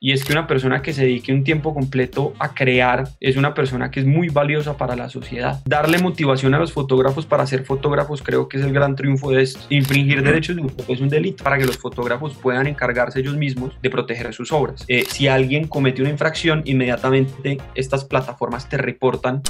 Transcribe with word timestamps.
y 0.00 0.12
es 0.12 0.24
que 0.24 0.32
una 0.32 0.46
persona 0.46 0.82
que 0.82 0.92
se 0.92 1.02
dedique 1.02 1.32
un 1.32 1.44
tiempo 1.44 1.74
completo 1.74 2.32
a 2.38 2.54
crear 2.54 3.08
es 3.20 3.36
una 3.36 3.54
persona 3.54 3.90
que 3.90 4.00
es 4.00 4.06
muy 4.06 4.28
valiosa 4.28 4.76
para 4.76 4.96
la 4.96 5.08
sociedad. 5.08 5.60
Darle 5.64 5.98
motivación 5.98 6.54
a 6.54 6.58
los 6.58 6.72
fotógrafos 6.72 7.26
para 7.26 7.46
ser 7.46 7.64
fotógrafos 7.64 8.22
creo 8.22 8.48
que 8.48 8.58
es 8.58 8.64
el 8.64 8.72
gran 8.72 8.94
triunfo 8.94 9.30
de 9.30 9.42
esto. 9.42 9.60
Infringir 9.70 10.22
derechos 10.22 10.56
de 10.56 10.62
autor 10.62 10.86
es 10.88 11.00
un 11.00 11.08
delito 11.08 11.42
para 11.42 11.58
que 11.58 11.64
los 11.64 11.78
fotógrafos 11.78 12.34
puedan 12.34 12.66
encargarse 12.66 13.20
ellos 13.20 13.36
mismos 13.36 13.72
de 13.82 13.90
proteger 13.90 14.32
sus 14.32 14.52
obras. 14.52 14.84
Eh, 14.88 15.04
si 15.08 15.28
alguien 15.28 15.66
comete 15.66 16.02
una 16.02 16.10
infracción, 16.10 16.62
inmediatamente 16.64 17.58
estas 17.74 18.04
plataformas 18.04 18.68
te 18.68 18.76
reportan 18.76 19.42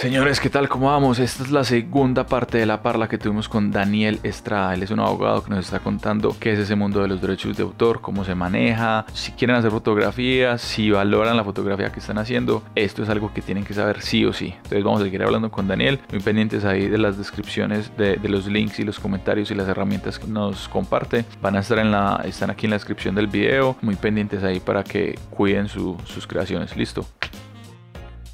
Señores, 0.00 0.40
¿qué 0.40 0.48
tal? 0.48 0.66
¿Cómo 0.66 0.86
vamos? 0.86 1.18
Esta 1.18 1.42
es 1.42 1.50
la 1.50 1.62
segunda 1.62 2.24
parte 2.24 2.56
de 2.56 2.64
la 2.64 2.82
parla 2.82 3.06
que 3.06 3.18
tuvimos 3.18 3.50
con 3.50 3.70
Daniel 3.70 4.18
Estrada. 4.22 4.72
Él 4.72 4.82
es 4.82 4.90
un 4.90 4.98
abogado 4.98 5.44
que 5.44 5.50
nos 5.50 5.66
está 5.66 5.80
contando 5.80 6.34
qué 6.40 6.54
es 6.54 6.58
ese 6.58 6.74
mundo 6.74 7.02
de 7.02 7.08
los 7.08 7.20
derechos 7.20 7.54
de 7.54 7.64
autor, 7.64 8.00
cómo 8.00 8.24
se 8.24 8.34
maneja, 8.34 9.04
si 9.12 9.32
quieren 9.32 9.56
hacer 9.56 9.70
fotografías, 9.70 10.62
si 10.62 10.90
valoran 10.90 11.36
la 11.36 11.44
fotografía 11.44 11.92
que 11.92 12.00
están 12.00 12.16
haciendo. 12.16 12.62
Esto 12.74 13.02
es 13.02 13.10
algo 13.10 13.34
que 13.34 13.42
tienen 13.42 13.62
que 13.62 13.74
saber 13.74 14.00
sí 14.00 14.24
o 14.24 14.32
sí. 14.32 14.54
Entonces 14.56 14.82
vamos 14.84 15.02
a 15.02 15.04
seguir 15.04 15.22
hablando 15.22 15.50
con 15.50 15.68
Daniel. 15.68 16.00
Muy 16.10 16.20
pendientes 16.22 16.64
ahí 16.64 16.88
de 16.88 16.96
las 16.96 17.18
descripciones 17.18 17.94
de, 17.98 18.16
los 18.26 18.46
links 18.46 18.80
y 18.80 18.84
los 18.84 18.98
comentarios 18.98 19.50
y 19.50 19.54
las 19.54 19.68
herramientas 19.68 20.18
que 20.18 20.26
nos 20.26 20.66
comparte. 20.70 21.26
Van 21.42 21.56
a 21.56 21.60
estar 21.60 21.78
en 21.78 21.90
la, 21.90 22.22
están 22.24 22.48
aquí 22.48 22.64
en 22.64 22.70
la 22.70 22.76
descripción 22.76 23.14
del 23.14 23.26
video. 23.26 23.76
Muy 23.82 23.96
pendientes 23.96 24.44
ahí 24.44 24.60
para 24.60 24.82
que 24.82 25.18
cuiden 25.28 25.68
sus 25.68 26.26
creaciones. 26.26 26.74
Listo. 26.74 27.04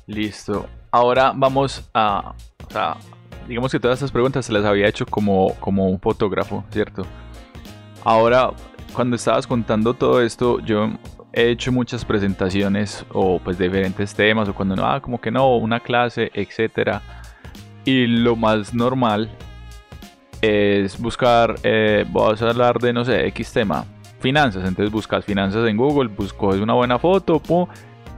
Listo. 0.06 0.68
Ahora 0.96 1.34
vamos 1.36 1.86
a, 1.92 2.32
o 2.66 2.70
sea, 2.70 2.96
digamos 3.46 3.70
que 3.70 3.78
todas 3.78 3.98
estas 3.98 4.10
preguntas 4.10 4.46
se 4.46 4.52
las 4.54 4.64
había 4.64 4.88
hecho 4.88 5.04
como, 5.04 5.52
como 5.60 5.90
un 5.90 6.00
fotógrafo, 6.00 6.64
¿cierto? 6.70 7.04
Ahora, 8.02 8.52
cuando 8.94 9.14
estabas 9.16 9.46
contando 9.46 9.92
todo 9.92 10.22
esto, 10.22 10.58
yo 10.60 10.88
he 11.34 11.50
hecho 11.50 11.70
muchas 11.70 12.02
presentaciones 12.02 13.04
o 13.12 13.38
pues 13.38 13.58
de 13.58 13.66
diferentes 13.66 14.14
temas 14.14 14.48
o 14.48 14.54
cuando 14.54 14.74
no, 14.74 14.86
ah, 14.86 15.02
como 15.02 15.20
que 15.20 15.30
no, 15.30 15.58
una 15.58 15.80
clase, 15.80 16.30
etcétera. 16.32 17.02
Y 17.84 18.06
lo 18.06 18.34
más 18.34 18.72
normal 18.72 19.28
es 20.40 20.98
buscar, 20.98 21.56
eh, 21.62 22.06
voy 22.08 22.34
a 22.40 22.48
hablar 22.48 22.78
de, 22.78 22.94
no 22.94 23.04
sé, 23.04 23.26
X 23.26 23.52
tema, 23.52 23.84
finanzas. 24.20 24.66
Entonces 24.66 24.90
buscas 24.90 25.26
finanzas 25.26 25.68
en 25.68 25.76
Google, 25.76 26.08
buscas 26.08 26.54
una 26.54 26.72
buena 26.72 26.98
foto, 26.98 27.38
pum, 27.38 27.66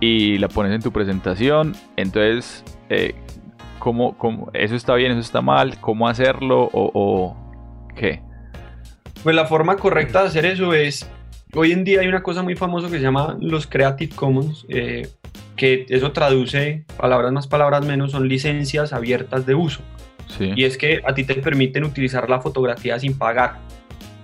y 0.01 0.39
la 0.39 0.49
pones 0.49 0.73
en 0.73 0.83
tu 0.83 0.93
presentación. 0.93 1.75
Entonces, 1.97 2.65
eh, 2.89 3.15
¿cómo, 3.79 4.17
eso 4.55 4.75
está 4.75 4.95
bien, 4.95 5.13
eso 5.13 5.21
está 5.21 5.41
mal? 5.41 5.79
¿Cómo 5.81 6.09
hacerlo 6.09 6.69
o, 6.73 7.37
qué? 7.97 8.23
Pues 9.23 9.35
la 9.35 9.47
forma 9.47 9.77
correcta 9.77 10.23
de 10.23 10.29
hacer 10.29 10.47
eso 10.47 10.75
es, 10.75 11.09
hoy 11.55 11.73
en 11.73 11.85
día 11.85 12.01
hay 12.01 12.09
una 12.09 12.23
cosa 12.23 12.43
muy 12.43 12.55
famosa 12.55 12.89
que 12.89 12.99
se 12.99 13.03
llama 13.03 13.37
los 13.41 13.67
Creative 13.67 14.15
Commons, 14.15 14.65
eh, 14.69 15.09
que 15.57 15.87
eso 15.89 16.13
traduce, 16.13 16.85
palabras 16.97 17.33
más, 17.33 17.49
palabras 17.49 17.85
menos, 17.85 18.13
son 18.13 18.29
licencias 18.29 18.93
abiertas 18.93 19.47
de 19.47 19.55
uso. 19.55 19.81
Y 20.39 20.65
es 20.65 20.77
que 20.77 21.01
a 21.05 21.15
ti 21.15 21.25
te 21.25 21.35
permiten 21.37 21.85
utilizar 21.85 22.29
la 22.29 22.41
fotografía 22.41 22.99
sin 22.99 23.19
pagar, 23.19 23.57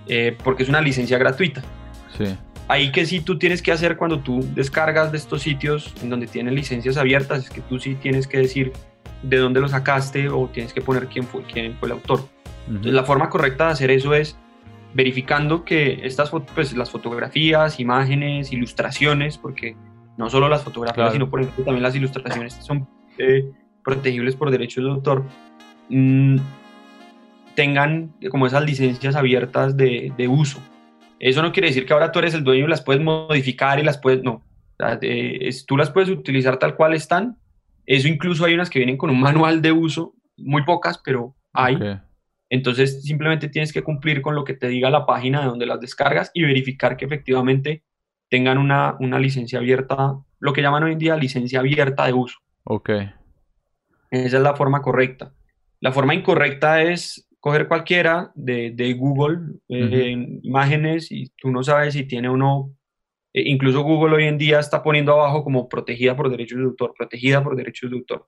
eh, 0.07 0.37
porque 0.43 0.63
es 0.63 0.69
una 0.69 0.79
licencia 0.79 1.17
gratuita. 1.17 1.61
Sí 2.15 2.37
ahí 2.67 2.91
que 2.91 3.05
sí 3.05 3.19
tú 3.21 3.37
tienes 3.37 3.61
que 3.61 3.71
hacer 3.71 3.97
cuando 3.97 4.19
tú 4.19 4.45
descargas 4.53 5.11
de 5.11 5.17
estos 5.17 5.41
sitios 5.41 5.93
en 6.01 6.09
donde 6.09 6.27
tienen 6.27 6.55
licencias 6.55 6.97
abiertas, 6.97 7.45
es 7.45 7.49
que 7.49 7.61
tú 7.61 7.79
sí 7.79 7.95
tienes 7.95 8.27
que 8.27 8.39
decir 8.39 8.73
de 9.23 9.37
dónde 9.37 9.59
lo 9.59 9.67
sacaste 9.67 10.29
o 10.29 10.47
tienes 10.47 10.73
que 10.73 10.81
poner 10.81 11.07
quién 11.07 11.25
fue, 11.25 11.43
quién 11.43 11.75
fue 11.77 11.87
el 11.87 11.93
autor. 11.93 12.27
Entonces 12.67 12.93
la 12.93 13.03
forma 13.03 13.29
correcta 13.29 13.67
de 13.67 13.71
hacer 13.73 13.91
eso 13.91 14.13
es 14.13 14.37
verificando 14.93 15.65
que 15.65 15.99
estas 16.03 16.31
pues, 16.53 16.75
las 16.75 16.89
fotografías, 16.89 17.79
imágenes, 17.79 18.51
ilustraciones, 18.51 19.37
porque 19.37 19.75
no 20.17 20.29
solo 20.29 20.47
las 20.47 20.63
fotografías, 20.63 21.13
sino 21.13 21.29
por 21.29 21.41
ejemplo 21.41 21.65
también 21.65 21.83
las 21.83 21.95
ilustraciones 21.95 22.53
son 22.53 22.87
eh, 23.17 23.45
protegibles 23.83 24.35
por 24.35 24.51
derechos 24.51 24.83
de 24.83 24.89
autor, 24.89 25.23
mm, 25.89 26.37
tengan 27.55 28.13
como 28.31 28.47
esas 28.47 28.63
licencias 28.63 29.15
abiertas 29.15 29.77
de, 29.77 30.13
de 30.17 30.27
uso. 30.27 30.59
Eso 31.19 31.41
no 31.41 31.51
quiere 31.51 31.69
decir 31.69 31.85
que 31.85 31.93
ahora 31.93 32.11
tú 32.11 32.19
eres 32.19 32.33
el 32.33 32.43
dueño 32.43 32.65
y 32.65 32.69
las 32.69 32.81
puedes 32.81 33.01
modificar 33.01 33.79
y 33.79 33.83
las 33.83 33.97
puedes, 33.97 34.23
no. 34.23 34.43
tú 35.67 35.77
las 35.77 35.91
puedes 35.91 36.09
utilizar 36.09 36.57
tal 36.57 36.75
cual 36.75 36.93
están. 36.93 37.37
Eso 37.85 38.07
incluso 38.07 38.45
hay 38.45 38.53
unas 38.53 38.69
que 38.69 38.79
vienen 38.79 38.97
con 38.97 39.09
un 39.09 39.19
manual 39.19 39.61
de 39.61 39.71
uso, 39.71 40.13
muy 40.37 40.63
pocas, 40.63 40.99
pero 41.03 41.35
hay. 41.53 41.77
Entonces 42.49 43.03
simplemente 43.03 43.49
tienes 43.49 43.73
que 43.73 43.83
cumplir 43.83 44.21
con 44.21 44.35
lo 44.35 44.43
que 44.43 44.53
te 44.53 44.67
diga 44.67 44.89
la 44.89 45.05
página 45.05 45.41
de 45.41 45.47
donde 45.47 45.65
las 45.65 45.79
descargas 45.79 46.31
y 46.33 46.43
verificar 46.43 46.97
que 46.97 47.05
efectivamente 47.05 47.83
tengan 48.29 48.57
una, 48.57 48.95
una 48.99 49.19
licencia 49.19 49.59
abierta, 49.59 50.17
lo 50.39 50.53
que 50.53 50.61
llaman 50.61 50.83
hoy 50.83 50.93
en 50.93 50.99
día 50.99 51.15
licencia 51.15 51.59
abierta 51.59 52.05
de 52.05 52.13
uso. 52.13 52.39
Ok. 52.63 52.89
Esa 54.11 54.37
es 54.37 54.43
la 54.43 54.55
forma 54.55 54.81
correcta. 54.81 55.33
La 55.79 55.91
forma 55.91 56.13
incorrecta 56.15 56.81
es 56.81 57.24
coger 57.45 57.67
cualquiera 57.67 58.31
de, 58.33 58.71
de 58.71 58.93
Google, 58.95 59.59
eh, 59.69 60.39
imágenes, 60.41 61.11
y 61.11 61.31
tú 61.37 61.51
no 61.51 61.61
sabes 61.61 61.93
si 61.93 62.03
tiene 62.03 62.27
o 62.27 62.35
no. 62.35 62.71
Eh, 63.33 63.43
incluso 63.45 63.83
Google 63.83 64.15
hoy 64.15 64.23
en 64.23 64.39
día 64.39 64.57
está 64.57 64.81
poniendo 64.81 65.11
abajo 65.13 65.43
como 65.43 65.69
protegida 65.69 66.15
por 66.15 66.31
derechos 66.31 66.57
de 66.57 66.65
autor, 66.65 66.95
protegida 66.97 67.43
por 67.43 67.55
derechos 67.55 67.91
de 67.91 67.97
autor. 67.97 68.27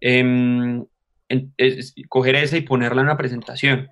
Em, 0.00 0.82
coger 2.08 2.36
esa 2.36 2.56
y 2.56 2.62
ponerla 2.62 3.02
en 3.02 3.08
la 3.08 3.18
presentación. 3.18 3.90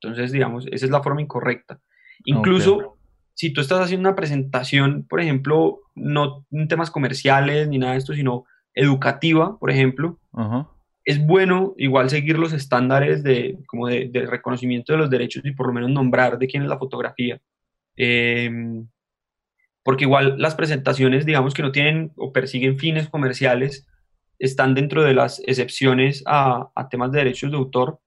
Entonces, 0.00 0.30
digamos, 0.30 0.68
esa 0.70 0.84
es 0.84 0.92
la 0.92 1.02
forma 1.02 1.22
incorrecta. 1.22 1.80
Incluso 2.26 2.98
si 3.34 3.52
tú 3.52 3.60
estás 3.60 3.80
haciendo 3.80 4.08
una 4.08 4.14
presentación, 4.14 5.04
por 5.08 5.20
ejemplo, 5.20 5.80
no 5.96 6.46
en 6.52 6.68
temas 6.68 6.92
comerciales 6.92 7.66
ni 7.66 7.78
nada 7.78 7.94
de 7.94 7.98
esto, 7.98 8.14
sino 8.14 8.44
educativa, 8.72 9.58
por 9.58 9.72
ejemplo, 9.72 10.20
Ajá 10.32 10.70
es 11.06 11.24
bueno 11.24 11.72
igual 11.78 12.10
seguir 12.10 12.36
los 12.36 12.52
estándares 12.52 13.22
de, 13.22 13.58
como 13.68 13.86
de, 13.86 14.26
reconocimiento 14.28 14.92
de 14.92 14.98
los 14.98 15.08
derechos 15.08 15.44
y 15.44 15.52
por 15.52 15.68
lo 15.68 15.72
menos 15.72 15.90
nombrar 15.90 16.36
de 16.36 16.48
quién 16.48 16.64
es 16.64 16.68
la 16.68 16.78
fotografía. 16.78 17.40
Em, 17.96 18.88
porque 19.84 20.04
igual 20.04 20.34
las 20.38 20.56
presentaciones, 20.56 21.24
digamos 21.24 21.54
que 21.54 21.62
no 21.62 21.70
tienen 21.70 22.12
o 22.16 22.32
persiguen 22.32 22.76
fines 22.76 23.08
comerciales, 23.08 23.86
están 24.40 24.74
dentro 24.74 25.04
de 25.04 25.14
las 25.14 25.40
excepciones 25.46 26.24
a, 26.26 26.70
temas 26.90 27.12
de 27.12 27.18
derechos 27.20 27.52
de 27.52 27.56
autor. 27.56 28.00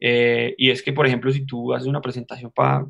Eh, 0.00 0.54
y 0.56 0.70
es 0.70 0.82
que, 0.82 0.94
por 0.94 1.06
ejemplo, 1.06 1.30
si 1.32 1.44
tú 1.44 1.74
haces 1.74 1.86
una 1.86 2.00
presentación 2.00 2.50
para, 2.52 2.86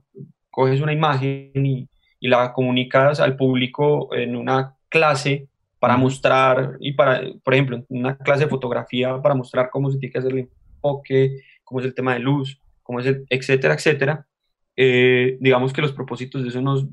coges 0.49 0.81
una 0.81 0.93
imagen 0.93 1.67
y, 1.67 1.89
y 2.21 2.29
la 2.29 2.53
comunicas 2.53 3.19
al 3.19 3.37
público 3.37 4.15
en 4.15 4.37
una 4.37 4.77
clase, 4.89 5.49
para 5.87 5.99
mostrar 5.99 6.79
y 6.81 6.95
para, 6.95 7.23
por 7.45 7.55
ejemplo, 7.55 7.85
una 7.91 8.19
clase 8.19 8.43
de 8.43 8.51
fotografía 8.51 9.23
para 9.23 9.37
mostrar 9.37 9.71
cómo 9.71 9.89
se 9.89 9.99
tiene 9.99 10.13
que 10.13 10.19
hacer 10.19 10.33
el 10.33 10.49
enfoque, 10.75 11.45
cómo 11.63 11.79
es 11.79 11.87
el 11.87 11.95
tema 11.95 12.15
de 12.15 12.19
luz, 12.19 12.61
cómo 12.83 12.99
es 12.99 13.07
el, 13.07 13.25
etcétera, 13.31 13.75
etcétera. 13.75 14.27
Eh, 14.75 15.39
digamos 15.39 15.73
que 15.73 15.83
los 15.83 15.93
propósitos 15.93 16.43
de 16.43 16.49
eso 16.49 16.61
nos, 16.61 16.89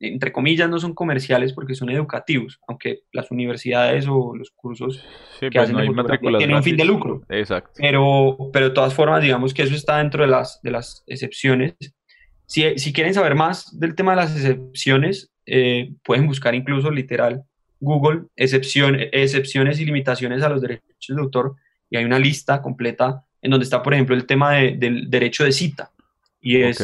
entre 0.00 0.32
comillas, 0.32 0.68
no 0.68 0.80
son 0.80 0.94
comerciales 0.94 1.52
porque 1.52 1.76
son 1.76 1.90
educativos, 1.90 2.58
aunque 2.66 3.02
las 3.12 3.30
universidades 3.30 4.08
o 4.08 4.34
los 4.34 4.50
cursos 4.50 5.00
que 5.38 5.52
pues 5.52 5.70
hacen 5.70 5.76
tienen 6.20 6.56
un 6.56 6.62
fin 6.64 6.76
de 6.76 6.84
lucro. 6.86 7.22
Exacto. 7.28 7.70
Pero, 7.76 8.50
pero 8.52 8.70
de 8.70 8.74
todas 8.74 8.94
formas, 8.94 9.22
digamos 9.22 9.54
que 9.54 9.62
eso 9.62 9.76
está 9.76 9.98
dentro 9.98 10.24
de 10.24 10.28
las, 10.28 10.60
de 10.60 10.72
las 10.72 11.04
excepciones. 11.06 11.76
Si, 12.46 12.76
si 12.80 12.92
quieren 12.92 13.14
saber 13.14 13.36
más 13.36 13.78
del 13.78 13.94
tema 13.94 14.10
de 14.10 14.16
las 14.16 14.34
excepciones, 14.34 15.30
eh, 15.46 15.92
pueden 16.02 16.26
buscar 16.26 16.56
incluso 16.56 16.90
literal 16.90 17.44
Google 17.80 18.22
excepciones 18.36 19.80
y 19.80 19.84
limitaciones 19.84 20.42
a 20.42 20.48
los 20.48 20.60
derechos 20.60 21.16
de 21.16 21.20
autor 21.20 21.56
y 21.90 21.96
hay 21.96 22.04
una 22.04 22.18
lista 22.18 22.60
completa 22.60 23.24
en 23.40 23.50
donde 23.50 23.64
está, 23.64 23.82
por 23.82 23.94
ejemplo, 23.94 24.14
el 24.14 24.26
tema 24.26 24.54
del 24.54 25.08
derecho 25.08 25.44
de 25.44 25.52
cita. 25.52 25.90
Y 26.40 26.56
es, 26.56 26.80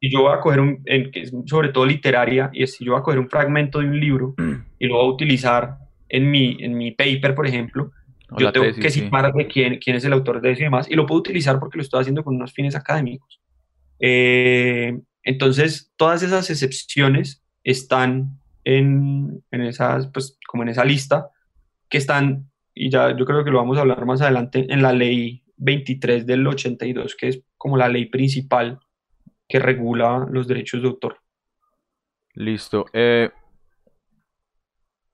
y 0.00 0.10
yo 0.10 0.22
voy 0.22 0.32
a 0.32 0.40
coger 0.40 0.60
un, 0.60 0.82
que 0.84 1.10
es 1.14 1.32
sobre 1.46 1.68
todo 1.68 1.84
literaria, 1.84 2.50
y 2.52 2.62
es 2.62 2.74
si 2.74 2.84
yo 2.84 2.92
voy 2.92 3.00
a 3.00 3.04
coger 3.04 3.20
un 3.20 3.28
fragmento 3.28 3.80
de 3.80 3.86
un 3.86 4.00
libro 4.00 4.34
y 4.78 4.86
lo 4.86 4.96
voy 4.96 5.06
a 5.06 5.08
utilizar 5.08 5.76
en 6.08 6.30
mi, 6.30 6.56
en 6.60 6.76
mi 6.76 6.92
paper, 6.92 7.34
por 7.34 7.46
ejemplo, 7.46 7.92
yo 8.38 8.52
tengo 8.52 8.72
que 8.74 8.90
citar 8.90 9.32
de 9.32 9.46
quién, 9.46 9.78
quién 9.78 9.96
es 9.96 10.04
el 10.04 10.12
autor 10.12 10.40
de 10.40 10.52
eso 10.52 10.62
y 10.62 10.64
demás, 10.64 10.90
y 10.90 10.94
lo 10.94 11.06
puedo 11.06 11.20
utilizar 11.20 11.58
porque 11.58 11.76
lo 11.76 11.82
estoy 11.82 12.00
haciendo 12.00 12.24
con 12.24 12.34
unos 12.34 12.52
fines 12.52 12.74
académicos. 12.74 13.40
Eh, 13.98 14.98
entonces, 15.22 15.92
todas 15.96 16.22
esas 16.22 16.48
excepciones 16.48 17.42
están 17.62 18.39
en, 18.64 19.42
en 19.50 19.60
esas, 19.62 20.08
pues 20.08 20.38
como 20.46 20.62
en 20.62 20.70
esa 20.70 20.84
lista, 20.84 21.30
que 21.88 21.98
están, 21.98 22.50
y 22.74 22.90
ya 22.90 23.16
yo 23.16 23.24
creo 23.24 23.44
que 23.44 23.50
lo 23.50 23.58
vamos 23.58 23.78
a 23.78 23.82
hablar 23.82 24.04
más 24.06 24.20
adelante, 24.20 24.66
en 24.68 24.82
la 24.82 24.92
ley 24.92 25.42
23 25.56 26.26
del 26.26 26.46
82, 26.46 27.16
que 27.16 27.28
es 27.28 27.42
como 27.56 27.76
la 27.76 27.88
ley 27.88 28.06
principal 28.06 28.80
que 29.48 29.58
regula 29.58 30.26
los 30.30 30.46
derechos 30.46 30.80
de 30.80 30.88
autor. 30.88 31.18
Listo. 32.34 32.86
Eh, 32.92 33.30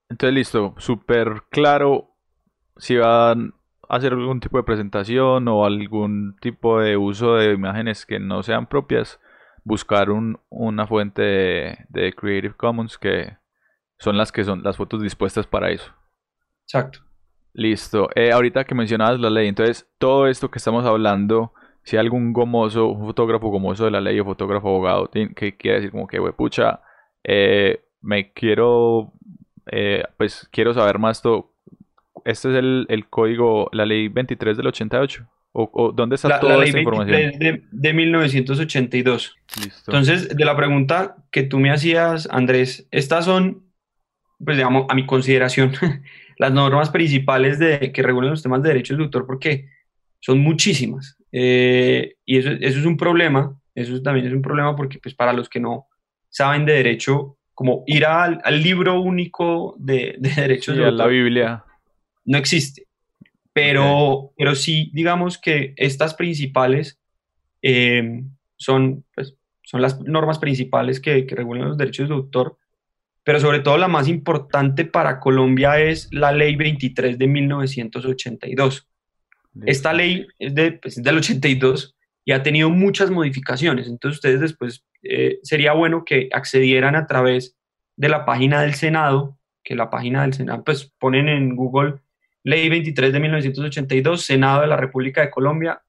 entonces, 0.09 0.35
listo, 0.35 0.75
súper 0.79 1.45
claro 1.51 2.17
si 2.77 2.97
van 2.97 3.55
a 3.89 3.97
hacer 3.97 4.13
algún 4.13 4.41
tipo 4.41 4.59
de 4.59 4.65
presentación 4.65 5.49
o 5.49 5.65
algún 5.65 6.37
tipo 6.41 6.81
de 6.81 6.97
uso 6.97 7.37
de 7.37 7.53
imágenes 7.53 8.07
que 8.07 8.21
no 8.21 8.43
sean 8.43 8.67
propias, 8.69 9.19
buscar 9.67 10.11
un, 10.11 10.39
una 10.49 10.87
fuente 10.87 11.23
de, 11.89 12.15
Creative 12.17 12.55
Commons 12.55 12.97
que 12.99 13.37
son 13.99 14.17
las 14.17 14.31
que 14.31 14.45
son 14.45 14.63
las 14.63 14.77
fotos 14.77 15.03
dispuestas 15.03 15.47
para 15.47 15.71
eso. 15.71 15.93
Exacto. 16.63 17.01
Listo. 17.53 18.09
Eh, 18.15 18.31
ahorita 18.31 18.65
que 18.65 18.77
mencionabas 18.77 19.19
la 19.19 19.29
ley, 19.29 19.49
entonces 19.49 19.91
todo 19.99 20.29
esto 20.29 20.51
que 20.53 20.59
estamos 20.59 20.85
hablando, 20.85 21.53
si 21.83 21.97
hay 21.97 22.01
algún 22.01 22.33
gomoso, 22.33 22.87
un 22.87 23.07
fotógrafo 23.07 23.49
gomoso 23.49 23.87
de 23.87 23.91
la 23.91 24.01
ley 24.01 24.21
o 24.21 24.25
fotógrafo 24.25 24.69
abogado, 24.69 25.11
que 25.11 25.57
quiere 25.57 25.79
decir 25.79 25.91
como 25.91 26.07
que, 26.07 26.21
we, 26.21 26.33
pucha, 26.33 26.81
eh, 27.25 27.85
me 28.01 28.33
quiero, 28.33 29.15
eh, 29.73 30.05
pues 30.17 30.49
quiero 30.53 30.75
saber 30.75 31.01
más 31.01 31.23
todo. 31.23 31.55
Este 32.25 32.51
es 32.51 32.57
el, 32.57 32.87
el, 32.89 33.09
código, 33.09 33.69
la 33.73 33.85
ley 33.85 34.07
23 34.09 34.57
del 34.57 34.69
88. 34.69 35.27
¿O, 35.59 35.91
dónde 35.91 36.17
está 36.17 36.39
toda 36.39 36.63
esta 36.63 36.79
información? 36.79 37.39
De, 37.39 37.63
de 37.71 37.93
1982. 37.95 39.37
Listo. 39.63 39.91
Entonces, 39.91 40.37
de 40.37 40.45
la 40.45 40.55
pregunta 40.55 41.17
que 41.31 41.45
tú 41.45 41.59
me 41.59 41.71
hacías, 41.71 42.29
Andrés, 42.31 42.87
estas 42.91 43.25
son, 43.25 43.65
pues 44.45 44.59
digamos, 44.59 44.85
a 44.91 44.95
mi 44.95 45.07
consideración, 45.07 45.73
las 46.39 46.53
normas 46.53 46.91
principales 46.91 47.59
de, 47.59 47.91
que 47.91 48.03
regulan 48.03 48.33
los 48.33 48.43
temas 48.43 48.63
de 48.63 48.69
derechos 48.69 48.99
de 48.99 49.05
autor, 49.05 49.27
porque 49.27 49.71
son 50.21 50.41
muchísimas. 50.41 51.17
Eh, 51.33 52.17
y 52.27 52.37
eso, 52.37 52.51
eso, 52.51 52.79
es 52.79 52.85
un 52.85 52.99
problema, 52.99 53.59
eso 53.75 54.03
también 54.03 54.27
es 54.27 54.35
un 54.35 54.43
problema 54.43 54.77
porque 54.77 54.99
pues 54.99 55.15
para 55.15 55.33
los 55.33 55.49
que 55.49 55.61
no 55.61 55.87
saben 56.29 56.67
de 56.67 56.75
derecho, 56.75 57.39
como 57.55 57.83
ir 57.87 58.05
al, 58.05 58.43
al 58.45 58.63
libro 58.63 59.01
único 59.01 59.75
de, 59.79 60.17
de 60.19 60.29
derechos 60.35 60.77
de 60.77 60.85
autor. 60.85 60.99
la 60.99 61.07
Biblia. 61.07 61.65
No 62.27 62.37
existe. 62.37 62.86
Pero, 63.57 64.35
pero 64.37 64.55
sí, 64.55 64.91
digamos 64.93 65.39
que 65.39 65.73
estas 65.79 66.13
principales 66.13 67.01
eh, 67.63 68.23
son, 68.59 69.03
pues, 69.15 69.35
son 69.63 69.81
las 69.81 69.99
normas 69.99 70.39
principales 70.39 71.01
que, 71.01 71.25
que 71.25 71.35
regulan 71.35 71.69
los 71.69 71.79
derechos 71.79 72.11
de 72.11 72.15
autor, 72.17 72.59
pero 73.25 73.41
sobre 73.41 73.61
todo 73.61 73.79
la 73.79 73.89
más 73.89 74.09
importante 74.09 74.85
para 74.85 75.21
Colombia 75.21 75.81
es 75.81 76.13
la 76.13 76.33
ley 76.33 76.55
23 76.55 77.17
de 77.17 77.27
1982. 77.27 78.87
Esta 79.65 79.95
ley 79.95 80.27
es, 80.39 80.55
de, 80.55 80.73
pues, 80.73 81.03
del 81.03 81.17
82 81.17 81.97
y 82.27 82.33
ha 82.33 82.43
tenido 82.43 82.69
muchas 82.69 83.11
modificaciones, 83.11 83.89
entonces 83.89 84.19
ustedes 84.19 84.41
después 84.41 84.85
eh, 85.03 85.39
sería 85.43 85.73
bueno 85.73 86.05
que 86.05 86.29
accedieran 86.31 86.95
a 86.95 87.07
través 87.07 87.57
de 87.97 88.11
la 88.11 88.27
página 88.27 88.61
del 88.61 88.75
Senado, 88.75 89.39
que 89.65 89.75
la 89.75 89.89
página 89.89 90.21
del 90.25 90.35
Senado, 90.35 90.63
pues 90.63 90.93
ponen 90.99 91.31
en 91.31 91.57
Google 91.57 92.01
Ley 92.47 92.69
23 92.69 93.13
de 93.13 93.19
1982, 93.19 94.23
Senado 94.23 94.61
de 94.61 94.69
la 94.69 94.77
República 94.77 95.21
de 95.21 95.31
Colombia. 95.31 95.83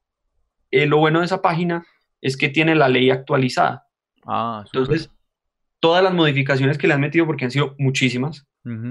Eh, 0.72 0.88
lo 0.88 0.98
bueno 0.98 1.20
de 1.20 1.26
esa 1.26 1.40
página 1.40 1.86
es 2.20 2.36
que 2.36 2.50
tiene 2.50 2.74
la 2.74 2.90
ley 2.90 3.12
actualizada. 3.12 3.86
Ah, 4.26 4.64
Entonces, 4.66 5.12
todas 5.80 6.04
las 6.04 6.16
modificaciones 6.16 6.80
que 6.80 6.88
le 6.88 6.96
han 6.96 7.00
metido, 7.00 7.28
porque 7.28 7.46
han 7.46 7.52
sido 7.52 7.76
muchísimas, 7.78 8.48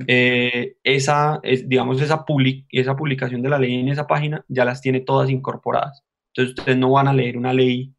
eh, 0.07 0.77
esa, 0.85 1.41
es, 1.43 1.69
digamos, 1.69 2.01
esa, 2.01 2.25
esa 2.71 2.97
publicación 2.97 3.43
de 3.43 3.49
la 3.49 3.59
ley 3.59 3.75
en 3.75 3.89
esa 3.89 4.07
página 4.07 4.45
ya 4.47 4.65
las 4.65 4.81
tiene 4.81 5.01
todas 5.01 5.29
incorporadas. 5.29 6.05
Entonces, 6.29 6.57
ustedes 6.57 6.79
no 6.79 6.93
van 6.93 7.09
a 7.09 7.13
leer 7.13 7.37
una 7.37 7.53
ley, 7.53 7.93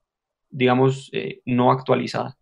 digamos, 0.50 1.10
eh, 1.12 1.42
no 1.46 1.74
actualizada. 1.74 2.38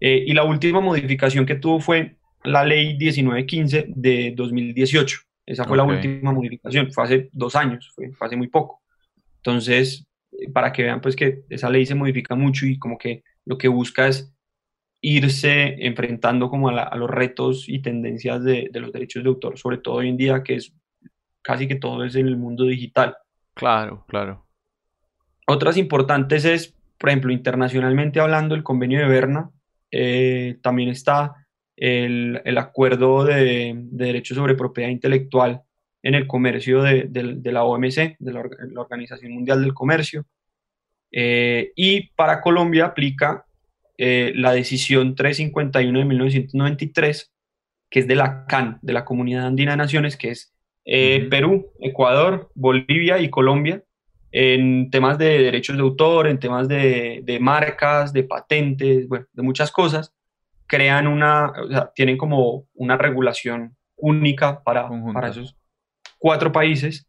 y 0.00 0.34
la 0.34 0.42
última 0.42 0.80
modificación 0.80 1.46
que 1.46 1.54
tuvo 1.54 1.78
fue 1.78 2.16
la 2.42 2.64
ley 2.64 2.96
1915 2.98 3.86
de 3.88 4.34
2018. 4.36 5.20
Esa 5.46 5.64
fue 5.64 5.76
la 5.76 5.84
última 5.84 6.32
modificación, 6.32 6.90
fue 6.90 7.04
hace 7.04 7.28
dos 7.32 7.54
años, 7.54 7.92
fue, 7.94 8.10
hace 8.18 8.36
muy 8.36 8.48
poco. 8.48 8.82
Entonces, 9.36 10.06
eh, 10.32 10.50
para 10.50 10.72
que 10.72 10.84
vean 10.84 11.00
pues 11.00 11.14
que 11.14 11.44
esa 11.50 11.68
ley 11.68 11.84
se 11.84 11.94
modifica 11.94 12.34
mucho 12.34 12.66
y 12.66 12.78
como 12.78 12.96
que 12.96 13.22
lo 13.44 13.58
que 13.58 13.68
busca 13.68 14.08
es 14.08 14.32
irse 15.02 15.76
enfrentando 15.86 16.48
como 16.48 16.70
a, 16.70 16.96
los 16.96 17.10
retos 17.10 17.68
y 17.68 17.80
tendencias 17.80 18.42
de, 18.42 18.70
los 18.72 18.90
derechos 18.90 19.22
de 19.22 19.28
autor, 19.28 19.58
sobre 19.58 19.76
todo 19.76 19.96
hoy 19.96 20.08
en 20.08 20.16
día 20.16 20.42
que 20.42 20.54
es 20.54 20.74
casi 21.42 21.68
que 21.68 21.74
todo 21.74 22.04
es 22.04 22.14
en 22.16 22.26
el 22.26 22.38
mundo 22.38 22.64
digital. 22.64 23.14
Claro, 23.52 24.06
claro. 24.08 24.46
Otras 25.46 25.76
importantes 25.76 26.46
es, 26.46 26.74
por 26.96 27.10
ejemplo, 27.10 27.32
internacionalmente 27.32 28.18
hablando, 28.18 28.54
el 28.54 28.62
convenio 28.62 29.00
de 29.00 29.06
Berna, 29.06 29.50
eh, 29.90 30.58
también 30.62 30.88
está 30.88 31.43
el, 31.76 32.40
el 32.44 32.58
acuerdo 32.58 33.24
de, 33.24 33.74
de, 33.76 34.06
derechos 34.06 34.36
sobre 34.36 34.54
propiedad 34.54 34.90
intelectual 34.90 35.62
en 36.02 36.14
el 36.14 36.26
comercio 36.26 36.82
de, 36.82 37.06
de, 37.08 37.52
la 37.52 37.64
OMC, 37.64 38.16
de 38.18 38.32
la, 38.32 38.42
Organización 38.76 39.32
Mundial 39.32 39.62
del 39.62 39.72
Comercio. 39.72 40.26
Eh, 41.10 41.72
y 41.76 42.08
para 42.10 42.40
Colombia 42.40 42.86
aplica 42.86 43.46
eh, 43.96 44.32
la 44.34 44.52
decisión 44.52 45.14
351 45.14 45.98
de 45.98 46.04
1993, 46.04 47.32
que 47.88 48.00
es 48.00 48.06
de 48.06 48.16
la 48.16 48.44
CAN, 48.46 48.78
de 48.82 48.92
la 48.92 49.04
Comunidad 49.04 49.46
Andina 49.46 49.72
de 49.72 49.76
Naciones, 49.78 50.16
que 50.16 50.30
es 50.30 50.52
eh, 50.84 51.26
Perú, 51.30 51.72
Ecuador, 51.80 52.50
Bolivia 52.54 53.18
y 53.18 53.30
Colombia, 53.30 53.82
en 54.30 54.90
temas 54.90 55.16
de 55.16 55.38
derechos 55.38 55.76
de 55.76 55.82
autor, 55.82 56.26
en 56.26 56.38
temas 56.38 56.68
de, 56.68 57.20
de 57.24 57.40
marcas, 57.40 58.12
de 58.12 58.24
patentes, 58.24 59.08
bueno, 59.08 59.26
de 59.32 59.42
muchas 59.42 59.70
cosas 59.70 60.13
crean 60.66 61.06
una, 61.06 61.50
o 61.50 61.68
sea, 61.68 61.92
tienen 61.94 62.16
como 62.16 62.66
una 62.74 62.96
regulación 62.96 63.76
única 63.96 64.62
para, 64.62 64.88
para 65.12 65.28
esos 65.28 65.56
cuatro 66.18 66.52
países 66.52 67.06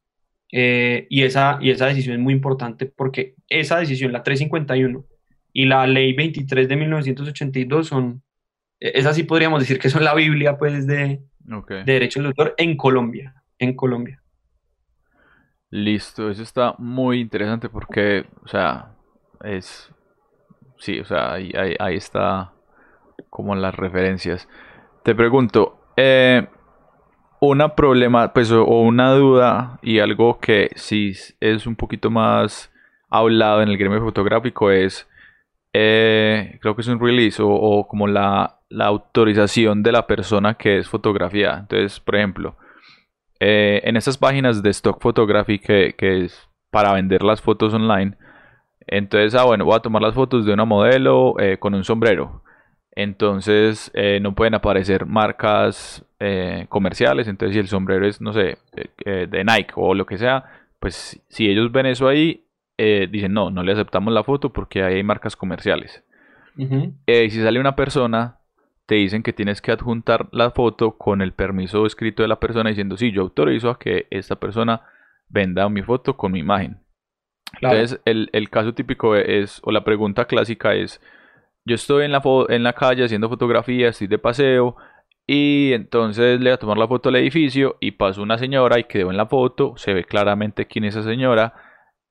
eh, 0.51 1.07
y, 1.09 1.23
esa, 1.23 1.57
y 1.61 1.71
esa 1.71 1.87
decisión 1.87 2.15
es 2.15 2.21
muy 2.21 2.33
importante 2.33 2.85
porque 2.85 3.35
esa 3.49 3.79
decisión, 3.79 4.11
la 4.11 4.23
351 4.23 5.05
y 5.53 5.65
la 5.65 5.87
ley 5.87 6.13
23 6.13 6.67
de 6.67 6.75
1982 6.75 7.87
son, 7.87 8.23
e, 8.79 8.91
esas 8.95 9.15
sí 9.15 9.23
podríamos 9.23 9.59
decir 9.59 9.79
que 9.79 9.89
son 9.89 10.03
la 10.03 10.13
Biblia 10.13 10.57
pues 10.57 10.85
de, 10.85 11.21
de 11.39 11.83
derechos 11.85 12.23
de 12.23 12.27
autor 12.27 12.55
en 12.57 12.77
Colombia, 12.77 13.33
en 13.57 13.75
Colombia. 13.75 14.21
Listo, 15.71 16.29
eso 16.29 16.43
está 16.43 16.75
muy 16.77 17.19
interesante 17.19 17.69
porque, 17.69 18.25
o 18.43 18.47
sea, 18.47 18.95
es, 19.43 19.91
sí, 20.77 20.99
o 20.99 21.05
sea, 21.05 21.33
ahí, 21.33 21.51
ahí 21.79 21.95
está 21.95 22.54
como 23.35 23.53
las 23.53 23.75
referencias. 23.75 24.47
Te 25.03 25.13
pregunto, 25.13 25.77
eh, 25.97 26.47
una 27.41 27.75
problema, 27.75 28.31
pues, 28.31 28.49
o, 28.49 28.63
una 28.63 29.11
duda 29.11 29.77
y 29.81 29.99
algo 29.99 30.39
que 30.39 30.71
sí 30.75 31.11
es 31.41 31.67
un 31.67 31.75
poquito 31.75 32.09
más 32.09 32.71
hablado 33.09 33.61
en 33.61 33.67
el 33.67 33.77
gremio 33.77 33.99
fotográfico 33.99 34.71
es, 34.71 35.05
eh, 35.73 36.59
creo 36.61 36.75
que 36.75 36.81
es 36.81 36.87
un 36.87 37.01
release 37.01 37.41
o, 37.43 37.85
como 37.89 38.07
la, 38.07 38.53
autorización 38.79 39.83
de 39.83 39.91
la 39.91 40.07
persona 40.07 40.53
que 40.53 40.77
es 40.77 40.87
fotografía. 40.87 41.57
Entonces, 41.59 41.99
por 41.99 42.15
ejemplo, 42.15 42.55
eh, 43.41 43.81
en 43.83 43.97
estas 43.97 44.17
páginas 44.17 44.63
de 44.63 44.69
stock 44.69 45.01
photography 45.01 45.59
que, 45.59 45.93
que, 45.97 46.23
es 46.23 46.49
para 46.71 46.93
vender 46.93 47.21
las 47.21 47.41
fotos 47.41 47.73
online, 47.73 48.15
entonces, 48.87 49.35
ah, 49.35 49.43
bueno, 49.43 49.65
voy 49.65 49.75
a 49.75 49.81
tomar 49.81 50.01
las 50.01 50.15
fotos 50.15 50.45
de 50.45 50.53
una 50.53 50.63
modelo 50.63 51.35
con 51.59 51.73
un 51.73 51.83
sombrero 51.83 52.44
entonces 52.95 53.91
eh, 53.93 54.19
no 54.21 54.33
pueden 54.33 54.53
aparecer 54.53 55.05
marcas 55.05 56.05
eh, 56.19 56.65
comerciales. 56.69 57.27
Entonces 57.27 57.53
si 57.53 57.59
el 57.59 57.67
sombrero 57.67 58.07
es, 58.07 58.21
no 58.21 58.31
sé, 58.31 58.57
eh, 59.05 59.27
de 59.29 59.43
Nike 59.43 59.73
o 59.75 59.93
lo 59.93 60.05
que 60.05 60.17
sea, 60.17 60.45
pues 60.79 61.21
si 61.27 61.49
ellos 61.49 61.71
ven 61.71 61.85
eso 61.85 62.07
ahí, 62.07 62.41
dicen 62.77 63.33
no, 63.33 63.51
no 63.51 63.63
le 63.63 63.71
aceptamos 63.71 64.13
la 64.13 64.23
foto 64.23 64.51
porque 64.51 64.83
ahí 64.83 64.95
hay 64.95 65.03
marcas 65.03 65.35
comerciales. 65.35 66.03
Y 66.57 67.29
si 67.29 67.41
sale 67.41 67.59
una 67.59 67.75
persona, 67.75 68.37
te 68.85 68.95
dicen 68.95 69.23
que 69.23 69.33
tienes 69.33 69.61
que 69.61 69.71
adjuntar 69.71 70.27
la 70.31 70.51
foto 70.51 70.97
con 70.97 71.21
el 71.21 71.33
permiso 71.33 71.85
escrito 71.85 72.21
de 72.21 72.29
la 72.29 72.39
persona 72.39 72.69
diciendo, 72.69 72.97
sí, 72.97 73.11
yo 73.11 73.23
autorizo 73.23 73.69
a 73.69 73.79
que 73.79 74.07
esta 74.09 74.37
persona 74.37 74.81
venda 75.27 75.67
mi 75.69 75.81
foto 75.81 76.15
con 76.15 76.31
mi 76.31 76.39
imagen. 76.39 76.79
Entonces, 77.61 78.01
el, 78.05 78.29
el, 78.33 78.49
caso 78.49 78.73
típico 78.73 79.15
es, 79.15 79.61
o 79.63 79.71
la 79.71 79.83
pregunta 79.83 80.25
clásica 80.25 80.75
es, 80.75 81.01
yo 81.65 81.75
estoy 81.75 82.05
en 82.05 82.11
la, 82.11 82.21
en 82.49 82.63
la 82.63 82.73
calle 82.73 83.03
haciendo 83.03 83.27
fotografía, 83.27 83.89
estoy 83.89 84.07
de 84.07 84.19
paseo 84.19 84.75
y 85.27 85.73
entonces 85.73 86.39
le 86.39 86.51
voy 86.51 86.53
a 86.53 86.57
tomar 86.57 86.77
la 86.77 86.87
foto 86.87 87.09
al 87.09 87.15
edificio 87.15 87.77
y 87.79 87.91
pasó 87.91 88.21
una 88.21 88.37
señora 88.37 88.79
y 88.79 88.83
quedó 88.83 89.09
en 89.09 89.17
la 89.17 89.25
foto, 89.25 89.73
se 89.75 89.93
ve 89.93 90.03
claramente 90.03 90.67
quién 90.67 90.85
es 90.85 90.95
esa 90.95 91.09
señora 91.09 91.53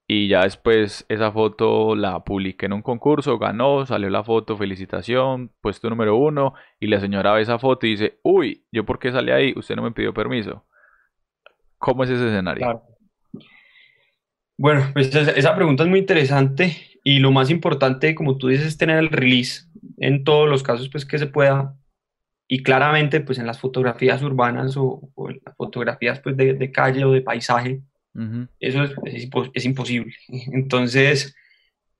y 0.09 0.29
ya 0.29 0.43
después 0.43 1.07
esa 1.09 1.31
foto 1.31 1.95
la 1.95 2.25
publiqué 2.25 2.67
en 2.67 2.73
un 2.73 2.83
concurso, 2.83 3.39
ganó, 3.39 3.87
salió 3.87 4.11
la 4.11 4.25
foto, 4.25 4.57
felicitación, 4.57 5.53
puesto 5.61 5.89
número 5.89 6.17
uno 6.17 6.55
y 6.81 6.89
la 6.89 7.01
señora 7.01 7.33
ve 7.33 7.43
esa 7.43 7.59
foto 7.61 7.87
y 7.87 7.91
dice, 7.91 8.19
uy, 8.23 8.67
¿yo 8.73 8.85
por 8.85 8.99
qué 8.99 9.13
salí 9.13 9.31
ahí? 9.31 9.55
Usted 9.57 9.77
no 9.77 9.83
me 9.83 9.93
pidió 9.93 10.13
permiso. 10.13 10.67
¿Cómo 11.79 12.03
es 12.03 12.11
ese 12.11 12.27
escenario? 12.27 12.83
Bueno, 14.59 14.91
pues 14.93 15.15
esa 15.15 15.55
pregunta 15.55 15.85
es 15.85 15.89
muy 15.89 16.01
interesante 16.01 16.94
y 17.05 17.21
lo 17.21 17.31
más 17.31 17.51
importante, 17.51 18.15
como 18.15 18.37
tú 18.37 18.49
dices, 18.49 18.67
es 18.67 18.79
tener 18.79 18.99
el 18.99 19.11
release 19.11 19.67
en 19.99 20.25
todos 20.25 20.49
los 20.49 20.63
casos 20.63 20.89
pues, 20.89 21.05
que 21.07 21.19
se 21.19 21.27
pueda. 21.27 21.77
Y 22.49 22.63
claramente, 22.63 23.21
pues 23.21 23.39
en 23.39 23.47
las 23.47 23.61
fotografías 23.61 24.23
urbanas 24.23 24.77
o, 24.77 25.11
en 25.29 25.41
las 25.45 25.57
fotografías 25.57 26.21
pues, 26.21 26.37
de, 26.37 26.73
calle 26.73 27.05
o 27.05 27.13
de 27.13 27.23
paisaje, 27.23 27.81
eso 28.59 28.85
es, 28.85 28.93
es, 29.55 29.65
imposible. 29.65 30.15
Entonces, 30.29 31.37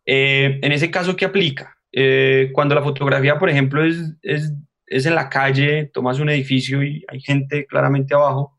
eh, 0.07 0.59
en 0.63 0.73
ese 0.73 0.91
caso, 0.91 1.17
¿qué 1.17 1.25
aplica? 1.25 1.77
eh, 1.97 2.51
cuando 2.53 2.75
la 2.75 2.83
fotografía, 2.83 3.39
por 3.39 3.49
ejemplo, 3.49 3.85
es, 3.85 4.15
es, 4.23 4.53
es, 4.87 5.07
en 5.07 5.15
la 5.15 5.29
calle, 5.29 5.91
tomas 5.93 6.19
un 6.19 6.29
edificio 6.29 6.83
y 6.83 7.05
hay 7.07 7.21
gente 7.21 7.67
claramente 7.67 8.15
abajo, 8.15 8.59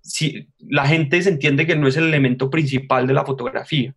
si, 0.00 0.48
la 0.60 0.86
gente 0.86 1.20
se 1.22 1.30
entiende 1.30 1.66
que 1.66 1.74
no 1.74 1.88
es 1.88 1.96
el 1.96 2.04
elemento 2.04 2.50
principal 2.50 3.06
de 3.06 3.14
la 3.14 3.24
fotografía. 3.24 3.94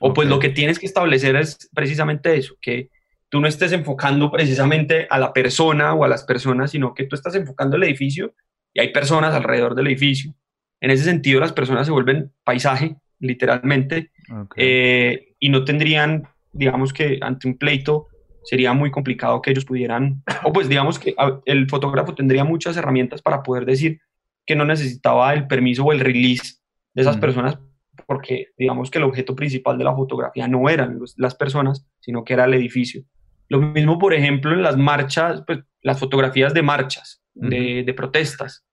O 0.00 0.12
pues 0.12 0.28
lo 0.28 0.38
que 0.38 0.48
tienes 0.48 0.78
que 0.78 0.86
establecer 0.86 1.36
es 1.36 1.68
precisamente 1.74 2.36
eso, 2.36 2.54
que 2.60 2.90
tú 3.28 3.40
no 3.40 3.48
estés 3.48 3.72
enfocando 3.72 4.30
precisamente 4.30 5.06
a 5.10 5.18
la 5.18 5.32
persona 5.32 5.94
o 5.94 6.04
a 6.04 6.08
las 6.08 6.24
personas, 6.24 6.70
sino 6.70 6.94
que 6.94 7.04
tú 7.04 7.14
estás 7.14 7.34
enfocando 7.34 7.76
el 7.76 7.84
edificio 7.84 8.34
y 8.72 8.80
hay 8.80 8.92
personas 8.92 9.34
alrededor 9.34 9.74
del 9.74 9.88
edificio. 9.88 10.34
En 10.80 10.90
ese 10.90 11.04
sentido, 11.04 11.40
las 11.40 11.52
personas 11.52 11.86
se 11.86 11.92
vuelven 11.92 12.32
paisaje, 12.44 12.96
literalmente, 13.18 14.12
eh, 14.56 15.34
y 15.38 15.48
no 15.48 15.64
tendrían, 15.64 16.28
digamos 16.52 16.92
que 16.92 17.18
ante 17.20 17.48
un 17.48 17.58
pleito, 17.58 18.06
sería 18.44 18.72
muy 18.72 18.90
complicado 18.90 19.42
que 19.42 19.50
ellos 19.50 19.64
pudieran, 19.64 20.22
o 20.44 20.52
pues 20.52 20.68
digamos 20.68 20.98
que 20.98 21.14
el 21.44 21.68
fotógrafo 21.68 22.14
tendría 22.14 22.44
muchas 22.44 22.76
herramientas 22.76 23.20
para 23.20 23.42
poder 23.42 23.66
decir 23.66 24.00
que 24.46 24.56
no 24.56 24.64
necesitaba 24.64 25.34
el 25.34 25.46
permiso 25.46 25.84
o 25.84 25.92
el 25.92 26.00
release 26.00 26.54
de 26.94 27.02
esas 27.02 27.18
personas, 27.18 27.58
porque 28.06 28.48
digamos 28.56 28.90
que 28.90 28.98
el 28.98 29.04
objeto 29.04 29.34
principal 29.34 29.78
de 29.78 29.84
la 29.84 29.94
fotografía 29.94 30.48
no 30.48 30.68
eran 30.68 30.98
las 31.16 31.34
personas, 31.34 31.86
sino 32.00 32.24
que 32.24 32.34
era 32.34 32.44
el 32.44 32.54
edificio. 32.54 33.02
Lo 33.48 33.60
mismo, 33.60 33.98
por 33.98 34.14
ejemplo, 34.14 34.52
en 34.52 34.62
las 34.62 34.76
marchas, 34.76 35.42
pues, 35.46 35.60
las 35.82 35.98
fotografías 35.98 36.52
de 36.52 36.62
marchas, 36.62 37.22
de, 37.34 37.82
de, 37.84 37.94
protestas. 37.94 38.64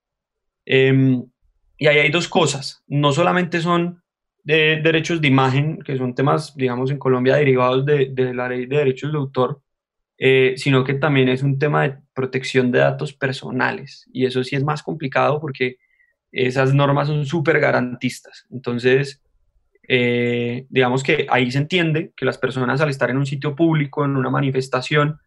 Em, 0.65 1.23
y 1.77 1.87
ahí 1.87 1.99
hay 1.99 2.11
dos 2.11 2.27
cosas. 2.27 2.83
No 2.87 3.11
solamente 3.11 3.61
son 3.61 4.01
de 4.43 4.81
derechos 4.81 5.21
de 5.21 5.27
imagen, 5.27 5.79
que 5.81 5.97
son 5.97 6.13
temas, 6.13 6.55
digamos, 6.55 6.91
en 6.91 6.99
Colombia 6.99 7.35
derivados 7.35 7.85
de, 7.85 8.09
de 8.11 8.33
la 8.33 8.49
ley 8.49 8.65
de 8.65 8.77
derechos 8.77 9.11
de 9.11 9.17
autor, 9.17 9.61
eh, 10.17 10.53
sino 10.57 10.83
que 10.83 10.93
también 10.93 11.29
es 11.29 11.43
un 11.43 11.59
tema 11.59 11.83
de 11.83 11.97
protección 12.13 12.71
de 12.71 12.79
datos 12.79 13.13
personales. 13.13 14.09
Y 14.13 14.25
eso 14.25 14.43
sí 14.43 14.55
es 14.55 14.63
más 14.63 14.83
complicado 14.83 15.39
porque 15.41 15.77
esas 16.35 16.73
normas 16.73 17.07
son 17.07 17.25
súper 17.25 17.59
garantistas. 17.59 18.45
Entonces, 18.51 19.21
eh, 19.87 20.65
digamos 20.69 21.03
que 21.03 21.27
ahí 21.29 21.49
se 21.49 21.59
entiende 21.59 22.11
que 22.15 22.25
las 22.25 22.37
personas 22.37 22.81
al 22.81 22.89
estar 22.89 23.09
en 23.09 23.17
un 23.17 23.25
sitio 23.25 23.55
público, 23.55 24.03
en 24.03 24.17
una 24.17 24.29
manifestación, 24.29 25.19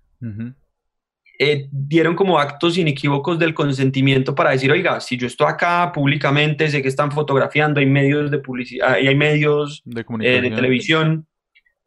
eh, 1.39 1.69
dieron 1.71 2.17
como 2.17 2.39
actos 2.39 2.77
inequívocos 2.77 3.39
del 3.39 3.55
consentimiento 3.55 4.35
para 4.35 4.51
decir, 4.51 4.71
oiga, 4.71 5.01
si 5.01 5.17
yo 5.17 5.27
estoy 5.27 5.47
acá 5.49 5.93
públicamente, 5.95 6.69
sé 6.69 6.83
que 6.83 6.89
están 6.89 7.13
fotografiando, 7.13 7.81
hay 7.81 7.87
medios 7.87 8.31
de 8.31 8.39
publicidad, 8.39 8.95
hay 8.95 9.15
medios 9.15 9.83
de, 9.85 10.05
de 10.05 10.51
televisión, 10.51 11.27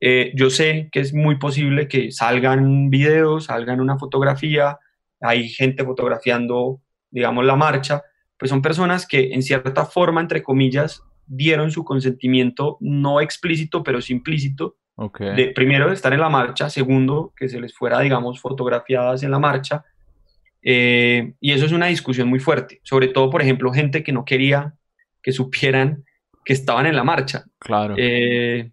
eh, 0.04 0.32
yo 0.34 0.50
sé 0.50 0.90
que 0.92 1.00
es 1.00 1.14
muy 1.14 1.38
posible 1.38 1.88
que 1.88 2.12
salgan 2.12 2.90
videos, 2.90 3.46
salgan 3.46 3.80
una 3.80 4.00
fotografía, 4.00 4.80
hay 5.20 5.48
gente 5.48 5.86
fotografiando, 5.86 6.82
digamos, 7.12 7.46
la 7.46 7.56
marcha, 7.56 8.02
pues 8.42 8.50
son 8.50 8.64
personas 8.64 9.06
que 9.06 9.34
en 9.34 9.44
cierta 9.44 9.86
forma, 9.86 10.20
entre 10.20 10.42
comillas, 10.42 11.04
dieron 11.28 11.70
su 11.70 11.84
consentimiento 11.84 12.78
no 12.80 13.22
explícito, 13.22 13.84
pero 13.84 14.02
sí 14.02 14.14
implícito. 14.14 14.78
De, 15.20 15.52
primero, 15.54 15.90
de 15.90 15.94
estar 15.94 16.12
en 16.12 16.22
la 16.22 16.30
marcha, 16.30 16.68
segundo, 16.68 17.34
que 17.38 17.50
se 17.50 17.62
les 17.62 17.72
fuera, 17.72 18.00
digamos, 18.00 18.42
fotografiadas 18.42 19.22
en 19.22 19.30
la 19.30 19.38
marcha. 19.38 19.86
Eh, 20.64 21.34
y 21.40 21.52
eso 21.52 21.68
es 21.68 21.72
una 21.72 21.86
discusión 21.86 22.28
muy 22.30 22.40
fuerte, 22.40 22.82
sobre 22.82 23.10
todo, 23.10 23.30
por 23.30 23.44
ejemplo, 23.44 23.72
gente 23.72 24.02
que 24.02 24.12
no 24.12 24.26
quería 24.26 24.74
que 25.22 25.34
supieran 25.34 26.04
que 26.44 26.54
estaban 26.54 26.88
en 26.88 26.96
la 26.96 27.04
marcha. 27.04 27.46
Claro. 27.60 27.94
Eh, 27.96 28.72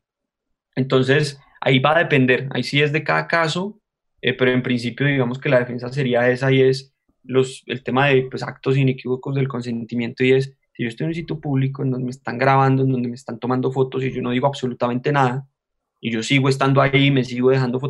entonces, 0.77 1.39
ahí 1.61 1.79
va 1.79 1.95
a 1.95 1.99
depender, 1.99 2.49
ahí 2.53 2.63
sí 2.63 2.81
es 2.81 2.91
de 2.91 3.05
cada 3.05 3.27
caso, 3.29 3.79
eh, 4.23 4.33
pero 4.33 4.51
en 4.51 4.63
principio 4.63 5.07
digamos 5.07 5.39
que 5.39 5.51
la 5.51 5.59
defensa 5.59 5.91
sería 5.91 6.31
esa 6.31 6.51
y 6.53 6.63
es 6.63 6.95
los, 7.29 7.63
el 7.67 7.85
tema 7.85 8.07
de 8.07 8.23
pues, 8.31 8.43
actos 8.43 8.77
inequívocos 8.77 9.35
del 9.35 9.49
consentimiento 9.49 10.25
y 10.25 10.33
es 10.33 10.57
si 10.73 10.85
yo 10.85 10.89
estoy 10.89 11.05
en 11.05 11.09
un 11.09 11.15
sitio 11.15 11.41
público 11.41 11.83
en 11.83 11.91
donde 11.91 12.05
me 12.05 12.11
están 12.11 12.39
grabando, 12.39 12.85
en 12.85 12.93
donde 12.93 13.09
me 13.09 13.15
están 13.15 13.39
tomando 13.39 13.71
fotos 13.71 14.03
y 14.03 14.13
yo 14.13 14.23
no 14.23 14.31
digo 14.31 14.47
absolutamente 14.47 15.13
nada, 15.13 15.47
y 16.01 16.11
yo 16.11 16.23
sigo 16.23 16.49
estando 16.49 16.81
ahí, 16.81 17.11
me 17.11 17.25
sigo 17.25 17.51
dejando, 17.51 17.81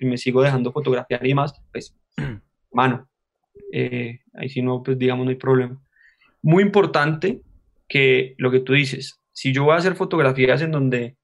me 0.00 0.16
sigo 0.16 0.42
dejando 0.42 0.72
fotografiar 0.72 1.24
y 1.24 1.28
demás, 1.28 1.54
pues, 1.70 1.94
mano, 2.72 3.08
eh, 3.72 4.20
ahí 4.34 4.48
sí 4.48 4.62
no, 4.62 4.82
pues 4.82 4.98
digamos, 4.98 5.26
no 5.26 5.30
hay 5.30 5.36
problema. 5.36 5.80
Muy 6.42 6.62
importante 6.62 7.42
que 7.88 8.34
lo 8.38 8.50
que 8.50 8.60
tú 8.60 8.72
dices, 8.72 9.20
si 9.32 9.52
yo 9.52 9.64
voy 9.64 9.74
a 9.74 9.76
hacer 9.76 9.94
fotografías 9.94 10.62
en 10.62 10.72
donde 10.72 11.16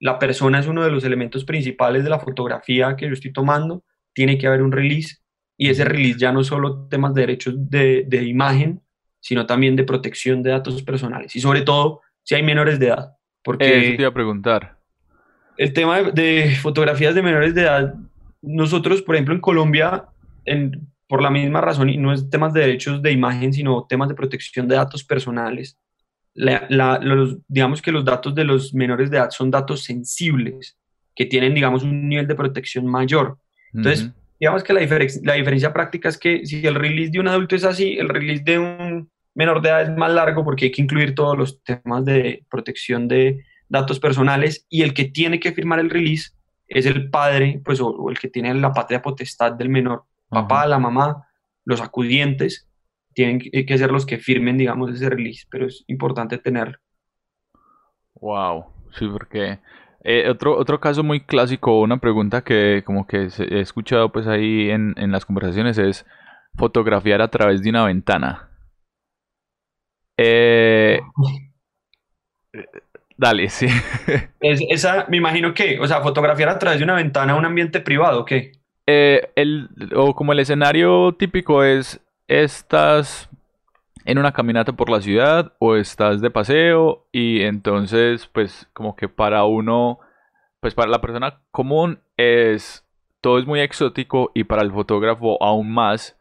la 0.00 0.18
persona 0.18 0.60
es 0.60 0.66
uno 0.66 0.82
de 0.82 0.90
los 0.90 1.04
elementos 1.04 1.44
principales 1.44 2.04
de 2.04 2.10
la 2.10 2.20
fotografía 2.20 2.96
que 2.96 3.06
yo 3.06 3.12
estoy 3.12 3.32
tomando, 3.32 3.84
tiene 4.14 4.38
que 4.38 4.46
haber 4.46 4.62
un 4.62 4.72
release, 4.72 5.18
y 5.58 5.68
ese 5.68 5.84
release 5.84 6.18
ya 6.18 6.32
no 6.32 6.42
solo 6.44 6.86
temas 6.86 7.12
de 7.12 7.22
derechos 7.22 7.54
de, 7.56 8.04
de 8.06 8.22
imagen, 8.22 8.80
sino 9.20 9.44
también 9.44 9.76
de 9.76 9.84
protección 9.84 10.42
de 10.42 10.50
datos 10.50 10.82
personales 10.82 11.34
y 11.34 11.40
sobre 11.40 11.62
todo 11.62 12.00
si 12.22 12.34
hay 12.34 12.42
menores 12.42 12.78
de 12.78 12.86
edad. 12.86 13.12
Porque 13.42 13.66
Eso 13.66 13.96
te 13.96 14.02
iba 14.02 14.08
a 14.08 14.14
preguntar. 14.14 14.78
El 15.56 15.72
tema 15.72 16.02
de, 16.02 16.56
fotografías 16.62 17.14
de 17.14 17.22
menores 17.22 17.54
de 17.54 17.62
edad, 17.62 17.94
nosotros, 18.42 19.02
por 19.02 19.16
ejemplo, 19.16 19.34
en 19.34 19.40
Colombia, 19.40 20.04
en, 20.44 20.88
por 21.08 21.22
la 21.22 21.30
misma 21.30 21.60
razón, 21.60 21.88
y 21.88 21.96
no 21.96 22.12
es 22.12 22.30
temas 22.30 22.52
de 22.52 22.60
derechos 22.60 23.02
de 23.02 23.10
imagen, 23.10 23.52
sino 23.52 23.86
temas 23.88 24.08
de 24.08 24.14
protección 24.14 24.68
de 24.68 24.76
datos 24.76 25.02
personales, 25.02 25.78
los, 26.34 27.38
digamos 27.48 27.82
que 27.82 27.90
los 27.90 28.04
datos 28.04 28.34
de 28.34 28.44
los 28.44 28.72
menores 28.72 29.10
de 29.10 29.16
edad 29.16 29.30
son 29.30 29.50
datos 29.50 29.82
sensibles, 29.82 30.78
que 31.16 31.26
tienen, 31.26 31.54
digamos, 31.54 31.82
un 31.82 32.08
nivel 32.08 32.28
de 32.28 32.36
protección 32.36 32.86
mayor. 32.86 33.38
Entonces, 33.72 34.12
digamos 34.38 34.62
que 34.62 34.72
la, 34.72 34.80
la 34.80 35.34
diferencia 35.34 35.72
práctica 35.72 36.08
es 36.08 36.18
que 36.18 36.46
si 36.46 36.66
el 36.66 36.74
release 36.74 37.10
de 37.10 37.20
un 37.20 37.28
adulto 37.28 37.56
es 37.56 37.64
así, 37.64 37.98
el 37.98 38.08
release 38.08 38.42
de 38.44 38.58
un 38.58 39.10
menor 39.34 39.62
de 39.62 39.68
edad 39.68 39.82
es 39.82 39.96
más 39.96 40.12
largo 40.12 40.44
porque 40.44 40.66
hay 40.66 40.72
que 40.72 40.82
incluir 40.82 41.14
todos 41.14 41.36
los 41.36 41.62
temas 41.62 42.04
de 42.04 42.44
protección 42.50 43.08
de 43.08 43.44
datos 43.68 44.00
personales 44.00 44.66
y 44.68 44.82
el 44.82 44.94
que 44.94 45.04
tiene 45.04 45.38
que 45.40 45.52
firmar 45.52 45.78
el 45.78 45.90
release 45.90 46.30
es 46.66 46.86
el 46.86 47.08
padre, 47.10 47.60
pues, 47.64 47.80
o, 47.80 48.10
el 48.10 48.18
que 48.18 48.28
tiene 48.28 48.52
la 48.54 48.72
patria 48.72 49.00
potestad 49.00 49.52
del 49.52 49.68
menor, 49.68 50.04
papá, 50.28 50.66
la 50.66 50.78
mamá, 50.78 51.26
los 51.64 51.80
acudientes, 51.80 52.68
tienen 53.14 53.38
que 53.38 53.78
ser 53.78 53.90
los 53.90 54.06
que 54.06 54.18
firmen, 54.18 54.58
digamos, 54.58 54.94
ese 54.94 55.08
release, 55.08 55.46
pero 55.50 55.66
es 55.66 55.84
importante 55.88 56.38
tenerlo. 56.38 56.78
Wow, 58.14 58.66
sí, 58.98 59.06
porque 59.08 59.58
eh, 60.04 60.28
otro, 60.30 60.56
otro 60.56 60.80
caso 60.80 61.02
muy 61.02 61.20
clásico, 61.20 61.80
una 61.80 61.98
pregunta 61.98 62.42
que 62.42 62.82
como 62.84 63.06
que 63.06 63.28
he 63.38 63.60
escuchado 63.60 64.12
pues 64.12 64.26
ahí 64.26 64.70
en, 64.70 64.94
en 64.96 65.10
las 65.10 65.24
conversaciones 65.24 65.78
es 65.78 66.06
fotografiar 66.54 67.20
a 67.20 67.28
través 67.28 67.62
de 67.62 67.70
una 67.70 67.84
ventana. 67.84 68.48
Eh, 70.16 71.00
dale, 73.16 73.48
sí. 73.48 73.66
esa, 74.40 75.06
me 75.08 75.16
imagino 75.16 75.54
que, 75.54 75.78
o 75.80 75.86
sea, 75.86 76.00
fotografiar 76.00 76.48
a 76.48 76.58
través 76.58 76.78
de 76.78 76.84
una 76.84 76.94
ventana 76.94 77.32
a 77.32 77.36
un 77.36 77.44
ambiente 77.44 77.80
privado, 77.80 78.24
¿qué? 78.24 78.52
Eh, 78.86 79.30
el, 79.36 79.68
o 79.94 80.14
como 80.14 80.32
el 80.32 80.40
escenario 80.40 81.14
típico 81.18 81.62
es, 81.62 82.00
estás 82.26 83.28
en 84.08 84.16
una 84.16 84.32
caminata 84.32 84.72
por 84.72 84.88
la 84.88 85.02
ciudad 85.02 85.52
o 85.58 85.76
estás 85.76 86.22
de 86.22 86.30
paseo 86.30 87.06
y 87.12 87.42
entonces 87.42 88.26
pues 88.26 88.66
como 88.72 88.96
que 88.96 89.06
para 89.06 89.44
uno, 89.44 90.00
pues 90.60 90.74
para 90.74 90.90
la 90.90 91.02
persona 91.02 91.42
común 91.50 92.00
es 92.16 92.86
todo 93.20 93.38
es 93.38 93.46
muy 93.46 93.60
exótico 93.60 94.32
y 94.34 94.44
para 94.44 94.62
el 94.62 94.72
fotógrafo 94.72 95.42
aún 95.42 95.70
más. 95.70 96.18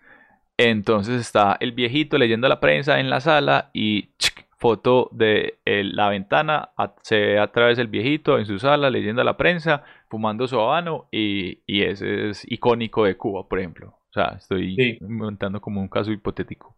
Entonces 0.57 1.21
está 1.21 1.55
el 1.61 1.71
viejito 1.71 2.17
leyendo 2.17 2.49
la 2.49 2.59
prensa 2.59 2.99
en 2.99 3.09
la 3.09 3.21
sala 3.21 3.69
y 3.73 4.09
foto 4.57 5.07
de 5.13 5.59
la 5.65 6.09
ventana, 6.09 6.71
se 7.03 7.15
ve 7.15 7.39
a 7.39 7.53
través 7.53 7.77
del 7.77 7.87
viejito 7.87 8.37
en 8.37 8.45
su 8.45 8.59
sala 8.59 8.89
leyendo 8.89 9.23
la 9.23 9.37
prensa, 9.37 9.83
fumando 10.09 10.45
su 10.47 10.59
habano 10.59 11.07
y, 11.09 11.59
y 11.65 11.83
ese 11.83 12.31
es 12.31 12.43
icónico 12.51 13.05
de 13.05 13.15
Cuba, 13.15 13.47
por 13.47 13.59
ejemplo. 13.59 13.97
O 14.09 14.13
sea, 14.13 14.35
estoy 14.37 14.97
montando 15.07 15.61
como 15.61 15.79
un 15.79 15.87
caso 15.87 16.11
hipotético. 16.11 16.75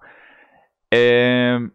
Em, 0.92 1.72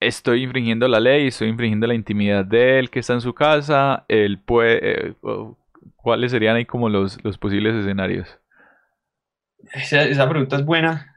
estoy 0.00 0.42
infringiendo 0.42 0.88
la 0.88 1.00
ley, 1.00 1.28
estoy 1.28 1.48
infringiendo 1.48 1.86
la 1.86 1.94
intimidad 1.94 2.44
de 2.44 2.78
él 2.78 2.90
que 2.90 3.00
está 3.00 3.14
en 3.14 3.20
su 3.20 3.34
casa. 3.34 4.04
Él 4.08 4.38
puede, 4.38 5.10
eh, 5.10 5.14
¿Cuáles 5.96 6.32
serían 6.32 6.56
ahí 6.56 6.64
como 6.64 6.88
los, 6.88 7.18
posibles 7.38 7.74
escenarios? 7.74 8.38
Esa, 9.72 10.28
pregunta 10.28 10.56
es 10.56 10.64
buena. 10.64 11.11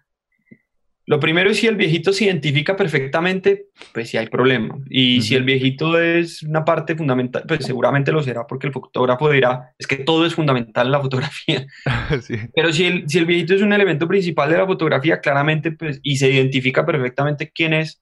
Lo 1.08 1.20
primero 1.20 1.52
es 1.52 1.58
si 1.58 1.68
el 1.68 1.76
viejito 1.76 2.12
se 2.14 2.26
identifica 2.26 2.76
perfectamente, 2.76 3.68
pues 3.94 4.10
si 4.10 4.18
hay 4.18 4.28
problema. 4.28 4.80
Y 4.90 5.22
si 5.22 5.36
el 5.36 5.44
viejito 5.44 6.00
es 6.00 6.42
una 6.42 6.66
parte 6.66 6.96
fundamental, 6.96 7.44
pues 7.48 7.64
seguramente 7.64 8.12
lo 8.12 8.24
será 8.24 8.48
porque 8.48 8.68
el 8.68 8.74
fotógrafo 8.74 9.30
dirá, 9.30 9.74
es 9.78 9.86
que 9.86 9.98
todo 9.98 10.26
es 10.26 10.34
fundamental 10.34 10.88
en 10.88 10.92
la 10.92 11.02
fotografía. 11.02 11.68
Pero 12.56 12.74
si 12.74 12.86
el, 12.86 13.08
si 13.08 13.20
el 13.20 13.28
viejito 13.28 13.54
es 13.54 13.62
un 13.62 13.74
elemento 13.74 14.08
principal 14.08 14.50
de 14.50 14.58
la 14.58 14.66
fotografía, 14.66 15.20
claramente, 15.20 15.72
pues, 15.72 16.00
y 16.02 16.18
se 16.18 16.32
identifica 16.32 16.84
perfectamente 16.88 17.52
quién 17.54 17.74
es, 17.74 18.02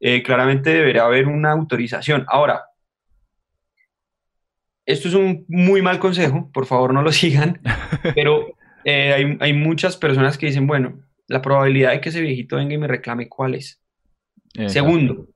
eh, 0.00 0.24
claramente 0.24 0.70
deberá 0.70 1.04
haber 1.04 1.28
una 1.28 1.52
autorización. 1.52 2.24
Ahora, 2.26 2.62
esto 4.84 5.06
es 5.06 5.14
un 5.14 5.44
muy 5.46 5.80
mal 5.80 6.00
consejo, 6.00 6.50
por 6.52 6.66
favor 6.66 6.92
no 6.92 7.02
lo 7.02 7.12
sigan, 7.12 7.60
pero 8.16 8.48
eh, 8.84 9.12
hay, 9.12 9.38
hay, 9.38 9.52
muchas 9.52 9.96
personas 9.96 10.38
que 10.38 10.46
dicen, 10.46 10.66
bueno, 10.66 11.01
la 11.28 11.42
probabilidad 11.42 11.92
de 11.92 12.00
que 12.00 12.08
ese 12.08 12.20
viejito 12.20 12.56
venga 12.56 12.74
y 12.74 12.78
me 12.78 12.88
reclame, 12.88 13.28
¿cuál 13.28 13.54
es? 13.54 13.80
Segundo, 14.66 15.28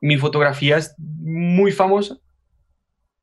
mi 0.00 0.16
fotografía 0.16 0.78
es 0.78 0.94
muy 0.98 1.72
famosa. 1.72 2.18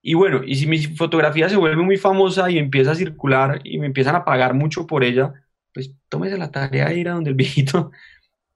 Y 0.01 0.15
bueno, 0.15 0.41
y 0.45 0.55
si 0.55 0.67
mi 0.67 0.79
fotografía 0.79 1.47
se 1.49 1.55
vuelve 1.55 1.81
muy 1.81 1.97
famosa 1.97 2.51
y 2.51 2.57
empieza 2.57 2.91
a 2.91 2.95
circular 2.95 3.61
y 3.63 3.79
me 3.79 3.85
empiezan 3.85 4.15
a 4.15 4.25
pagar 4.25 4.53
mucho 4.53 4.85
por 4.85 5.03
ella, 5.03 5.33
pues 5.73 5.95
tómese 6.09 6.37
la 6.37 6.51
tarea 6.51 6.89
de 6.89 6.99
ir 6.99 7.09
a 7.09 7.13
donde 7.13 7.29
el 7.29 7.35
viejito 7.37 7.91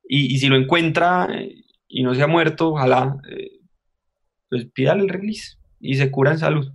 y, 0.07 0.33
y 0.33 0.37
si 0.39 0.47
lo 0.47 0.55
encuentra 0.55 1.27
eh, 1.31 1.63
y 1.87 2.03
no 2.03 2.13
se 2.13 2.23
ha 2.23 2.27
muerto, 2.27 2.69
ojalá, 2.69 3.17
eh, 3.29 3.59
pues 4.49 4.65
pídale 4.65 5.03
el 5.03 5.09
release 5.09 5.57
y 5.79 5.95
se 5.95 6.11
cura 6.11 6.31
en 6.31 6.39
salud. 6.39 6.71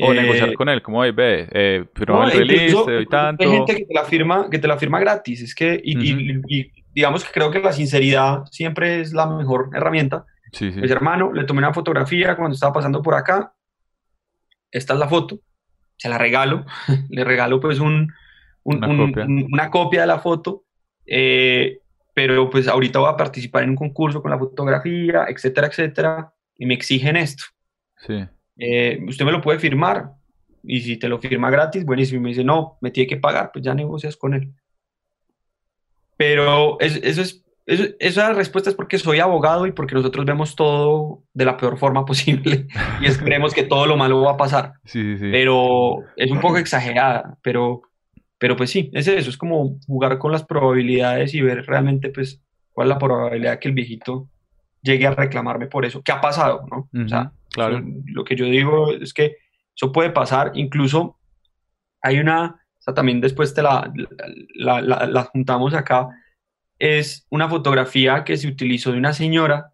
O 0.00 0.14
negociar 0.14 0.50
eh, 0.50 0.54
con 0.54 0.68
él, 0.68 0.80
como 0.80 1.00
ve, 1.00 1.48
eh, 1.52 1.84
pero 1.92 2.24
el 2.24 2.32
release, 2.32 2.76
te 2.86 2.92
doy 2.92 3.06
tanto. 3.06 3.44
Hay 3.44 3.50
gente 3.50 3.76
que 3.76 3.84
te 3.84 3.94
la 3.94 4.04
firma, 4.04 4.48
que 4.50 4.58
te 4.58 4.66
la 4.66 4.78
firma 4.78 4.98
gratis, 5.00 5.42
es 5.42 5.54
que, 5.54 5.80
y, 5.84 6.70
digamos 6.94 7.24
que 7.24 7.32
creo 7.32 7.50
que 7.50 7.60
la 7.60 7.72
sinceridad 7.72 8.44
siempre 8.50 9.00
es 9.00 9.12
la 9.12 9.26
mejor 9.26 9.70
herramienta. 9.74 10.24
Sí, 10.52 10.72
sí. 10.72 10.78
Pues 10.78 10.90
hermano, 10.90 11.32
le 11.32 11.44
tomé 11.44 11.58
una 11.58 11.74
fotografía 11.74 12.36
cuando 12.36 12.54
estaba 12.54 12.72
pasando 12.72 13.02
por 13.02 13.14
acá, 13.14 13.54
esta 14.70 14.94
es 14.94 14.98
la 14.98 15.08
foto, 15.08 15.40
se 15.96 16.08
la 16.08 16.16
regalo, 16.16 16.64
le 17.10 17.24
regalo 17.24 17.60
pues 17.60 17.78
un, 17.78 18.12
una, 18.62 18.86
copia. 18.86 19.26
una, 19.26 19.70
copia. 19.70 20.00
de 20.02 20.06
la 20.06 20.20
foto, 20.20 20.64
eh, 21.04 21.80
pero 22.14 22.48
pues 22.48 22.68
ahorita 22.68 22.98
voy 22.98 23.10
a 23.10 23.16
participar 23.16 23.64
en 23.64 23.70
un 23.70 23.76
concurso 23.76 24.22
con 24.22 24.30
la 24.30 24.38
fotografía, 24.38 25.26
etcétera, 25.28 25.66
etcétera, 25.66 26.32
y 26.56 26.66
me 26.66 26.74
exigen 26.74 27.16
esto. 27.16 27.44
Sí. 28.06 28.24
Eh, 28.58 29.00
usted 29.06 29.24
me 29.24 29.32
lo 29.32 29.40
puede 29.40 29.58
firmar, 29.58 30.12
y 30.62 30.80
si 30.80 30.96
te 30.96 31.08
lo 31.08 31.18
firma 31.18 31.50
gratis, 31.50 31.84
buenísimo, 31.84 32.20
y 32.20 32.22
me 32.22 32.28
dice, 32.30 32.44
no, 32.44 32.78
me 32.80 32.90
tiene 32.90 33.08
que 33.08 33.16
pagar, 33.16 33.50
pues 33.52 33.64
ya 33.64 33.74
negocias 33.74 34.16
con 34.16 34.34
él. 34.34 34.52
Pero 36.16 36.78
eso 36.80 37.22
es, 37.22 37.42
esa 37.66 38.32
respuesta 38.32 38.70
es 38.70 38.76
porque 38.76 38.98
soy 38.98 39.20
abogado 39.20 39.66
y 39.66 39.72
porque 39.72 39.94
nosotros 39.94 40.24
vemos 40.24 40.56
todo 40.56 41.22
de 41.32 41.44
la 41.44 41.56
peor 41.56 41.78
forma 41.78 42.04
posible 42.06 42.66
y 43.00 43.06
esperemos 43.06 43.54
que 43.54 43.64
todo 43.64 43.86
lo 43.86 43.96
malo 43.96 44.20
va 44.22 44.32
a 44.32 44.36
pasar. 44.36 44.74
Sí, 44.84 45.16
sí. 45.16 45.28
Pero 45.30 45.98
es 46.16 46.30
un 46.30 46.40
poco 46.40 46.58
exagerada, 46.58 47.38
pero 47.42 47.82
pero 48.38 48.56
pues 48.56 48.70
sí, 48.70 48.90
es 48.92 49.06
eso, 49.06 49.30
es 49.30 49.36
como 49.36 49.78
jugar 49.86 50.18
con 50.18 50.32
las 50.32 50.44
probabilidades 50.44 51.32
y 51.32 51.40
ver 51.40 51.64
realmente 51.64 52.08
pues 52.08 52.42
cuál 52.72 52.88
es 52.88 52.94
la 52.94 52.98
probabilidad 52.98 53.60
que 53.60 53.68
el 53.68 53.74
viejito 53.74 54.28
llegue 54.82 55.06
a 55.06 55.14
reclamarme 55.14 55.68
por 55.68 55.84
eso. 55.84 56.02
¿Qué 56.02 56.10
ha 56.10 56.20
pasado? 56.20 56.66
¿no? 56.68 56.88
o 57.04 57.08
sea, 57.08 57.30
claro. 57.52 57.82
lo 58.06 58.24
que 58.24 58.36
yo 58.36 58.46
digo 58.46 58.92
es 58.92 59.12
que 59.12 59.36
eso 59.74 59.92
puede 59.92 60.10
pasar. 60.10 60.52
Incluso 60.54 61.18
hay 62.00 62.18
una, 62.18 62.60
o 62.86 62.94
también 62.94 63.20
después 63.20 63.54
te 63.54 63.62
la, 63.62 63.92
la, 64.54 64.80
la, 64.80 65.22
juntamos 65.24 65.74
acá, 65.74 66.08
es 66.78 67.26
una 67.30 67.48
fotografía 67.48 68.24
que 68.24 68.36
se 68.36 68.48
utilizó 68.48 68.92
de 68.92 68.98
una 68.98 69.12
señora 69.12 69.72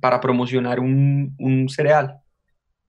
para 0.00 0.20
promocionar 0.20 0.80
un, 0.80 1.34
un 1.38 1.68
cereal. 1.68 2.18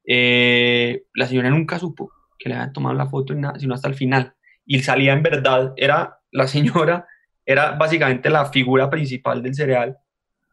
Eh, 0.06 1.04
la 1.14 1.28
señora 1.28 1.50
nunca 1.50 1.80
supo 1.80 2.12
que 2.40 2.50
le 2.50 2.56
habían 2.56 2.74
tomado 2.74 2.96
la 2.96 3.08
foto, 3.08 3.34
sino 3.58 3.74
hasta 3.74 3.88
el 3.88 3.96
final 3.96 4.36
y 4.66 4.80
salía 4.80 5.14
en 5.14 5.24
verdad, 5.24 5.74
era 5.76 6.20
la 6.32 6.48
señora, 6.48 7.08
era 7.46 7.72
básicamente 7.72 8.30
la 8.30 8.46
figura 8.46 8.90
principal 8.90 9.44
del 9.44 9.56
cereal. 9.56 9.98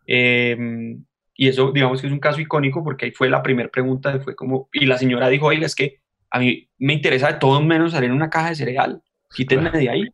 Em, 0.06 1.04
y 1.40 1.48
eso, 1.48 1.72
digamos 1.72 2.02
que 2.02 2.06
es 2.06 2.12
un 2.12 2.18
caso 2.18 2.38
icónico 2.38 2.84
porque 2.84 3.06
ahí 3.06 3.12
fue 3.12 3.30
la 3.30 3.42
primera 3.42 3.70
pregunta, 3.70 4.20
fue 4.20 4.36
como, 4.36 4.68
y 4.74 4.84
la 4.84 4.98
señora 4.98 5.30
dijo, 5.30 5.46
oiga, 5.46 5.64
es 5.64 5.74
que 5.74 6.02
a 6.30 6.38
mí 6.38 6.68
me 6.76 6.92
interesa 6.92 7.32
de 7.32 7.38
todo 7.38 7.62
menos 7.62 7.92
salir 7.92 8.10
en 8.10 8.16
una 8.16 8.28
caja 8.28 8.50
de 8.50 8.56
cereal, 8.56 9.02
quítenme 9.34 9.70
de 9.70 9.88
ahí. 9.88 10.08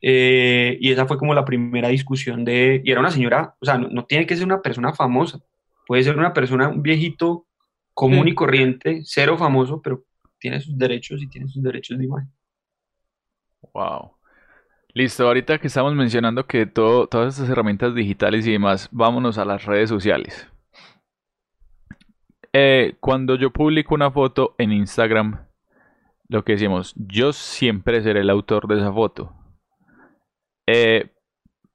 Eh, 0.00 0.76
y 0.80 0.90
esa 0.90 1.06
fue 1.06 1.16
como 1.16 1.32
la 1.32 1.44
primera 1.44 1.86
discusión 1.90 2.44
de, 2.44 2.82
y 2.84 2.90
era 2.90 2.98
una 2.98 3.12
señora, 3.12 3.54
o 3.60 3.64
sea, 3.64 3.78
no, 3.78 4.04
tiene 4.06 4.26
que 4.26 4.34
ser 4.34 4.46
una 4.46 4.60
persona 4.60 4.92
famosa, 4.92 5.38
puede 5.86 6.02
ser 6.02 6.18
una 6.18 6.32
persona, 6.32 6.66
un 6.66 6.82
viejito 6.82 7.46
común 7.94 8.26
y 8.26 8.34
corriente, 8.34 9.02
cero 9.04 9.38
famoso, 9.38 9.80
pero 9.80 10.06
tiene 10.40 10.58
sus 10.60 10.76
derechos 10.76 11.22
y 11.22 11.28
tiene 11.28 11.46
sus 11.46 11.62
derechos 11.62 11.96
de 11.98 12.04
imagen. 12.04 12.32
Wow. 13.72 14.17
Listo, 14.94 15.26
ahorita 15.26 15.58
que 15.58 15.66
estamos 15.66 15.94
mencionando 15.94 16.46
que 16.46 16.64
todo, 16.66 17.06
todas 17.06 17.34
estas 17.34 17.50
herramientas 17.50 17.94
digitales 17.94 18.46
y 18.46 18.52
demás, 18.52 18.88
vámonos 18.90 19.36
a 19.38 19.44
las 19.44 19.64
redes 19.66 19.88
sociales. 19.88 20.48
Eh, 22.54 22.96
cuando 22.98 23.36
yo 23.36 23.50
publico 23.52 23.94
una 23.94 24.10
foto 24.10 24.54
en 24.56 24.72
Instagram, 24.72 25.46
lo 26.28 26.42
que 26.42 26.52
decimos, 26.52 26.94
yo 26.96 27.32
siempre 27.34 28.02
seré 28.02 28.20
el 28.20 28.30
autor 28.30 28.66
de 28.66 28.76
esa 28.78 28.92
foto. 28.92 29.34
Eh, 30.66 31.10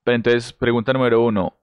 entonces, 0.05 0.51
pregunta 0.51 0.91
número 0.91 1.23
uno, 1.23 1.53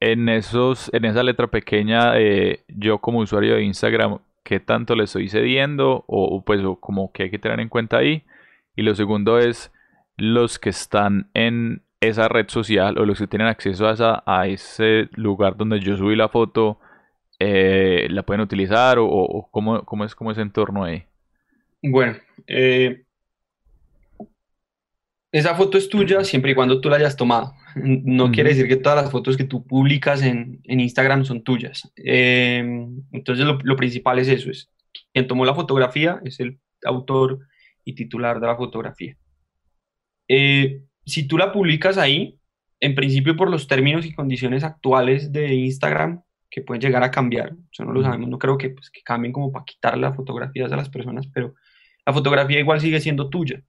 en, 0.00 0.28
esos, 0.28 0.92
en 0.92 1.04
esa 1.04 1.22
letra 1.22 1.46
pequeña, 1.46 2.18
eh, 2.18 2.64
yo 2.68 2.98
como 2.98 3.20
usuario 3.20 3.54
de 3.54 3.62
Instagram, 3.62 4.18
¿qué 4.42 4.58
tanto 4.58 4.96
le 4.96 5.04
estoy 5.04 5.28
cediendo? 5.28 6.04
O 6.08 6.42
pues 6.44 6.60
como 6.80 7.12
que 7.12 7.24
hay 7.24 7.30
que 7.30 7.38
tener 7.38 7.60
en 7.60 7.68
cuenta 7.68 7.98
ahí. 7.98 8.24
Y 8.74 8.82
lo 8.82 8.94
segundo 8.94 9.38
es 9.38 9.72
los 10.16 10.58
que 10.58 10.70
están 10.70 11.30
en 11.34 11.82
esa 12.00 12.28
red 12.28 12.48
social 12.48 12.98
o 12.98 13.04
los 13.04 13.18
que 13.18 13.26
tienen 13.26 13.48
acceso 13.48 13.86
a, 13.88 14.22
a 14.26 14.46
ese 14.46 15.08
lugar 15.12 15.56
donde 15.56 15.80
yo 15.80 15.96
subí 15.96 16.16
la 16.16 16.28
foto, 16.28 16.78
eh, 17.38 18.06
la 18.10 18.22
pueden 18.22 18.40
utilizar 18.40 18.98
o, 18.98 19.48
cómo, 19.50 19.84
cómo, 19.84 20.04
es 20.04 20.14
como 20.14 20.30
ese 20.30 20.42
entorno 20.42 20.84
ahí. 20.84 21.04
Bueno, 21.82 22.16
eh, 22.46 23.04
esa 25.32 25.54
foto 25.54 25.76
es 25.78 25.88
tuya 25.88 26.24
siempre 26.24 26.52
y 26.52 26.54
cuando 26.54 26.80
tú 26.80 26.88
la 26.88 26.96
hayas 26.96 27.16
tomado. 27.16 27.54
No 27.74 28.32
quiere 28.32 28.50
decir 28.50 28.68
que 28.68 28.76
todas 28.76 29.02
las 29.02 29.10
fotos 29.10 29.36
que 29.36 29.44
tú 29.44 29.66
publicas 29.66 30.22
en, 30.22 30.60
Instagram 30.64 31.26
son 31.26 31.42
tuyas. 31.42 31.92
Eh, 31.96 32.64
entonces 33.12 33.44
lo, 33.44 33.58
lo, 33.62 33.76
principal 33.76 34.18
es 34.18 34.28
eso, 34.28 34.50
es 34.50 34.70
quien 35.12 35.26
tomó 35.26 35.44
la 35.44 35.54
fotografía 35.54 36.20
es 36.24 36.40
el 36.40 36.58
autor 36.84 37.40
y 37.84 37.94
titular 37.94 38.40
de 38.40 38.46
la 38.46 38.56
fotografía. 38.56 39.16
Eh, 40.28 40.82
si 41.04 41.26
tú 41.26 41.38
la 41.38 41.52
publicas 41.52 41.98
ahí, 41.98 42.38
en 42.80 42.94
principio 42.94 43.36
por 43.36 43.50
los 43.50 43.66
términos 43.66 44.04
y 44.04 44.14
condiciones 44.14 44.64
actuales 44.64 45.32
de 45.32 45.54
Instagram, 45.54 46.22
que 46.50 46.62
pueden 46.62 46.80
llegar 46.80 47.02
a 47.02 47.10
cambiar, 47.10 47.54
eso 47.70 47.84
no 47.84 47.92
lo 47.92 48.02
sabemos, 48.02 48.28
no 48.28 48.38
creo 48.38 48.56
que, 48.56 48.70
pues, 48.70 48.90
que 48.90 49.02
cambien 49.02 49.32
como 49.32 49.52
para 49.52 49.64
quitar 49.64 49.98
las 49.98 50.14
fotografías 50.14 50.70
a 50.72 50.76
las 50.76 50.88
personas, 50.88 51.26
pero 51.32 51.54
la 52.04 52.12
fotografía 52.12 52.60
igual 52.60 52.80
sigue 52.80 53.00
siendo 53.00 53.28
tuya. 53.28 53.62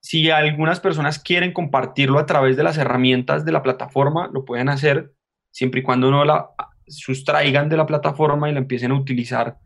Si 0.00 0.30
algunas 0.30 0.80
personas 0.80 1.18
quieren 1.18 1.52
compartirlo 1.52 2.18
a 2.18 2.26
través 2.26 2.56
de 2.56 2.62
las 2.62 2.76
herramientas 2.76 3.44
de 3.44 3.52
la 3.52 3.62
plataforma, 3.62 4.28
lo 4.32 4.44
pueden 4.44 4.68
hacer 4.68 5.12
siempre 5.50 5.80
y 5.80 5.82
cuando 5.82 6.10
no 6.10 6.24
la 6.24 6.50
sustraigan 6.86 7.68
de 7.68 7.76
la 7.76 7.86
plataforma 7.86 8.48
y 8.48 8.52
la 8.52 8.58
empiecen 8.58 8.90
a 8.90 8.94
utilizar 8.98 9.58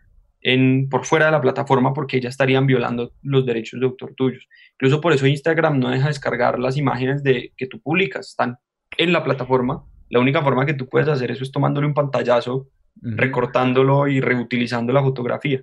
en, 0.42 0.88
por 0.88 1.04
fuera 1.04 1.26
de 1.26 1.32
la 1.32 1.40
plataforma 1.40 1.92
porque 1.92 2.20
ya 2.20 2.28
estarían 2.28 2.66
violando 2.66 3.12
los 3.22 3.44
derechos 3.44 3.80
de 3.80 3.86
autor 3.86 4.14
tuyos. 4.14 4.48
Incluso 4.72 5.00
por 5.00 5.12
eso 5.12 5.26
Instagram 5.26 5.78
no 5.78 5.90
deja 5.90 6.08
descargar 6.08 6.58
las 6.58 6.76
imágenes 6.76 7.22
de, 7.22 7.52
que 7.56 7.66
tú 7.66 7.80
publicas, 7.80 8.28
están 8.28 8.56
en 8.96 9.12
la 9.12 9.22
plataforma. 9.22 9.84
La 10.08 10.20
única 10.20 10.42
forma 10.42 10.66
que 10.66 10.74
tú 10.74 10.88
puedes 10.88 11.08
hacer 11.08 11.30
eso 11.30 11.44
es 11.44 11.52
tomándole 11.52 11.86
un 11.86 11.94
pantallazo, 11.94 12.68
recortándolo 13.02 14.08
y 14.08 14.20
reutilizando 14.20 14.92
la 14.92 15.02
fotografía. 15.02 15.62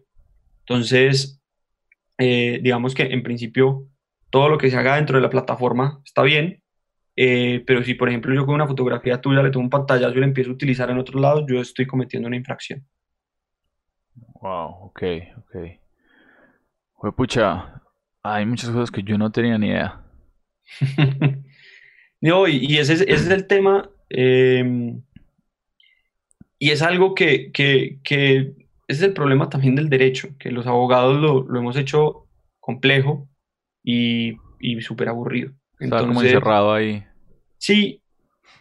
Entonces, 0.59 1.41
eh, 2.17 2.59
digamos 2.61 2.95
que 2.95 3.03
en 3.03 3.23
principio 3.23 3.87
todo 4.29 4.49
lo 4.49 4.57
que 4.57 4.69
se 4.69 4.77
haga 4.77 4.95
dentro 4.95 5.17
de 5.17 5.21
la 5.21 5.29
plataforma 5.29 6.01
está 6.05 6.23
bien, 6.23 6.61
eh, 7.15 7.63
pero 7.65 7.83
si 7.83 7.95
por 7.95 8.09
ejemplo 8.09 8.33
yo 8.33 8.45
con 8.45 8.55
una 8.55 8.67
fotografía 8.67 9.19
tuya 9.19 9.41
le 9.41 9.49
tomo 9.49 9.65
un 9.65 9.69
pantallazo 9.69 10.15
y 10.15 10.19
la 10.19 10.27
empiezo 10.27 10.51
a 10.51 10.53
utilizar 10.53 10.89
en 10.89 10.97
otro 10.97 11.19
lado, 11.19 11.45
yo 11.47 11.59
estoy 11.59 11.85
cometiendo 11.85 12.27
una 12.27 12.37
infracción. 12.37 12.85
Wow, 14.41 14.85
ok, 14.85 15.03
ok. 15.37 15.55
Pues 16.99 17.13
pucha, 17.13 17.81
hay 18.23 18.45
muchas 18.45 18.69
cosas 18.69 18.91
que 18.91 19.03
yo 19.03 19.17
no 19.17 19.31
tenía 19.31 19.57
ni 19.57 19.67
idea. 19.67 20.01
no, 22.21 22.47
y, 22.47 22.77
ese, 22.77 22.93
es, 22.93 23.27
el 23.29 23.47
tema. 23.47 23.89
Em, 24.09 25.01
y 26.59 26.71
es 26.71 26.81
algo 26.81 27.15
que, 27.15 27.51
que, 27.51 27.99
que, 28.03 28.53
es 28.87 29.01
el 29.01 29.13
problema 29.13 29.49
también 29.49 29.75
del 29.75 29.89
derecho, 29.89 30.29
que 30.39 30.51
los 30.51 30.65
abogados 30.65 31.17
lo, 31.17 31.43
lo 31.43 31.59
hemos 31.59 31.75
hecho 31.75 32.27
complejo 32.59 33.27
y, 33.83 34.37
y 34.59 34.81
súper 34.81 35.09
aburrido. 35.09 35.51
Está 35.79 35.99
como 35.99 36.21
encerrado 36.21 36.73
ahí. 36.73 37.03
Sí, 37.57 38.01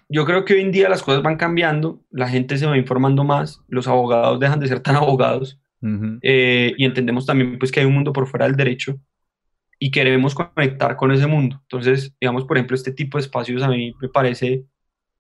yo 0.08 0.24
creo 0.24 0.44
que 0.44 0.54
hoy 0.54 0.60
en 0.60 0.72
día 0.72 0.88
las 0.88 1.02
cosas 1.02 1.22
van 1.22 1.36
cambiando, 1.36 2.00
la 2.10 2.28
gente 2.28 2.58
se 2.58 2.66
va 2.66 2.76
informando 2.76 3.24
más, 3.24 3.62
los 3.68 3.88
abogados 3.88 4.40
dejan 4.40 4.60
de 4.60 4.68
ser 4.68 4.80
tan 4.80 4.96
abogados 4.96 5.60
eh, 6.22 6.74
y 6.76 6.84
entendemos 6.84 7.26
también 7.26 7.58
pues 7.58 7.70
que 7.70 7.80
hay 7.80 7.86
un 7.86 7.94
mundo 7.94 8.12
por 8.12 8.26
fuera 8.26 8.46
del 8.46 8.56
derecho 8.56 8.98
y 9.78 9.90
queremos 9.90 10.34
conectar 10.34 10.96
con 10.96 11.12
ese 11.12 11.26
mundo. 11.26 11.58
Entonces, 11.62 12.14
digamos, 12.20 12.44
por 12.44 12.56
ejemplo, 12.56 12.74
este 12.74 12.92
tipo 12.92 13.18
de 13.18 13.22
espacios 13.22 13.62
a 13.62 13.68
mí 13.68 13.94
me 14.00 14.08
parece 14.08 14.64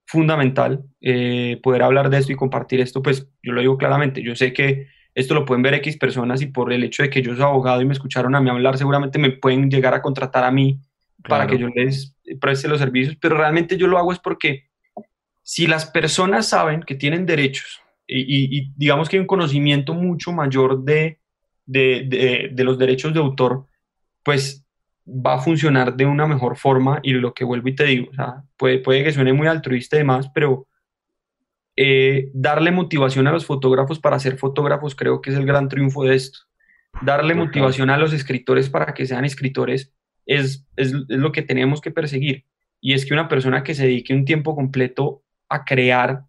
fundamental 0.06 0.84
eh, 1.00 1.60
poder 1.62 1.82
hablar 1.82 2.10
de 2.10 2.18
esto 2.18 2.32
y 2.32 2.36
compartir 2.36 2.80
esto, 2.80 3.02
pues 3.02 3.28
yo 3.42 3.52
lo 3.52 3.60
digo 3.60 3.76
claramente, 3.76 4.22
yo 4.22 4.36
sé 4.36 4.52
que 4.52 4.86
esto 5.14 5.34
lo 5.34 5.44
pueden 5.44 5.62
ver 5.62 5.74
X 5.74 5.96
personas 5.96 6.42
y 6.42 6.46
por 6.46 6.72
el 6.72 6.84
hecho 6.84 7.02
de 7.02 7.10
que 7.10 7.22
yo 7.22 7.34
soy 7.34 7.42
abogado 7.42 7.80
y 7.80 7.86
me 7.86 7.92
escucharon 7.92 8.34
a 8.34 8.40
mí 8.40 8.50
hablar, 8.50 8.78
seguramente 8.78 9.18
me 9.18 9.30
pueden 9.30 9.70
llegar 9.70 9.94
a 9.94 10.02
contratar 10.02 10.44
a 10.44 10.50
mí 10.50 10.78
para 11.26 11.46
que 11.46 11.58
yo 11.58 11.68
les 11.68 12.14
preste 12.40 12.68
los 12.68 12.78
servicios, 12.78 13.16
pero 13.20 13.36
realmente 13.36 13.76
yo 13.76 13.88
lo 13.88 13.98
hago 13.98 14.12
es 14.12 14.18
porque 14.20 14.68
si 15.42 15.66
las 15.66 15.86
personas 15.86 16.48
saben 16.48 16.82
que 16.82 16.94
tienen 16.94 17.26
derechos 17.26 17.80
y, 18.06 18.72
digamos 18.76 19.08
que 19.08 19.16
hay 19.16 19.20
un 19.20 19.26
conocimiento 19.26 19.94
mucho 19.94 20.32
mayor 20.32 20.84
de, 20.84 21.20
de, 21.64 22.50
de, 22.52 22.64
los 22.64 22.78
derechos 22.78 23.12
de 23.12 23.20
autor, 23.20 23.66
pues 24.22 24.64
va 25.06 25.34
a 25.34 25.38
funcionar 25.38 25.96
de 25.96 26.06
una 26.06 26.26
mejor 26.26 26.56
forma 26.56 27.00
y 27.02 27.12
lo 27.12 27.34
que 27.34 27.44
vuelvo 27.44 27.68
y 27.68 27.74
te 27.74 27.84
digo, 27.84 28.08
o 28.10 28.14
sea, 28.14 28.44
puede, 28.56 28.78
puede 28.78 29.04
que 29.04 29.12
suene 29.12 29.32
muy 29.32 29.46
altruista 29.46 29.96
y 29.96 30.00
demás, 30.00 30.30
pero 30.34 30.66
eh, 31.76 32.30
darle 32.32 32.70
motivación 32.70 33.26
a 33.26 33.32
los 33.32 33.44
fotógrafos 33.44 33.98
para 33.98 34.18
ser 34.18 34.38
fotógrafos 34.38 34.94
creo 34.94 35.20
que 35.20 35.30
es 35.30 35.36
el 35.36 35.46
gran 35.46 35.68
triunfo 35.68 36.04
de 36.04 36.14
esto. 36.14 36.40
Darle 37.02 37.34
motivación 37.34 37.90
a 37.90 37.98
los 37.98 38.14
escritores 38.14 38.70
para 38.70 38.94
que 38.94 39.04
sean 39.04 39.26
escritores 39.26 39.92
es, 40.24 40.66
es, 40.76 40.94
es 40.94 41.18
lo 41.18 41.30
que 41.30 41.42
tenemos 41.42 41.82
que 41.82 41.90
perseguir. 41.90 42.46
Y 42.80 42.94
es 42.94 43.04
que 43.04 43.12
una 43.12 43.28
persona 43.28 43.62
que 43.62 43.74
se 43.74 43.84
dedique 43.84 44.14
un 44.14 44.24
tiempo 44.24 44.54
completo 44.54 45.22
a 45.48 45.64
crear 45.64 46.24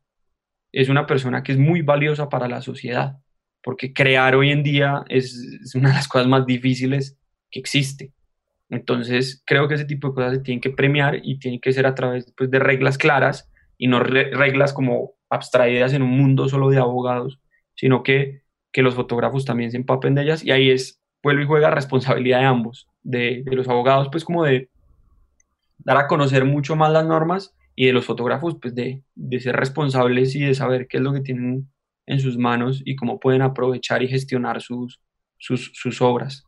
es 0.77 0.89
una 0.89 1.07
persona 1.07 1.41
que 1.41 1.53
es 1.53 1.57
muy 1.57 1.81
valiosa 1.81 2.29
para 2.29 2.47
la 2.47 2.61
sociedad, 2.61 3.17
porque 3.63 3.93
crear 3.93 4.35
hoy 4.35 4.51
en 4.51 4.61
día 4.61 5.03
es, 5.09 5.73
una 5.73 5.89
de 5.89 5.95
las 5.95 6.07
cosas 6.07 6.27
más 6.27 6.45
difíciles 6.45 7.17
que 7.49 7.59
existe. 7.59 8.13
Entonces, 8.69 9.41
creo 9.43 9.67
que 9.67 9.73
ese 9.73 9.85
tipo 9.85 10.09
de 10.09 10.13
cosas 10.13 10.33
se 10.33 10.43
tienen 10.43 10.61
que 10.61 10.69
premiar 10.69 11.19
y 11.23 11.39
tienen 11.39 11.59
que 11.59 11.73
ser 11.73 11.87
a 11.87 11.95
través 11.95 12.31
pues, 12.37 12.51
de 12.51 12.59
reglas 12.59 12.99
claras 12.99 13.49
y 13.75 13.87
no 13.87 14.01
reglas 14.01 14.71
como 14.71 15.13
abstraídas 15.31 15.93
en 15.93 16.03
un 16.03 16.11
mundo 16.11 16.47
solo 16.47 16.69
de 16.69 16.77
abogados, 16.77 17.39
sino 17.73 18.03
que, 18.03 18.43
que 18.71 18.83
los 18.83 18.93
fotógrafos 18.93 19.45
también 19.45 19.71
se 19.71 19.77
empapen 19.77 20.13
de 20.13 20.21
ellas 20.21 20.43
y 20.43 20.51
ahí 20.51 20.69
es, 20.69 21.01
vuelve 21.23 21.41
y 21.41 21.47
juega 21.47 21.71
responsabilidad 21.71 22.41
de 22.41 22.45
ambos, 22.45 22.87
de, 23.01 23.41
de 23.43 23.55
los 23.55 23.67
abogados, 23.67 24.09
pues 24.11 24.23
como 24.23 24.43
de 24.43 24.69
dar 25.79 25.97
a 25.97 26.05
conocer 26.05 26.45
mucho 26.45 26.75
más 26.75 26.91
las 26.91 27.05
normas 27.07 27.56
y 27.79 27.85
de 27.85 27.93
los 27.93 28.05
fotógrafos, 28.05 28.57
pues 28.59 28.73
de, 28.73 29.03
de, 29.13 29.39
ser 29.39 29.55
responsables 29.55 30.35
y 30.35 30.39
de 30.39 30.55
saber 30.55 30.87
qué 30.87 30.97
es 30.97 31.03
lo 31.03 31.13
que 31.13 31.21
tienen 31.21 31.69
en 32.07 32.19
sus 32.19 32.35
manos 32.35 32.81
y 32.83 32.95
cómo 32.95 33.19
pueden 33.19 33.43
aprovechar 33.43 34.01
y 34.01 34.07
gestionar 34.07 34.61
sus, 34.61 34.99
sus, 35.37 35.71
sus 35.75 36.01
obras. 36.01 36.43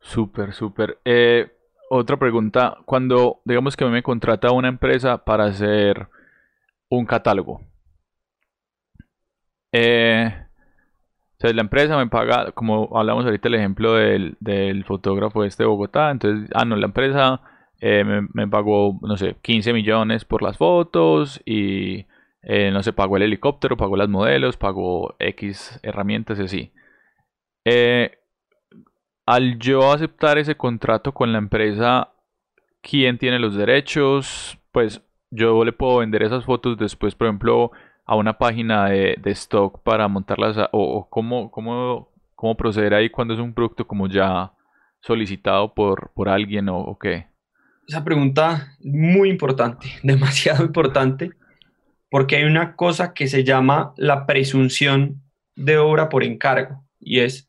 Súper, 0.00 0.52
súper. 0.52 0.98
Eh, 1.04 1.48
otra 1.90 2.16
pregunta, 2.16 2.76
cuando 2.86 3.40
digamos 3.44 3.76
que 3.76 3.84
me 3.84 4.02
contrata 4.02 4.50
una 4.50 4.66
empresa 4.66 5.24
para 5.24 5.44
hacer 5.44 6.08
un 6.88 7.06
catálogo, 7.06 7.60
eh, 9.70 10.44
la 11.38 11.60
empresa 11.60 11.96
me 11.96 12.08
paga, 12.08 12.50
como 12.50 12.98
hablamos 12.98 13.26
ahorita 13.26 13.46
el 13.46 13.54
ejemplo 13.54 13.94
del, 13.94 14.36
del 14.40 14.84
fotógrafo 14.84 15.44
este 15.44 15.62
de 15.62 15.68
Bogotá, 15.68 16.10
entonces, 16.10 16.50
ah, 16.52 16.64
no, 16.64 16.74
la 16.74 16.86
empresa 16.86 17.40
eh, 17.84 18.04
me, 18.04 18.46
pagó, 18.46 19.00
no 19.02 19.16
sé, 19.16 19.34
15 19.42 19.72
millones 19.72 20.24
por 20.24 20.40
las 20.40 20.56
fotos 20.56 21.42
y, 21.44 22.06
eh, 22.42 22.70
no 22.72 22.80
sé, 22.84 22.92
pagó 22.92 23.16
el 23.16 23.24
helicóptero, 23.24 23.76
pagó 23.76 23.96
las 23.96 24.08
modelos, 24.08 24.56
pagó 24.56 25.16
X 25.18 25.80
herramientas 25.82 26.38
y 26.38 26.42
así. 26.42 26.72
Eh, 27.64 28.18
al 29.26 29.58
yo 29.58 29.90
aceptar 29.92 30.38
ese 30.38 30.56
contrato 30.56 31.12
con 31.12 31.32
la 31.32 31.38
empresa, 31.38 32.12
¿quién 32.82 33.18
tiene 33.18 33.40
los 33.40 33.56
derechos? 33.56 34.56
Pues 34.70 35.02
yo 35.30 35.64
le 35.64 35.72
puedo 35.72 35.98
vender 35.98 36.22
esas 36.22 36.44
fotos 36.44 36.78
después, 36.78 37.16
por 37.16 37.26
ejemplo, 37.26 37.72
a 38.06 38.14
una 38.14 38.38
página 38.38 38.90
de, 38.90 39.18
stock 39.32 39.82
para 39.82 40.06
montarlas, 40.06 40.56
o, 40.70 41.08
cómo, 41.10 41.50
cómo, 41.50 42.10
cómo 42.36 42.56
proceder 42.56 42.94
ahí 42.94 43.10
cuando 43.10 43.34
es 43.34 43.40
un 43.40 43.54
producto 43.54 43.88
como 43.88 44.06
ya 44.06 44.52
solicitado 45.00 45.74
por, 45.74 46.12
por 46.14 46.28
alguien 46.28 46.68
o, 46.68 46.78
o 46.78 46.96
qué. 46.96 47.31
Esa 47.86 48.04
pregunta 48.04 48.76
muy 48.80 49.30
importante, 49.30 49.88
demasiado 50.02 50.64
importante, 50.64 51.30
porque 52.10 52.36
hay 52.36 52.44
una 52.44 52.76
cosa 52.76 53.14
que 53.14 53.26
se 53.28 53.44
llama 53.44 53.94
la 53.96 54.26
presunción 54.26 55.22
de 55.56 55.78
obra 55.78 56.08
por 56.08 56.24
encargo, 56.24 56.84
y 57.00 57.20
es 57.20 57.48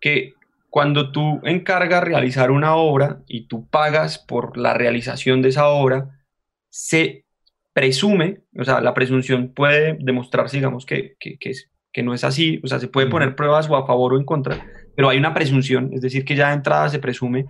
que 0.00 0.34
cuando 0.70 1.12
tú 1.12 1.40
encargas 1.44 2.04
realizar 2.04 2.50
una 2.50 2.76
obra 2.76 3.22
y 3.26 3.46
tú 3.46 3.66
pagas 3.68 4.18
por 4.18 4.56
la 4.56 4.74
realización 4.74 5.42
de 5.42 5.48
esa 5.48 5.68
obra, 5.68 6.20
se 6.68 7.24
presume, 7.72 8.42
o 8.56 8.64
sea, 8.64 8.80
la 8.80 8.94
presunción 8.94 9.52
puede 9.54 9.96
demostrarse, 10.00 10.58
digamos, 10.58 10.84
que, 10.84 11.16
que, 11.18 11.38
que 11.38 12.02
no 12.02 12.12
es 12.12 12.24
así, 12.24 12.60
o 12.62 12.66
sea, 12.66 12.78
se 12.78 12.88
puede 12.88 13.06
poner 13.06 13.34
pruebas 13.34 13.68
o 13.70 13.76
a 13.76 13.86
favor 13.86 14.12
o 14.12 14.18
en 14.18 14.24
contra, 14.24 14.66
pero 14.94 15.08
hay 15.08 15.18
una 15.18 15.32
presunción, 15.32 15.90
es 15.92 16.00
decir, 16.00 16.24
que 16.24 16.36
ya 16.36 16.48
de 16.48 16.54
entrada 16.54 16.88
se 16.88 16.98
presume 16.98 17.46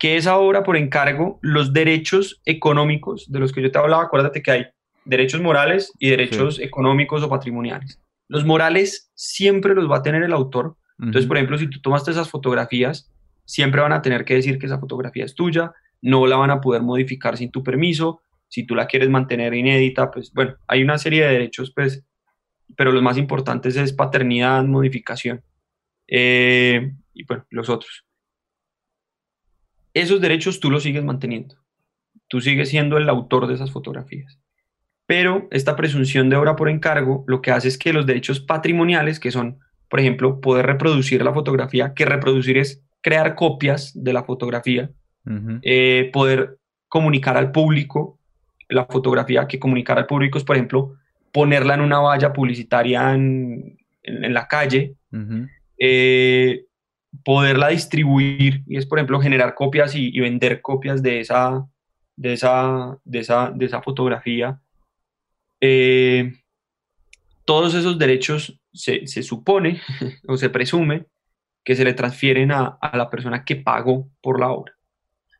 que 0.00 0.16
esa 0.16 0.38
obra 0.38 0.62
por 0.62 0.78
encargo, 0.78 1.38
los 1.42 1.74
derechos 1.74 2.40
económicos 2.46 3.30
de 3.30 3.38
los 3.38 3.52
que 3.52 3.60
yo 3.60 3.70
te 3.70 3.78
hablaba, 3.78 4.04
acuérdate 4.04 4.42
que 4.42 4.50
hay 4.50 4.66
derechos 5.04 5.42
morales 5.42 5.92
y 5.98 6.08
derechos 6.08 6.58
económicos 6.58 7.22
o 7.22 7.28
patrimoniales. 7.28 8.00
Los 8.26 8.46
morales 8.46 9.12
siempre 9.14 9.74
los 9.74 9.90
va 9.90 9.98
a 9.98 10.02
tener 10.02 10.22
el 10.22 10.32
autor. 10.32 10.76
Entonces, 10.98 11.26
por 11.26 11.36
ejemplo, 11.36 11.58
si 11.58 11.68
tú 11.68 11.82
tomaste 11.82 12.12
esas 12.12 12.30
fotografías, 12.30 13.12
siempre 13.44 13.82
van 13.82 13.92
a 13.92 14.00
tener 14.00 14.24
que 14.24 14.34
decir 14.34 14.58
que 14.58 14.66
esa 14.66 14.78
fotografía 14.78 15.26
es 15.26 15.34
tuya, 15.34 15.72
no 16.00 16.26
la 16.26 16.36
van 16.36 16.50
a 16.50 16.62
poder 16.62 16.80
modificar 16.80 17.36
sin 17.36 17.50
tu 17.50 17.62
permiso. 17.62 18.22
Si 18.48 18.64
tú 18.64 18.74
la 18.74 18.86
quieres 18.86 19.10
mantener 19.10 19.52
inédita, 19.52 20.10
pues 20.10 20.32
bueno, 20.32 20.56
hay 20.66 20.82
una 20.82 20.96
serie 20.96 21.26
de 21.26 21.32
derechos, 21.32 21.72
pues, 21.76 22.02
pero 22.74 22.90
los 22.90 23.02
más 23.02 23.18
importantes 23.18 23.76
es 23.76 23.92
paternidad, 23.92 24.64
modificación 24.64 25.42
eh, 26.08 26.90
y 27.12 27.24
bueno, 27.24 27.44
los 27.50 27.68
otros 27.68 28.06
esos 29.94 30.20
derechos 30.20 30.60
tú 30.60 30.70
los 30.70 30.82
sigues 30.82 31.04
manteniendo. 31.04 31.56
Tú 32.28 32.40
sigues 32.40 32.68
siendo 32.68 32.96
el 32.96 33.08
autor 33.08 33.46
de 33.46 33.54
esas 33.54 33.72
fotografías. 33.72 34.38
Pero 35.06 35.48
esta 35.50 35.74
presunción 35.74 36.30
de 36.30 36.36
obra 36.36 36.54
por 36.54 36.68
encargo 36.68 37.24
lo 37.26 37.42
que 37.42 37.50
hace 37.50 37.66
es 37.68 37.76
que 37.76 37.92
los 37.92 38.06
derechos 38.06 38.38
patrimoniales, 38.38 39.18
que 39.18 39.32
son, 39.32 39.58
por 39.88 39.98
ejemplo, 39.98 40.40
poder 40.40 40.66
reproducir 40.66 41.24
la 41.24 41.34
fotografía, 41.34 41.94
que 41.94 42.04
reproducir 42.04 42.58
es 42.58 42.84
crear 43.00 43.34
copias 43.34 43.92
de 43.94 44.12
la 44.12 44.22
fotografía, 44.22 44.90
eh, 45.62 46.10
poder 46.12 46.58
comunicar 46.88 47.36
al 47.36 47.50
público 47.50 48.18
la 48.68 48.86
fotografía, 48.86 49.48
que 49.48 49.58
comunicar 49.58 49.98
al 49.98 50.06
público 50.06 50.38
es, 50.38 50.44
por 50.44 50.56
ejemplo, 50.56 50.94
ponerla 51.32 51.74
en 51.74 51.80
una 51.80 51.98
valla 51.98 52.32
publicitaria 52.32 53.12
en, 53.12 53.76
la 54.02 54.46
calle, 54.46 54.94
poderla 57.24 57.68
distribuir 57.68 58.62
y 58.66 58.76
es, 58.76 58.86
por 58.86 58.98
ejemplo, 58.98 59.20
generar 59.20 59.54
copias 59.54 59.94
y, 59.94 60.18
vender 60.20 60.62
copias 60.62 61.02
de 61.02 61.20
esa, 61.20 61.66
de 62.16 62.32
esa, 62.32 62.98
de 63.04 63.18
esa, 63.18 63.50
de 63.50 63.66
esa 63.66 63.82
fotografía. 63.82 64.60
Eh, 65.60 66.32
todos 67.44 67.74
esos 67.74 67.98
derechos 67.98 68.60
se, 68.72 69.06
se, 69.06 69.22
supone 69.22 69.80
o 70.28 70.36
se 70.36 70.50
presume 70.50 71.06
que 71.64 71.74
se 71.74 71.84
le 71.84 71.94
transfieren 71.94 72.52
a, 72.52 72.78
a, 72.80 72.96
la 72.96 73.10
persona 73.10 73.44
que 73.44 73.56
pagó 73.56 74.08
por 74.22 74.40
la 74.40 74.50
obra. 74.50 74.74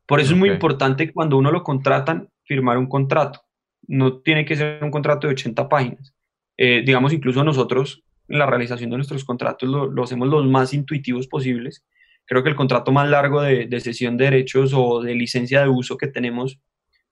Por 0.06 0.20
eso 0.20 0.32
es 0.32 0.38
muy 0.38 0.50
importante 0.50 1.12
cuando 1.12 1.38
uno 1.38 1.52
lo 1.52 1.62
contratan 1.62 2.28
firmar 2.44 2.78
un 2.78 2.88
contrato. 2.88 3.42
No 3.86 4.18
tiene 4.18 4.44
que 4.44 4.56
ser 4.56 4.82
un 4.82 4.90
contrato 4.90 5.28
de 5.28 5.34
80 5.34 5.68
páginas. 5.68 6.14
Eh, 6.56 6.82
digamos, 6.84 7.12
incluso 7.12 7.42
nosotros 7.42 8.02
la 8.30 8.46
realización 8.46 8.90
de 8.90 8.96
nuestros 8.96 9.24
contratos 9.24 9.68
lo, 9.68 10.02
hacemos 10.02 10.28
los 10.28 10.46
más 10.46 10.72
intuitivos 10.72 11.26
posibles. 11.26 11.84
Creo 12.24 12.42
que 12.42 12.48
el 12.48 12.56
contrato 12.56 12.92
más 12.92 13.08
largo 13.08 13.42
de, 13.42 13.66
de 13.66 13.80
sesión 13.80 14.16
de 14.16 14.24
derechos 14.26 14.72
o 14.74 15.02
de 15.02 15.14
licencia 15.14 15.62
de 15.62 15.68
uso 15.68 15.96
que 15.96 16.06
tenemos, 16.06 16.60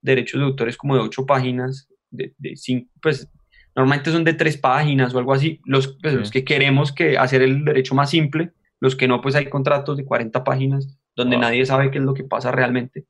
derechos 0.00 0.40
de 0.40 0.46
autores 0.46 0.76
como 0.76 0.94
de 0.94 1.00
ocho 1.00 1.26
páginas, 1.26 1.88
de, 2.10 2.34
de 2.38 2.56
cinco, 2.56 2.90
pues 3.02 3.30
normalmente 3.74 4.10
son 4.10 4.24
de 4.24 4.34
tres 4.34 4.56
páginas 4.56 5.14
o 5.14 5.18
algo 5.18 5.32
así, 5.32 5.60
los, 5.64 5.98
pues, 6.00 6.14
los, 6.14 6.30
que 6.30 6.44
queremos 6.44 6.92
que 6.92 7.18
hacer 7.18 7.42
el 7.42 7.64
derecho 7.64 7.94
más 7.94 8.10
simple, 8.10 8.52
los 8.80 8.96
que 8.96 9.08
no, 9.08 9.20
pues 9.20 9.34
hay 9.34 9.46
contratos 9.46 9.96
de 9.96 10.04
40 10.04 10.44
páginas 10.44 10.98
donde 11.16 11.36
nadie 11.36 11.66
sabe 11.66 11.90
qué 11.90 11.98
es 11.98 12.04
lo 12.04 12.14
que 12.14 12.24
pasa 12.24 12.52
realmente. 12.52 13.06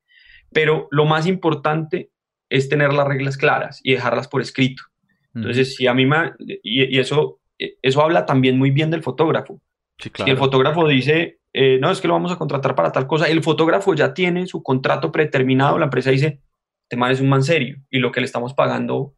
Pero 0.51 0.89
lo 0.91 1.05
más 1.05 1.27
importante 1.27 2.11
es 2.49 2.69
tener 2.69 2.93
las 2.95 3.07
reglas 3.07 3.37
claras 3.37 3.81
y 3.83 3.93
dejarlas 3.93 4.29
por 4.29 4.41
escrito. 4.41 4.83
Entonces, 5.35 5.77
si 5.77 5.87
a 5.87 5.95
mí 5.95 6.07
me... 6.07 6.33
Y, 6.39 6.97
y, 6.97 6.99
eso 6.99 7.39
eso 7.59 8.03
habla 8.03 8.27
también 8.27 8.59
muy 8.59 8.71
bien 8.71 8.91
del 8.91 9.03
fotógrafo. 9.03 9.61
Si 9.99 10.31
el 10.31 10.37
fotógrafo 10.37 10.87
dice, 10.87 11.41
eh, 11.53 11.79
no, 11.81 11.91
es 11.91 12.01
que 12.01 12.07
lo 12.09 12.15
vamos 12.15 12.31
a 12.31 12.37
contratar 12.37 12.75
para 12.75 12.93
tal 12.93 13.07
cosa, 13.07 13.27
el 13.27 13.43
fotógrafo 13.43 13.95
ya 13.95 14.15
tiene 14.15 14.47
su 14.47 14.63
contrato 14.63 15.11
predeterminado, 15.11 15.79
la 15.79 15.87
empresa 15.87 16.11
dice, 16.11 16.41
este 16.83 16.97
man 16.97 17.11
es 17.11 17.21
un 17.21 17.29
man 17.29 17.43
serio 17.43 17.79
y 17.91 17.99
lo 17.99 18.13
que 18.13 18.21
le 18.21 18.27
estamos 18.27 18.55
pagando 18.55 19.15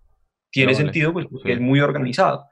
tiene 0.51 0.75
sentido 0.75 1.13
pues, 1.13 1.27
porque 1.27 1.53
es 1.53 1.61
muy 1.61 1.81
organizado. 1.81 2.47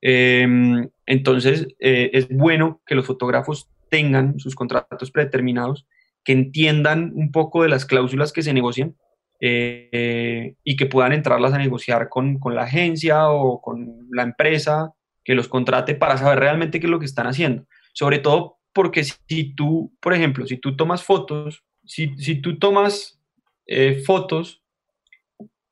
Em, 0.00 0.88
entonces, 1.06 1.66
eh, 1.80 2.10
es 2.12 2.28
bueno 2.28 2.80
que 2.86 2.94
los 2.94 3.06
fotógrafos 3.06 3.68
tengan 3.90 4.38
sus 4.38 4.54
contratos 4.54 5.10
predeterminados, 5.10 5.86
que 6.24 6.32
entiendan 6.32 7.12
un 7.14 7.32
poco 7.32 7.62
de 7.62 7.68
las 7.68 7.84
cláusulas 7.84 8.32
que 8.32 8.42
se 8.42 8.54
negocian 8.54 8.96
eh, 9.40 10.54
y 10.62 10.76
que 10.76 10.86
puedan 10.86 11.12
entrarlas 11.12 11.52
a 11.52 11.58
negociar 11.58 12.08
con, 12.08 12.38
con, 12.38 12.54
la 12.54 12.62
agencia 12.62 13.28
o 13.30 13.60
con 13.60 14.06
la 14.10 14.22
empresa 14.22 14.94
que 15.24 15.34
los 15.34 15.48
contrate 15.48 15.94
para 15.94 16.18
saber 16.18 16.38
realmente 16.38 16.78
qué 16.78 16.86
es 16.86 16.90
lo 16.90 17.00
que 17.00 17.06
están 17.06 17.26
haciendo. 17.26 17.66
Sobre 17.92 18.18
todo 18.18 18.58
porque 18.74 19.04
si 19.04 19.54
tú, 19.54 19.96
por 20.00 20.12
ejemplo, 20.12 20.46
si 20.46 20.58
tú 20.58 20.76
tomas 20.76 21.02
fotos, 21.02 21.64
si, 21.84 22.14
si 22.18 22.36
tú 22.36 22.58
tomas 22.58 23.20
eh, 23.66 24.02
fotos, 24.04 24.62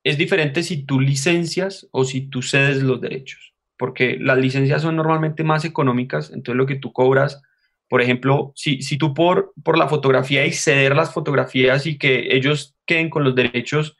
es 0.03 0.17
diferente 0.17 0.63
si 0.63 0.85
tú 0.85 0.99
licencias 0.99 1.87
o 1.91 2.05
si 2.05 2.21
tú 2.21 2.41
cedes 2.41 2.81
los 2.81 3.01
derechos, 3.01 3.53
porque 3.77 4.17
las 4.19 4.37
licencias 4.37 4.81
son 4.81 4.95
normalmente 4.95 5.43
más 5.43 5.65
económicas, 5.65 6.31
entonces 6.31 6.57
lo 6.57 6.65
que 6.65 6.75
tú 6.75 6.91
cobras, 6.91 7.41
por 7.89 8.01
ejemplo, 8.01 8.53
si, 8.55 8.81
si 8.81 8.97
tú 8.97 9.13
por, 9.13 9.53
por 9.63 9.77
la 9.77 9.87
fotografía 9.87 10.45
y 10.45 10.53
ceder 10.53 10.95
las 10.95 11.13
fotografías 11.13 11.85
y 11.85 11.97
que 11.97 12.35
ellos 12.35 12.75
queden 12.85 13.09
con 13.09 13.23
los 13.23 13.35
derechos, 13.35 13.97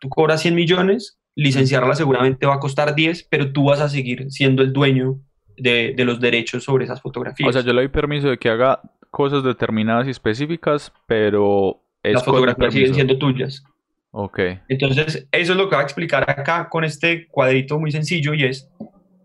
tú 0.00 0.08
cobras 0.08 0.42
100 0.42 0.54
millones, 0.54 1.19
licenciarla 1.36 1.94
seguramente 1.94 2.46
va 2.46 2.54
a 2.54 2.60
costar 2.60 2.94
10, 2.94 3.24
pero 3.30 3.52
tú 3.52 3.64
vas 3.64 3.80
a 3.80 3.88
seguir 3.88 4.30
siendo 4.30 4.62
el 4.62 4.72
dueño 4.72 5.20
de, 5.56 5.94
de 5.96 6.04
los 6.04 6.20
derechos 6.20 6.64
sobre 6.64 6.84
esas 6.84 7.00
fotografías. 7.00 7.48
O 7.48 7.52
sea, 7.52 7.62
yo 7.62 7.72
le 7.72 7.82
doy 7.82 7.88
permiso 7.88 8.28
de 8.28 8.38
que 8.38 8.48
haga 8.48 8.80
cosas 9.10 9.42
determinadas 9.42 10.06
y 10.06 10.10
específicas, 10.10 10.92
pero 11.06 11.82
las 12.02 12.24
fotografías 12.24 12.72
siguen 12.72 12.94
siendo 12.94 13.18
tuyas. 13.18 13.64
Ok. 14.12 14.40
Entonces, 14.68 15.28
eso 15.30 15.52
es 15.52 15.58
lo 15.58 15.68
que 15.68 15.76
va 15.76 15.82
a 15.82 15.84
explicar 15.84 16.28
acá 16.28 16.68
con 16.68 16.84
este 16.84 17.26
cuadrito 17.28 17.78
muy 17.78 17.92
sencillo 17.92 18.34
y 18.34 18.44
es, 18.44 18.68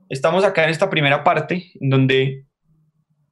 estamos 0.10 0.44
acá 0.44 0.64
en 0.64 0.70
esta 0.70 0.90
primera 0.90 1.24
parte 1.24 1.72
donde 1.80 2.46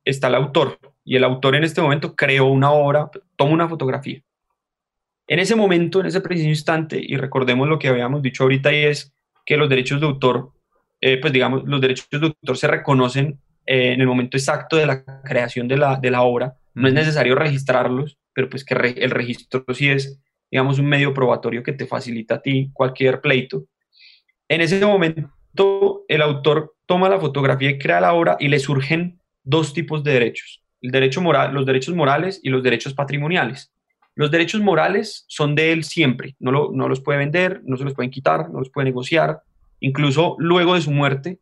está 0.03 0.27
el 0.27 0.35
autor 0.35 0.79
y 1.03 1.15
el 1.15 1.23
autor 1.23 1.55
en 1.55 1.63
este 1.63 1.81
momento 1.81 2.15
creó 2.15 2.45
una 2.45 2.71
obra, 2.71 3.09
toma 3.35 3.53
una 3.53 3.69
fotografía. 3.69 4.21
En 5.27 5.39
ese 5.39 5.55
momento, 5.55 6.01
en 6.01 6.07
ese 6.07 6.21
preciso 6.21 6.49
instante, 6.49 7.01
y 7.01 7.15
recordemos 7.15 7.67
lo 7.67 7.79
que 7.79 7.87
habíamos 7.87 8.21
dicho 8.21 8.43
ahorita 8.43 8.73
y 8.73 8.83
es 8.83 9.13
que 9.45 9.57
los 9.57 9.69
derechos 9.69 9.99
de 9.99 10.07
autor, 10.07 10.51
eh, 11.01 11.17
pues 11.17 11.31
digamos, 11.31 11.63
los 11.65 11.79
derechos 11.81 12.07
de 12.09 12.27
autor 12.27 12.57
se 12.57 12.67
reconocen 12.67 13.39
eh, 13.65 13.93
en 13.93 14.01
el 14.01 14.07
momento 14.07 14.37
exacto 14.37 14.75
de 14.75 14.85
la 14.85 15.03
creación 15.23 15.67
de 15.67 15.77
la, 15.77 15.95
de 15.97 16.11
la 16.11 16.23
obra, 16.23 16.55
no 16.73 16.87
es 16.87 16.93
necesario 16.93 17.35
registrarlos, 17.35 18.17
pero 18.33 18.49
pues 18.49 18.65
que 18.65 18.73
el 18.73 19.11
registro 19.11 19.63
sí 19.73 19.89
es, 19.89 20.19
digamos, 20.51 20.79
un 20.79 20.87
medio 20.87 21.13
probatorio 21.13 21.63
que 21.63 21.73
te 21.73 21.85
facilita 21.85 22.35
a 22.35 22.41
ti 22.41 22.69
cualquier 22.73 23.21
pleito. 23.21 23.65
En 24.49 24.61
ese 24.61 24.83
momento, 24.85 26.03
el 26.07 26.21
autor 26.21 26.75
toma 26.85 27.09
la 27.09 27.19
fotografía 27.19 27.69
y 27.69 27.77
crea 27.77 28.01
la 28.01 28.13
obra 28.13 28.37
y 28.39 28.47
le 28.49 28.59
surgen 28.59 29.19
dos 29.43 29.73
tipos 29.73 30.03
de 30.03 30.13
derechos, 30.13 30.63
el 30.81 30.91
derecho 30.91 31.21
moral, 31.21 31.53
los 31.53 31.65
derechos 31.65 31.95
morales 31.95 32.39
y 32.43 32.49
los 32.49 32.63
derechos 32.63 32.93
patrimoniales. 32.93 33.72
Los 34.15 34.31
derechos 34.31 34.61
morales 34.61 35.25
son 35.27 35.55
de 35.55 35.71
él 35.71 35.83
siempre, 35.83 36.35
no, 36.39 36.69
no 36.71 36.87
los 36.87 37.01
puede 37.01 37.19
vender, 37.19 37.61
no 37.65 37.77
se 37.77 37.83
los 37.83 37.93
pueden 37.93 38.11
quitar, 38.11 38.49
no 38.49 38.59
los 38.59 38.69
puede 38.69 38.85
negociar, 38.85 39.41
incluso 39.79 40.35
luego 40.39 40.75
de 40.75 40.81
su 40.81 40.91
muerte 40.91 41.39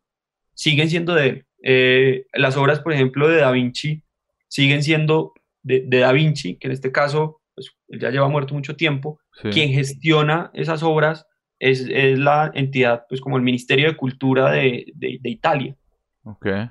siguen 0.53 0.89
siendo 0.89 1.13
de 1.13 1.27
él. 1.27 1.45
Eh, 1.63 2.25
las 2.33 2.57
obras, 2.57 2.79
por 2.79 2.93
ejemplo, 2.93 3.27
de 3.27 3.37
Da 3.37 3.51
Vinci 3.51 4.03
siguen 4.47 4.83
siendo 4.83 5.33
de, 5.63 5.85
Da 5.87 6.11
Vinci, 6.11 6.55
que 6.55 6.67
en 6.67 6.73
este 6.73 6.91
caso 6.91 7.41
pues, 7.55 7.71
ya 7.89 8.09
lleva 8.09 8.27
muerto 8.27 8.53
mucho 8.53 8.75
tiempo, 8.75 9.19
quien 9.51 9.71
gestiona 9.71 10.51
esas 10.53 10.83
obras 10.83 11.25
es, 11.59 11.87
la 12.17 12.51
entidad, 12.53 13.05
pues 13.07 13.21
como 13.21 13.37
el 13.37 13.43
Ministerio 13.43 13.87
de 13.87 13.97
Cultura 13.97 14.51
de, 14.51 14.91
Italia. 15.23 15.75
Okay. 16.23 16.69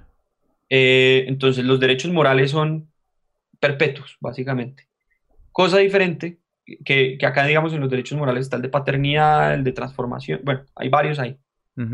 Eh, 0.69 1.25
entonces 1.27 1.65
los 1.65 1.81
derechos 1.81 2.11
morales 2.11 2.51
son 2.51 2.91
perpetuos, 3.59 4.17
básicamente. 4.21 4.89
Cosa 5.53 5.79
diferente, 5.79 6.39
que, 6.85 7.19
acá 7.23 7.45
digamos 7.45 7.73
en 7.73 7.81
los 7.81 7.91
derechos 7.91 8.19
morales 8.19 8.43
está 8.43 8.57
el 8.57 8.63
de 8.63 8.69
paternidad, 8.69 9.55
el 9.55 9.65
de 9.65 9.73
transformación, 9.73 10.41
bueno, 10.45 10.65
hay 10.75 10.89
varios 10.89 11.19
ahí, 11.19 11.37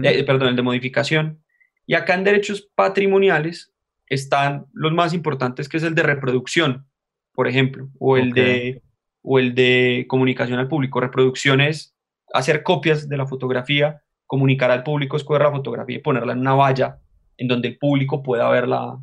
eh, 0.03 0.25
perdón, 0.25 0.49
el 0.49 0.57
de 0.57 0.63
modificación. 0.63 1.43
Y 1.87 1.95
acá 1.95 2.15
en 2.15 2.25
derechos 2.25 2.69
patrimoniales 2.75 3.73
están 4.09 4.67
los 4.73 4.93
más 4.93 5.15
importantes, 5.15 5.69
que 5.69 5.77
es 5.77 5.83
el 5.83 5.95
de 5.95 6.03
reproducción, 6.03 6.87
por 7.33 7.49
ejemplo, 7.49 7.89
o 7.99 8.17
el, 8.17 8.33
de, 8.33 8.83
o 9.23 9.39
el 9.39 9.55
de 9.55 10.07
comunicación 10.09 10.59
al 10.59 10.69
público. 10.69 11.01
Reproducción 11.01 11.61
es 11.61 11.97
hacer 12.33 12.63
copias 12.63 13.09
de 13.09 13.17
la 13.17 13.27
fotografía, 13.27 14.03
comunicar 14.27 14.71
al 14.71 14.83
público, 14.83 15.17
escoger 15.17 15.43
la 15.43 15.53
fotografía 15.53 15.97
y 15.97 16.01
ponerla 16.01 16.33
en 16.33 16.41
una 16.41 16.55
valla 16.55 16.99
en 17.37 17.49
donde 17.49 17.69
el 17.69 17.79
público 17.79 18.23
pueda 18.23 18.49
ver 18.51 18.67
la, 18.67 18.99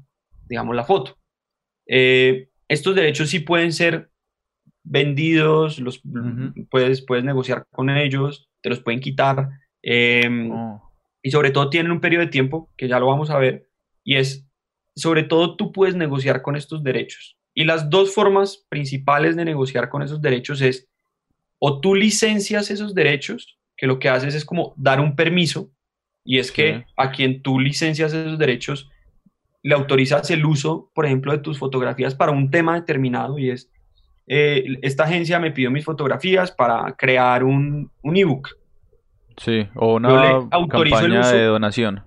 digamos, 0.48 0.76
la 0.76 0.84
foto. 0.84 1.18
Eh, 1.88 2.50
estos 2.68 2.96
derechos 2.96 3.30
sí 3.30 3.40
pueden 3.40 3.72
ser 3.72 4.10
vendidos, 4.84 5.80
los 5.80 6.02
puedes, 6.70 7.02
puedes 7.02 7.24
negociar 7.24 7.66
con 7.72 7.90
ellos, 7.90 8.50
te 8.62 8.70
los 8.70 8.80
pueden 8.80 9.00
quitar. 9.00 9.50
Em, 9.82 10.52
oh. 10.52 10.92
Y 11.22 11.32
sobre 11.32 11.52
todo 11.52 11.70
tienen 11.70 11.92
un 11.92 12.02
periodo 12.02 12.26
de 12.26 12.32
tiempo, 12.32 12.70
que 12.78 12.88
ya 12.88 13.00
lo 13.00 13.08
vamos 13.08 13.30
a 13.30 13.38
ver, 13.38 13.70
y 14.04 14.18
es 14.18 14.46
sobre 14.96 15.24
todo 15.24 15.56
tú 15.56 15.72
puedes 15.72 15.96
negociar 15.96 16.42
con 16.42 16.56
estos 16.56 16.84
derechos. 16.84 17.38
Y 17.54 17.66
las 17.66 17.90
dos 17.90 18.14
formas 18.14 18.66
principales 18.70 19.36
de 19.36 19.46
negociar 19.46 19.90
con 19.90 20.02
esos 20.02 20.22
derechos 20.22 20.62
es 20.62 20.90
o 21.60 21.80
tú 21.80 21.96
licencias 21.96 22.70
esos 22.70 22.94
derechos, 22.94 23.58
que 23.78 23.88
lo 23.88 24.00
que 24.00 24.10
haces 24.10 24.36
es 24.36 24.44
como 24.44 24.74
dar 24.76 25.00
un 25.00 25.16
permiso, 25.16 25.72
y 26.26 26.40
es 26.40 26.52
que 26.52 26.86
a 26.98 27.12
quien 27.12 27.42
tú 27.42 27.60
licencias 27.60 28.14
esos 28.14 28.38
derechos 28.38 28.90
le 29.62 29.74
autorizas 29.74 30.30
el 30.30 30.46
uso, 30.46 30.92
por 30.94 31.06
ejemplo, 31.06 31.32
de 31.32 31.38
tus 31.38 31.58
fotografías 31.58 32.16
para 32.16 32.34
un 32.34 32.52
tema 32.52 32.76
determinado, 32.76 33.40
y 33.40 33.50
es, 33.50 33.72
eh, 34.28 34.78
esta 34.82 35.04
agencia 35.04 35.40
me 35.40 35.52
pidió 35.52 35.72
mis 35.72 35.86
fotografías 35.86 36.52
para 36.52 36.96
crear 36.98 37.44
un, 37.44 37.92
un 38.02 38.18
ebook. 38.18 38.50
Sí, 39.38 39.68
o 39.76 39.96
una 39.96 40.48
campaña 40.70 41.32
de 41.32 41.46
donación. 41.46 42.04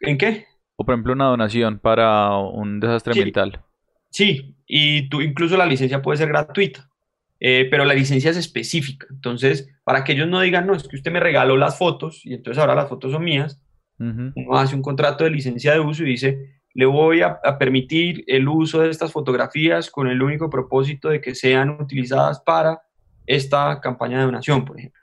¿En 0.00 0.18
qué? 0.18 0.46
O 0.76 0.84
por 0.84 0.94
ejemplo 0.94 1.12
una 1.12 1.26
donación 1.26 1.78
para 1.78 2.36
un 2.36 2.80
desastre 2.80 3.12
ambiental. 3.12 3.62
Sí, 4.10 4.56
y 4.66 5.08
tú 5.08 5.20
incluso 5.20 5.56
la 5.56 5.66
licencia 5.66 6.02
puede 6.02 6.18
ser 6.18 6.28
gratuita, 6.28 6.90
eh, 7.38 7.68
pero 7.70 7.84
la 7.84 7.94
licencia 7.94 8.30
es 8.30 8.36
específica. 8.36 9.06
Entonces, 9.10 9.68
para 9.84 10.04
que 10.04 10.12
ellos 10.12 10.28
no 10.28 10.40
digan, 10.40 10.66
no, 10.66 10.74
es 10.74 10.88
que 10.88 10.96
usted 10.96 11.12
me 11.12 11.20
regaló 11.20 11.56
las 11.56 11.78
fotos 11.78 12.24
y 12.24 12.34
entonces 12.34 12.60
ahora 12.60 12.74
las 12.74 12.88
fotos 12.88 13.12
son 13.12 13.24
mías, 13.24 13.62
uno 13.98 14.56
hace 14.56 14.74
un 14.74 14.80
contrato 14.80 15.24
de 15.24 15.30
licencia 15.30 15.74
de 15.74 15.80
uso 15.80 16.02
y 16.04 16.06
dice, 16.06 16.59
le 16.74 16.86
voy 16.86 17.22
a, 17.22 17.40
permitir 17.58 18.24
el 18.26 18.48
uso 18.48 18.80
de 18.80 18.90
estas 18.90 19.12
fotografías 19.12 19.90
con 19.90 20.08
el 20.08 20.22
único 20.22 20.48
propósito 20.48 21.08
de 21.08 21.20
que 21.20 21.34
sean 21.34 21.70
utilizadas 21.70 22.40
para 22.40 22.82
esta 23.26 23.80
campaña 23.80 24.18
de 24.18 24.24
donación, 24.24 24.64
por 24.64 24.78
ejemplo 24.78 25.00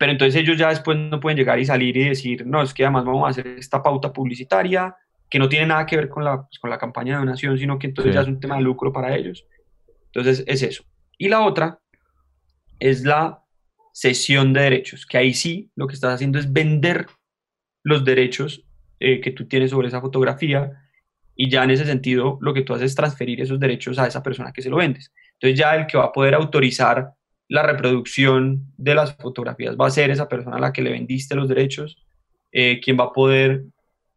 pero 0.00 0.12
entonces 0.12 0.40
ellos 0.40 0.56
ya 0.56 0.70
después 0.70 0.96
no 0.96 1.20
pueden 1.20 1.36
llegar 1.36 1.58
y 1.58 1.66
salir 1.66 1.94
y 1.94 2.08
decir, 2.08 2.46
no, 2.46 2.62
es 2.62 2.72
que 2.72 2.84
además 2.84 3.04
vamos 3.04 3.26
a 3.26 3.30
hacer 3.32 3.46
esta 3.48 3.82
pauta 3.82 4.10
publicitaria 4.10 4.96
que 5.28 5.38
no 5.38 5.46
tiene 5.46 5.66
nada 5.66 5.84
que 5.84 5.94
ver 5.94 6.08
con 6.08 6.24
la, 6.24 6.40
pues, 6.40 6.58
con 6.58 6.70
la 6.70 6.78
campaña 6.78 7.12
de 7.12 7.18
donación, 7.18 7.58
sino 7.58 7.78
que 7.78 7.88
entonces 7.88 8.14
ya 8.14 8.22
es 8.22 8.26
un 8.26 8.40
tema 8.40 8.56
de 8.56 8.62
lucro 8.62 8.94
para 8.94 9.14
ellos. 9.14 9.46
Entonces 10.06 10.42
es 10.46 10.62
eso. 10.62 10.84
Y 11.18 11.28
la 11.28 11.42
otra 11.42 11.80
es 12.78 13.04
la 13.04 13.44
cesión 13.92 14.54
de 14.54 14.62
derechos, 14.62 15.04
que 15.04 15.18
ahí 15.18 15.34
sí 15.34 15.70
lo 15.76 15.86
que 15.86 15.92
estás 15.92 16.14
haciendo 16.14 16.38
es 16.38 16.50
vender 16.50 17.06
los 17.82 18.02
derechos 18.02 18.64
eh, 19.00 19.20
que 19.20 19.32
tú 19.32 19.48
tienes 19.48 19.70
sobre 19.70 19.88
esa 19.88 20.00
fotografía 20.00 20.72
y 21.34 21.50
ya 21.50 21.64
en 21.64 21.70
ese 21.70 21.84
sentido 21.84 22.38
lo 22.40 22.54
que 22.54 22.62
tú 22.62 22.74
haces 22.74 22.92
es 22.92 22.94
transferir 22.94 23.40
esos 23.40 23.58
derechos 23.58 23.98
a 23.98 24.06
esa 24.06 24.22
persona 24.22 24.52
que 24.52 24.62
se 24.62 24.70
lo 24.70 24.76
vendes. 24.76 25.12
Entonces 25.32 25.58
ya 25.58 25.74
el 25.74 25.86
que 25.86 25.98
va 25.98 26.04
a 26.04 26.12
poder 26.12 26.34
autorizar 26.34 27.14
la 27.48 27.64
reproducción 27.64 28.72
de 28.76 28.94
las 28.94 29.16
fotografías 29.16 29.76
va 29.76 29.86
a 29.86 29.90
ser 29.90 30.10
esa 30.10 30.28
persona 30.28 30.56
a 30.56 30.60
la 30.60 30.72
que 30.72 30.82
le 30.82 30.90
vendiste 30.90 31.34
los 31.34 31.48
derechos, 31.48 32.04
eh, 32.52 32.80
quien 32.80 32.96
va 32.98 33.04
a 33.04 33.12
poder 33.12 33.64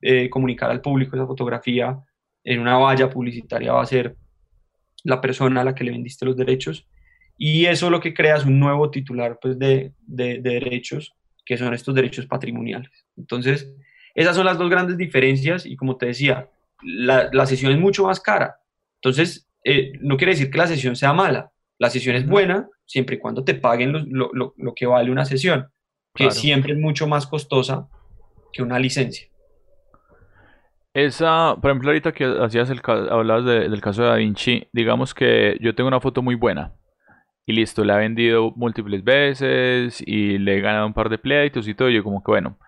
eh, 0.01 0.29
comunicar 0.29 0.69
al 0.69 0.81
público 0.81 1.15
esa 1.15 1.25
fotografía 1.25 1.97
en 2.43 2.59
una 2.59 2.77
valla 2.77 3.09
publicitaria 3.09 3.71
va 3.71 3.81
a 3.81 3.85
ser 3.85 4.17
la 5.03 5.21
persona 5.21 5.61
a 5.61 5.63
la 5.63 5.75
que 5.75 5.83
le 5.83 5.91
vendiste 5.91 6.25
los 6.25 6.37
derechos. 6.37 6.87
Y 7.37 7.65
eso 7.65 7.89
lo 7.89 7.99
que 7.99 8.13
crea 8.13 8.35
es 8.35 8.45
un 8.45 8.59
nuevo 8.59 8.89
titular 8.91 9.39
pues, 9.41 9.57
de, 9.57 9.93
derechos, 10.07 11.13
que 11.45 11.57
son 11.57 11.73
estos 11.73 11.95
derechos 11.95 12.25
patrimoniales. 12.25 12.91
Entonces, 13.17 13.73
esas 14.13 14.35
son 14.35 14.45
las 14.45 14.57
dos 14.57 14.69
grandes 14.69 14.97
diferencias 14.97 15.65
y 15.65 15.75
como 15.75 15.97
te 15.97 16.07
decía, 16.07 16.49
la, 16.81 17.45
sesión 17.45 17.71
es 17.71 17.79
mucho 17.79 18.05
más 18.05 18.19
cara. 18.19 18.57
Entonces, 19.01 19.49
eh, 19.63 19.93
no 20.01 20.17
quiere 20.17 20.33
decir 20.33 20.51
que 20.51 20.57
la 20.57 20.67
sesión 20.67 20.95
sea 20.95 21.13
mala. 21.13 21.51
La 21.79 21.89
sesión 21.89 22.15
es 22.15 22.27
buena 22.27 22.69
siempre 22.85 23.15
y 23.15 23.19
cuando 23.19 23.43
te 23.43 23.55
paguen 23.55 23.91
lo, 23.91 24.29
lo, 24.33 24.53
lo 24.55 24.73
que 24.75 24.85
vale 24.85 25.11
una 25.11 25.25
sesión, 25.25 25.67
que 26.13 26.31
siempre 26.31 26.73
es 26.73 26.79
mucho 26.79 27.07
más 27.07 27.25
costosa 27.25 27.87
que 28.51 28.61
una 28.61 28.79
licencia. 28.79 29.27
Esa, 30.93 31.55
por 31.59 31.71
ejemplo, 31.71 31.89
ahorita 31.89 32.11
que 32.11 32.23
hacías 32.39 32.69
el, 32.69 32.81
hablabas 32.85 33.45
del 33.45 33.81
caso 33.81 34.03
de 34.03 34.09
Da 34.09 34.15
Vinci, 34.15 34.67
digamos 34.71 35.15
que 35.15 35.57
yo 35.59 35.73
tengo 35.73 35.87
una 35.87 35.99
foto 35.99 36.21
muy 36.21 36.35
buena 36.35 36.75
y 37.47 37.53
listo, 37.53 37.83
la 37.83 37.95
he 37.95 37.99
vendido 37.99 38.53
múltiples 38.55 39.03
veces 39.03 40.03
y 40.05 40.37
le 40.37 40.57
he 40.57 40.61
ganado 40.61 40.85
un 40.85 40.93
par 40.93 41.09
de 41.09 41.17
pleitos 41.17 41.67
y 41.67 41.73
todo. 41.73 41.89
Y 41.89 41.95
yo, 41.95 42.03
como 42.03 42.23
que 42.23 42.31
bueno, 42.31 42.59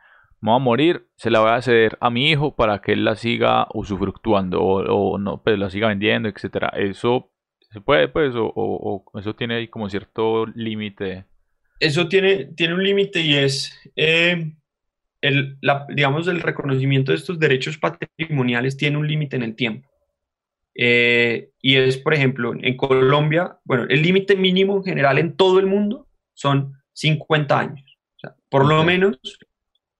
me 0.45 0.51
voy 0.51 0.61
a 0.61 0.63
morir, 0.63 1.07
se 1.17 1.29
la 1.29 1.41
voy 1.41 1.51
a 1.51 1.61
ceder 1.61 1.97
a 1.99 2.09
mi 2.09 2.29
hijo 2.29 2.55
para 2.55 2.81
que 2.81 2.93
él 2.93 3.03
la 3.03 3.15
siga 3.15 3.67
usufructuando 3.73 4.61
o, 4.61 4.83
o 4.83 5.17
no, 5.17 5.43
pues 5.43 5.59
la 5.59 5.69
siga 5.69 5.89
vendiendo, 5.89 6.29
etcétera. 6.29 6.69
Eso 6.75 7.31
¿Se 7.75 7.81
puede, 7.81 8.07
pues, 8.07 8.33
o, 8.37 9.03
eso 9.19 9.35
tiene 9.35 9.55
ahí 9.55 9.67
como 9.67 9.89
cierto 9.89 10.45
límite? 10.45 11.25
Eso 11.77 12.07
tiene, 12.07 12.45
tiene 12.45 12.73
un 12.73 12.81
límite 12.81 13.19
y 13.19 13.35
es, 13.35 13.77
eh, 13.97 14.53
el, 15.19 15.57
digamos, 15.89 16.29
el 16.29 16.39
reconocimiento 16.39 17.11
de 17.11 17.17
estos 17.17 17.37
derechos 17.37 17.77
patrimoniales 17.77 18.77
tiene 18.77 18.95
un 18.95 19.05
límite 19.05 19.35
en 19.35 19.43
el 19.43 19.57
tiempo. 19.57 19.89
Eh, 20.73 21.49
y 21.61 21.75
es, 21.75 21.97
por 21.97 22.13
ejemplo, 22.13 22.53
en 22.57 22.77
Colombia, 22.77 23.57
bueno, 23.65 23.87
el 23.89 24.01
límite 24.01 24.37
mínimo 24.37 24.77
en 24.77 24.83
general 24.85 25.17
en 25.17 25.35
todo 25.35 25.59
el 25.59 25.65
mundo 25.65 26.07
son 26.33 26.81
50 26.93 27.59
años. 27.59 27.99
por 28.47 28.65
lo 28.65 28.85
menos 28.85 29.19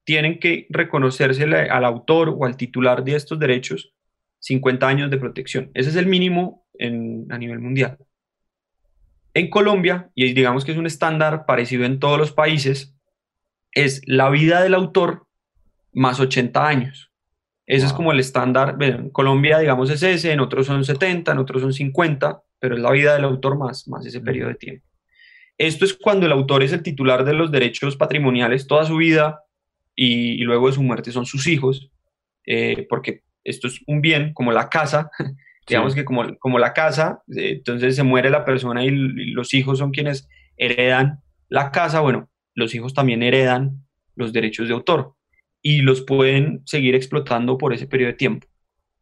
tienen 0.05 0.39
que 0.39 0.67
reconocerse 0.69 1.43
al 1.43 1.83
autor 1.83 2.29
o 2.29 2.45
al 2.45 2.55
titular 2.55 3.03
de 3.03 3.15
estos 3.15 3.37
derechos 3.39 3.93
50 4.39 4.87
años 4.87 5.09
de 5.09 5.17
protección. 5.17 5.71
Ese 5.73 5.89
es 5.89 5.95
el 5.95 6.05
mínimo 6.05 6.65
a 6.79 7.37
nivel 7.37 7.59
mundial. 7.59 7.97
En 9.33 9.49
Colombia, 9.49 10.11
y 10.15 10.31
digamos 10.33 10.63
que 10.63 10.71
es 10.71 10.77
un 10.77 10.85
estándar 10.85 11.45
parecido 11.45 11.83
en 11.83 11.99
todos 11.99 12.17
los 12.17 12.31
países, 12.31 12.95
es 13.71 14.01
la 14.05 14.29
vida 14.29 14.61
del 14.61 14.75
autor 14.75 15.27
más 15.91 16.19
80 16.19 16.67
años. 16.67 17.11
Ese 17.65 17.87
es 17.87 17.93
como 17.93 18.11
el 18.11 18.19
estándar. 18.19 18.77
En 18.79 19.09
Colombia, 19.09 19.57
digamos, 19.57 19.89
es 19.89 20.03
ese, 20.03 20.31
en 20.31 20.39
otros 20.39 20.67
son 20.67 20.85
70, 20.85 21.31
en 21.31 21.37
otros 21.39 21.63
son 21.63 21.73
50, 21.73 22.43
pero 22.59 22.75
es 22.75 22.81
la 22.81 22.91
vida 22.91 23.15
del 23.15 23.25
autor 23.25 23.57
más, 23.57 23.87
más 23.87 24.05
ese 24.05 24.21
periodo 24.21 24.49
de 24.49 24.55
tiempo. 24.55 24.85
Esto 25.57 25.85
es 25.85 25.93
cuando 25.93 26.27
el 26.27 26.31
autor 26.31 26.63
es 26.63 26.73
el 26.73 26.83
titular 26.83 27.25
de 27.25 27.33
los 27.33 27.51
derechos 27.51 27.97
patrimoniales 27.97 28.67
toda 28.67 28.85
su 28.85 28.97
vida 28.97 29.44
y, 29.95 30.37
luego 30.43 30.67
de 30.67 30.73
su 30.73 30.83
muerte 30.83 31.11
son 31.11 31.25
sus 31.25 31.47
hijos, 31.47 31.89
eh, 32.45 32.85
porque 32.89 33.23
esto 33.43 33.67
es 33.67 33.79
un 33.87 34.01
bien 34.01 34.33
como 34.33 34.51
la 34.51 34.69
casa, 34.69 35.09
digamos 35.67 35.95
que 35.95 36.05
como, 36.05 36.37
como 36.37 36.59
la 36.59 36.73
casa, 36.73 37.23
eh, 37.35 37.53
entonces 37.57 37.95
se 37.95 38.03
muere 38.03 38.29
la 38.29 38.45
persona 38.45 38.83
y, 38.83 38.91
los 38.91 39.53
hijos 39.53 39.79
son 39.79 39.91
quienes 39.91 40.27
heredan 40.57 41.21
la 41.49 41.71
casa, 41.71 42.01
bueno, 42.01 42.29
los 42.53 42.73
hijos 42.75 42.93
también 42.93 43.23
heredan 43.23 43.85
los 44.15 44.33
derechos 44.33 44.67
de 44.67 44.73
autor 44.73 45.15
y 45.61 45.81
los 45.81 46.01
pueden 46.01 46.61
seguir 46.65 46.95
explotando 46.95 47.57
por 47.57 47.73
ese 47.73 47.87
periodo 47.87 48.11
de 48.11 48.17
tiempo. 48.17 48.47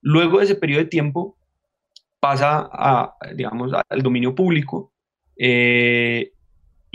Luego 0.02 0.40
de 0.40 0.46
ese 0.46 0.56
periodo 0.56 0.84
de 0.84 0.90
tiempo 0.90 1.38
pasa 2.20 2.70
a, 2.72 3.16
digamos, 3.36 3.72
al 3.88 4.02
dominio 4.02 4.34
público 4.34 4.94
eh, 5.38 6.33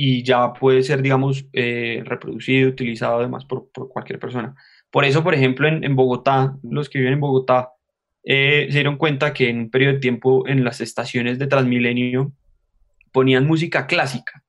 y 0.00 0.22
ya 0.22 0.52
puede 0.52 0.84
ser, 0.84 1.02
digamos, 1.02 1.44
eh, 1.52 2.02
reproducido, 2.04 2.68
utilizado 2.68 3.18
además 3.18 3.44
por, 3.44 3.68
por, 3.72 3.88
cualquier 3.88 4.20
persona. 4.20 4.54
Por 4.92 5.04
eso, 5.04 5.24
por 5.24 5.34
ejemplo, 5.34 5.66
en, 5.66 5.82
en 5.82 5.96
Bogotá, 5.96 6.54
los 6.62 6.88
que 6.88 7.00
viven 7.00 7.14
en 7.14 7.20
Bogotá 7.20 7.70
eh, 8.22 8.68
se 8.68 8.74
dieron 8.74 8.96
cuenta 8.96 9.34
que 9.34 9.48
en 9.48 9.58
un 9.58 9.70
periodo 9.70 9.94
de 9.94 9.98
tiempo 9.98 10.46
en 10.46 10.62
las 10.62 10.80
estaciones 10.80 11.40
de 11.40 11.48
Transmilenio 11.48 12.32
ponían 13.10 13.44
música 13.44 13.88
clásica. 13.88 14.44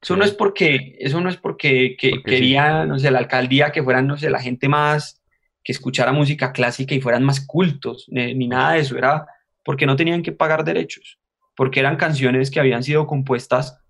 Eso 0.00 0.16
no 0.16 0.24
es 0.24 0.32
porque, 0.32 0.96
eso 0.98 1.20
no 1.20 1.28
es 1.28 1.36
porque, 1.36 1.94
que, 1.98 2.22
quería, 2.22 2.86
no 2.86 2.98
sé, 2.98 3.10
la 3.10 3.18
alcaldía 3.18 3.72
que 3.72 3.82
fueran, 3.82 4.06
no 4.06 4.16
sé, 4.16 4.30
la 4.30 4.40
gente 4.40 4.66
más, 4.66 5.22
que 5.62 5.72
escuchara 5.72 6.12
música 6.12 6.52
clásica 6.52 6.94
y 6.94 7.02
fueran 7.02 7.22
más 7.22 7.44
cultos, 7.44 8.06
ni, 8.08 8.34
ni 8.34 8.48
nada 8.48 8.72
de 8.72 8.80
eso, 8.80 8.96
era 8.96 9.26
porque 9.62 9.84
no 9.84 9.94
tenían 9.94 10.22
que 10.22 10.32
pagar 10.32 10.64
derechos, 10.64 11.18
porque 11.54 11.80
eran 11.80 11.96
canciones 11.96 12.50
que 12.50 12.60
habían 12.60 12.82
sido 12.82 13.06
compuestas 13.06 13.82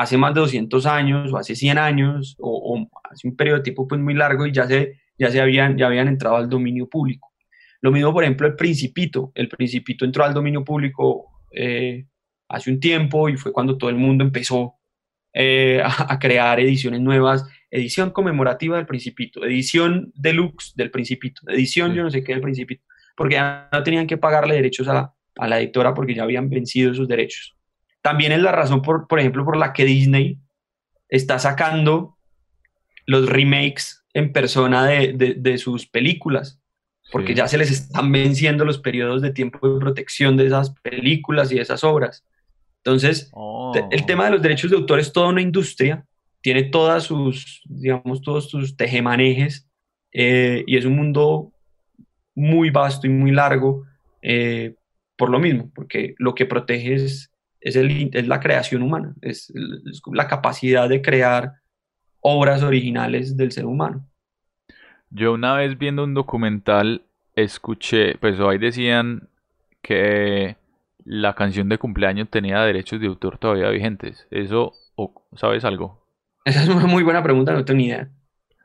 hace 0.00 0.16
más 0.16 0.32
de 0.32 0.40
200 0.40 0.86
años 0.86 1.30
o 1.30 1.36
hace 1.36 1.54
100 1.54 1.76
años 1.76 2.34
o, 2.38 2.88
hace 3.04 3.28
un 3.28 3.36
periodo 3.36 3.58
de 3.58 3.64
tiempo 3.64 3.86
pues 3.86 4.00
muy 4.00 4.14
largo 4.14 4.46
y 4.46 4.52
ya 4.52 4.66
se, 4.66 4.98
ya 5.18 5.30
se 5.30 5.40
habían, 5.40 5.76
ya 5.76 5.86
habían 5.86 6.08
entrado 6.08 6.36
al 6.36 6.48
dominio 6.48 6.88
público. 6.88 7.28
Lo 7.82 7.92
mismo, 7.92 8.12
por 8.12 8.24
ejemplo, 8.24 8.46
el 8.46 8.56
Principito. 8.56 9.30
El 9.34 9.48
Principito 9.48 10.06
entró 10.06 10.24
al 10.24 10.32
dominio 10.32 10.64
público 10.64 11.26
eh, 11.52 12.06
hace 12.48 12.70
un 12.70 12.80
tiempo 12.80 13.28
y 13.28 13.36
fue 13.36 13.52
cuando 13.52 13.76
todo 13.76 13.90
el 13.90 13.96
mundo 13.96 14.24
empezó 14.24 14.76
eh, 15.34 15.82
a, 15.84 16.18
crear 16.18 16.58
ediciones 16.60 17.00
nuevas. 17.00 17.46
Edición 17.70 18.10
conmemorativa 18.10 18.78
del 18.78 18.86
Principito, 18.86 19.44
edición 19.44 20.12
deluxe 20.14 20.72
del 20.76 20.90
Principito, 20.90 21.42
edición 21.48 21.94
yo 21.94 22.02
no 22.02 22.10
sé 22.10 22.24
qué 22.24 22.32
del 22.32 22.40
Principito, 22.40 22.82
porque 23.16 23.34
ya 23.34 23.68
no 23.70 23.82
tenían 23.82 24.06
que 24.06 24.16
pagarle 24.16 24.56
derechos 24.56 24.88
a 24.88 24.94
la, 24.94 25.14
a 25.36 25.46
la 25.46 25.60
editora 25.60 25.94
porque 25.94 26.14
ya 26.14 26.24
habían 26.24 26.48
vencido 26.48 26.90
esos 26.90 27.06
derechos. 27.06 27.59
También 28.02 28.32
es 28.32 28.40
la 28.40 28.52
razón, 28.52 28.82
por, 28.82 29.06
por 29.06 29.20
ejemplo, 29.20 29.44
por 29.44 29.56
la 29.56 29.72
que 29.72 29.84
Disney 29.84 30.38
está 31.08 31.38
sacando 31.38 32.16
los 33.06 33.28
remakes 33.28 34.04
en 34.14 34.32
persona 34.32 34.86
de, 34.86 35.58
sus 35.58 35.86
películas, 35.86 36.60
porque 37.12 37.34
ya 37.34 37.48
se 37.48 37.58
les 37.58 37.70
están 37.70 38.10
venciendo 38.12 38.64
los 38.64 38.78
periodos 38.78 39.20
de 39.22 39.32
tiempo 39.32 39.68
de 39.68 39.80
protección 39.80 40.36
de 40.36 40.46
esas 40.46 40.70
películas 40.80 41.50
y 41.50 41.56
de 41.56 41.62
esas 41.62 41.84
obras. 41.84 42.24
Entonces, 42.78 43.30
el 43.90 44.06
tema 44.06 44.24
de 44.24 44.30
los 44.30 44.42
derechos 44.42 44.70
de 44.70 44.76
autor 44.76 45.00
es 45.00 45.12
toda 45.12 45.28
una 45.28 45.42
industria, 45.42 46.06
tiene 46.40 46.64
todas 46.64 47.04
sus, 47.04 47.62
digamos, 47.66 48.22
todos 48.22 48.48
sus 48.48 48.76
tejemanejes, 48.76 49.66
eh, 50.12 50.64
y 50.66 50.76
es 50.76 50.84
un 50.84 50.96
mundo 50.96 51.52
muy 52.34 52.70
vasto 52.70 53.06
y 53.06 53.10
muy 53.10 53.32
largo 53.32 53.84
eh, 54.22 54.74
por 55.16 55.30
lo 55.30 55.38
mismo, 55.38 55.70
porque 55.74 56.14
lo 56.18 56.34
que 56.34 56.46
protege 56.46 56.94
es 56.94 57.29
es, 57.60 57.76
el, 57.76 58.10
es 58.12 58.26
la 58.26 58.40
creación 58.40 58.82
humana, 58.82 59.14
es, 59.20 59.52
la 60.12 60.26
capacidad 60.28 60.88
de 60.88 61.02
crear 61.02 61.54
obras 62.20 62.62
originales 62.62 63.36
del 63.36 63.52
ser 63.52 63.66
humano. 63.66 64.06
Yo 65.10 65.32
una 65.32 65.54
vez 65.56 65.76
viendo 65.78 66.04
un 66.04 66.14
documental 66.14 67.02
escuché, 67.34 68.16
pues 68.16 68.38
ahí 68.40 68.58
decían 68.58 69.28
que 69.82 70.56
la 71.04 71.34
canción 71.34 71.68
de 71.68 71.78
cumpleaños 71.78 72.28
tenía 72.28 72.60
derechos 72.62 73.00
de 73.00 73.06
autor 73.06 73.38
todavía 73.38 73.70
vigentes. 73.70 74.26
¿Eso 74.30 74.74
sabes 75.34 75.64
algo? 75.64 76.04
Esa 76.44 76.62
es 76.62 76.68
una 76.68 76.86
muy 76.86 77.02
buena 77.02 77.22
pregunta, 77.22 77.52
no 77.52 77.64
tengo 77.64 77.78
ni 77.78 77.86
idea. 77.86 78.08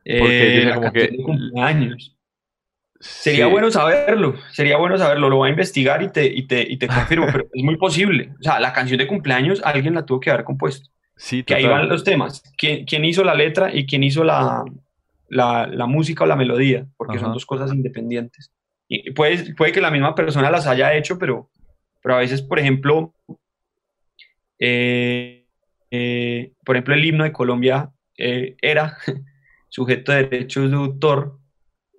Porque 0.06 0.64
eh, 0.64 0.74
como 0.74 0.92
que 0.92 1.18
cumpleaños. 1.24 2.15
Sería 3.00 3.48
bueno 3.48 3.70
saberlo, 3.70 4.36
sería 4.52 4.78
bueno 4.78 4.98
saberlo, 4.98 5.30
lo 5.30 5.38
voy 5.38 5.50
a 5.50 5.52
investigar 5.52 6.02
y 6.02 6.10
te, 6.10 6.26
y 6.26 6.48
te, 6.48 6.62
y 6.62 6.78
te 6.78 6.88
confirmo, 6.88 7.28
pero 7.32 7.46
es 7.54 7.64
muy 7.64 7.78
posible. 7.78 8.32
O 8.40 8.44
sea, 8.44 8.60
la 8.60 8.74
canción 8.74 8.98
de 8.98 9.08
cumpleaños 9.08 9.62
alguien 9.64 9.96
la 9.96 10.06
tuvo 10.06 10.20
que 10.20 10.32
haber 10.32 10.46
compuesto. 10.46 10.90
Sí, 11.18 11.44
que 11.44 11.56
ahí 11.56 11.66
van 11.66 11.88
los 11.88 12.04
temas. 12.04 12.42
¿Quién, 12.58 12.86
¿Quién, 12.86 13.06
hizo 13.06 13.24
la 13.24 13.36
letra 13.36 13.74
y 13.74 13.86
quién 13.86 14.04
hizo 14.04 14.24
la, 14.24 14.64
la, 15.30 15.68
la 15.68 15.86
música 15.86 16.24
o 16.24 16.28
la 16.28 16.36
melodía? 16.36 16.86
Porque 16.98 17.20
son 17.20 17.34
dos 17.34 17.46
cosas 17.46 17.74
independientes. 17.74 18.52
Y 18.88 19.12
puede, 19.12 19.54
puede 19.56 19.72
que 19.72 19.82
la 19.82 19.92
misma 19.92 20.16
persona 20.16 20.52
las 20.52 20.68
haya 20.68 20.94
hecho, 20.96 21.18
pero, 21.18 21.50
pero 22.02 22.16
a 22.16 22.20
veces, 22.20 22.42
por 22.42 22.60
ejemplo, 22.60 23.14
eh, 24.60 25.46
eh, 25.92 26.52
por 26.64 26.76
ejemplo, 26.76 26.94
el 26.94 27.06
himno 27.06 27.24
de 27.24 27.32
Colombia 27.32 27.92
eh, 28.18 28.56
era 28.62 28.98
sujeto 29.70 30.12
de 30.12 30.24
derechos 30.26 30.70
de 30.70 30.76
autor 30.76 31.40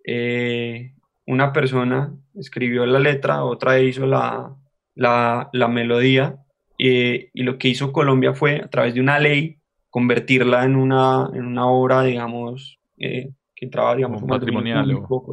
eh, 0.06 0.94
una 1.26 1.52
persona 1.52 2.14
escribió 2.36 2.86
la 2.86 3.00
letra, 3.00 3.44
otra 3.44 3.80
hizo 3.80 4.06
la, 4.06 4.54
la, 4.94 5.50
la 5.52 5.68
melodía, 5.68 6.38
eh, 6.78 7.30
y 7.34 7.42
lo 7.42 7.58
que 7.58 7.68
hizo 7.68 7.92
Colombia 7.92 8.32
fue, 8.32 8.60
a 8.60 8.68
través 8.68 8.94
de 8.94 9.00
una 9.00 9.18
ley, 9.18 9.58
convertirla 9.90 10.64
en 10.64 10.76
una, 10.76 11.28
en 11.34 11.44
una 11.44 11.66
obra, 11.66 12.02
digamos, 12.02 12.78
eh, 12.98 13.32
que 13.54 13.64
entraba, 13.64 13.96
digamos, 13.96 14.20
como 14.20 14.38
patrimonial, 14.38 14.86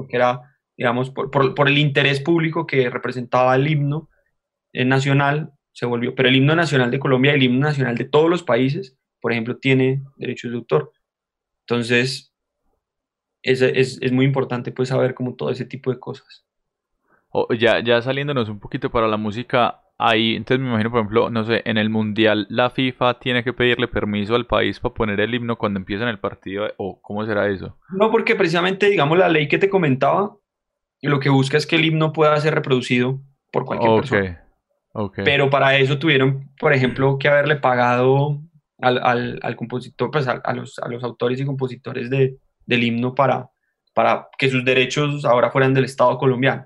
que 0.10 0.16
era, 0.16 0.42
digamos, 0.76 1.12
por, 1.12 1.30
por, 1.30 1.54
por, 1.54 1.68
el 1.68 1.78
interés 1.78 2.20
público 2.20 2.66
que 2.66 2.90
representaba 2.90 3.56
el 3.56 3.68
himno 3.68 4.10
nacional, 4.74 5.52
se 5.72 5.86
volvió, 5.86 6.16
pero 6.16 6.30
el 6.30 6.36
himno 6.36 6.56
nacional 6.56 6.90
de 6.90 7.00
Colombia 7.00 7.34
y 7.34 7.36
el 7.36 7.44
himno 7.44 7.68
nacional 7.68 7.96
de 7.96 8.06
todos 8.06 8.30
los 8.30 8.42
países, 8.42 8.98
por 9.22 9.34
ejemplo, 9.34 9.58
tiene 9.58 10.02
derechos 10.18 10.52
de 10.52 10.58
autor. 10.58 10.92
Entonces, 11.62 12.33
es, 13.44 13.62
es, 13.62 14.00
es, 14.02 14.12
muy 14.12 14.26
importante 14.26 14.72
pues 14.72 14.90
saber 14.90 15.14
como 15.14 15.36
todo 15.36 15.50
ese 15.50 15.66
tipo 15.66 15.92
de 15.92 16.00
cosas. 16.00 16.46
ya, 17.60 17.84
ya 17.84 18.02
saliéndonos 18.02 18.50
un 18.50 18.60
poquito 18.60 18.90
para 18.90 19.08
la 19.08 19.18
música, 19.18 19.82
ahí, 19.98 20.36
entonces 20.36 20.64
me 20.64 20.70
imagino, 20.70 20.90
por 20.90 21.00
ejemplo, 21.00 21.30
no 21.30 21.44
sé, 21.44 21.62
en 21.66 21.78
el 21.78 21.90
Mundial 21.90 22.48
la 22.50 22.70
FIFA 22.70 23.20
tiene 23.20 23.44
que 23.44 23.54
pedirle 23.54 23.88
permiso 23.88 24.36
al 24.36 24.48
país 24.48 24.80
para 24.80 24.94
poner 24.94 25.20
el 25.20 25.36
himno 25.36 25.58
cuando 25.58 25.80
empiezan 25.80 26.08
el 26.08 26.20
partido, 26.20 26.68
o 26.78 27.02
cómo 27.02 27.26
será 27.26 27.50
eso? 27.50 27.78
No, 27.90 28.10
porque 28.10 28.36
precisamente, 28.36 28.90
digamos, 28.90 29.18
la 29.18 29.30
ley 29.30 29.48
que 29.48 29.60
te 29.60 29.70
comentaba, 29.70 30.38
lo 31.02 31.20
que 31.20 31.30
busca 31.30 31.58
es 31.58 31.68
que 31.68 31.76
el 31.76 31.86
himno 31.86 32.14
pueda 32.14 32.38
ser 32.38 32.56
reproducido 32.56 33.20
por 33.52 33.66
cualquier 33.66 33.96
persona. 33.96 34.40
Okay. 34.94 35.26
Pero 35.26 35.50
para 35.50 35.76
eso 35.78 35.98
tuvieron, 35.98 36.52
por 36.60 36.72
ejemplo, 36.72 37.18
que 37.18 37.28
haberle 37.28 37.56
pagado 37.56 38.40
al, 38.80 39.00
al, 39.04 39.40
al 39.42 39.56
compositor, 39.56 40.12
pues 40.12 40.28
a, 40.28 40.54
los, 40.54 40.80
a 40.80 40.88
los 40.88 41.04
autores 41.04 41.42
y 41.42 41.46
compositores 41.46 42.10
de, 42.10 42.38
del 42.66 42.84
himno 42.84 43.16
para, 43.16 43.50
para 43.94 44.28
que 44.38 44.50
sus 44.50 44.64
derechos 44.66 45.26
ahora 45.26 45.52
fueran 45.52 45.74
del 45.74 45.86
Estado 45.86 46.18
colombiano. 46.18 46.66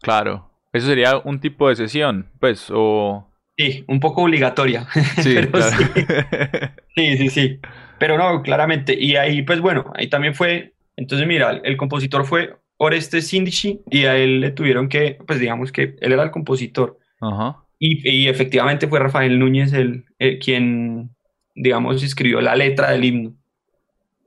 Claro, 0.00 0.50
eso 0.72 0.86
sería 0.86 1.18
un 1.18 1.40
tipo 1.40 1.68
de 1.68 1.76
sesión, 1.76 2.30
pues, 2.38 2.70
o... 2.72 3.32
Sí, 3.56 3.84
un 3.88 4.00
poco 4.00 4.22
obligatoria. 4.22 4.86
Sí, 5.22 5.36
sí. 6.96 7.16
sí, 7.16 7.28
sí, 7.30 7.60
Pero 7.98 8.18
no, 8.18 8.42
claramente. 8.42 8.94
Y 8.98 9.16
ahí, 9.16 9.42
pues 9.42 9.60
bueno, 9.60 9.92
ahí 9.94 10.08
también 10.08 10.34
fue, 10.34 10.74
entonces 10.96 11.26
mira, 11.26 11.60
el 11.64 11.76
compositor 11.76 12.26
fue 12.26 12.56
Oreste 12.76 13.22
Sindici 13.22 13.80
y 13.90 14.04
a 14.04 14.16
él 14.16 14.40
le 14.40 14.50
tuvieron 14.50 14.88
que, 14.88 15.18
pues 15.26 15.40
digamos 15.40 15.72
que 15.72 15.96
él 16.00 16.12
era 16.12 16.22
el 16.22 16.30
compositor. 16.30 16.98
Ajá. 17.20 17.62
Y, 17.78 18.08
y, 18.08 18.28
efectivamente 18.28 18.88
fue 18.88 19.00
Rafael 19.00 19.38
Núñez 19.38 19.72
el, 19.74 20.04
quien, 20.40 21.10
digamos, 21.54 22.02
escribió 22.02 22.40
la 22.40 22.56
letra 22.56 22.90
del 22.90 23.04
himno. 23.04 23.34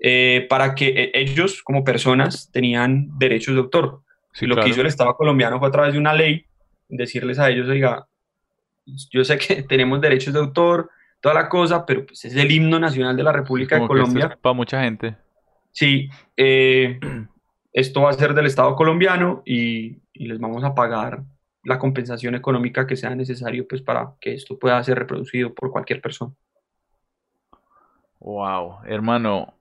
Eh, 0.01 0.47
para 0.49 0.75
que 0.75 0.87
e, 0.87 1.11
ellos 1.13 1.61
como 1.61 1.83
personas 1.83 2.49
tenían 2.51 3.17
derechos 3.17 3.53
de 3.53 3.61
autor. 3.61 4.01
lo 4.41 4.55
que 4.55 4.69
hizo 4.69 4.81
el 4.81 4.87
Estado 4.87 5.15
colombiano 5.15 5.59
fue 5.59 5.67
a 5.67 5.71
través 5.71 5.93
de 5.93 5.99
una 5.99 6.13
ley 6.13 6.45
decirles 6.87 7.37
a 7.39 7.49
ellos, 7.49 7.67
oiga, 7.67 8.07
yo 9.11 9.23
sé 9.23 9.37
que 9.37 9.63
tenemos 9.69 10.01
derechos 10.01 10.33
de 10.33 10.39
autor, 10.39 10.89
toda 11.19 11.35
la 11.35 11.49
cosa, 11.49 11.85
pero 11.85 12.05
pues 12.05 12.23
es 12.25 12.35
el 12.35 12.51
himno 12.51 12.79
nacional 12.79 13.15
de 13.15 13.23
la 13.23 13.31
República 13.31 13.79
de 13.79 13.87
Colombia. 13.87 14.37
Para 14.41 14.53
mucha 14.53 14.81
gente. 14.81 15.15
Sí, 15.71 16.09
eh, 16.35 16.99
esto 17.73 18.01
va 18.01 18.09
a 18.09 18.13
ser 18.13 18.33
del 18.33 18.47
Estado 18.47 18.75
colombiano 18.75 19.43
y, 19.45 19.97
y, 20.13 20.27
les 20.27 20.39
vamos 20.39 20.63
a 20.63 20.73
pagar 20.73 21.23
la 21.63 21.77
compensación 21.77 22.35
económica 22.35 22.87
que 22.87 22.95
sea 22.95 23.13
necesario 23.13 23.67
pues 23.67 23.81
para 23.81 24.13
que 24.19 24.33
esto 24.33 24.57
pueda 24.57 24.81
ser 24.83 24.97
reproducido 24.97 25.53
por 25.53 25.71
cualquier 25.71 26.01
persona. 26.01 26.33
Wow, 28.19 28.79
hermano, 28.85 29.53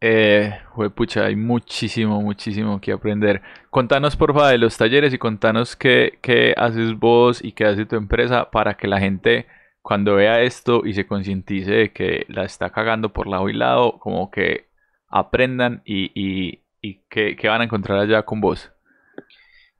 eh, 0.00 0.58
pucha, 0.94 1.26
hay 1.26 1.36
muchísimo, 1.36 2.20
muchísimo 2.22 2.80
que 2.80 2.92
aprender. 2.92 3.42
Contanos 3.70 4.16
porfa 4.16 4.48
de 4.48 4.58
los 4.58 4.76
talleres 4.76 5.12
y 5.12 5.18
contanos 5.18 5.76
qué, 5.76 6.18
qué 6.22 6.54
haces 6.56 6.98
vos 6.98 7.42
y 7.42 7.52
qué 7.52 7.64
hace 7.64 7.86
tu 7.86 7.96
empresa 7.96 8.50
para 8.50 8.76
que 8.76 8.86
la 8.86 9.00
gente 9.00 9.46
cuando 9.82 10.16
vea 10.16 10.42
esto 10.42 10.84
y 10.84 10.92
se 10.92 11.06
concientice 11.06 11.70
de 11.70 11.92
que 11.92 12.26
la 12.28 12.44
está 12.44 12.70
cagando 12.70 13.12
por 13.12 13.26
lado 13.26 13.48
y 13.48 13.54
lado, 13.54 13.98
como 13.98 14.30
que 14.30 14.68
aprendan 15.08 15.82
y, 15.84 16.12
y, 16.14 16.62
y 16.82 17.00
que, 17.08 17.36
van 17.48 17.62
a 17.62 17.64
encontrar 17.64 17.98
allá 17.98 18.22
con 18.22 18.40
vos. 18.40 18.70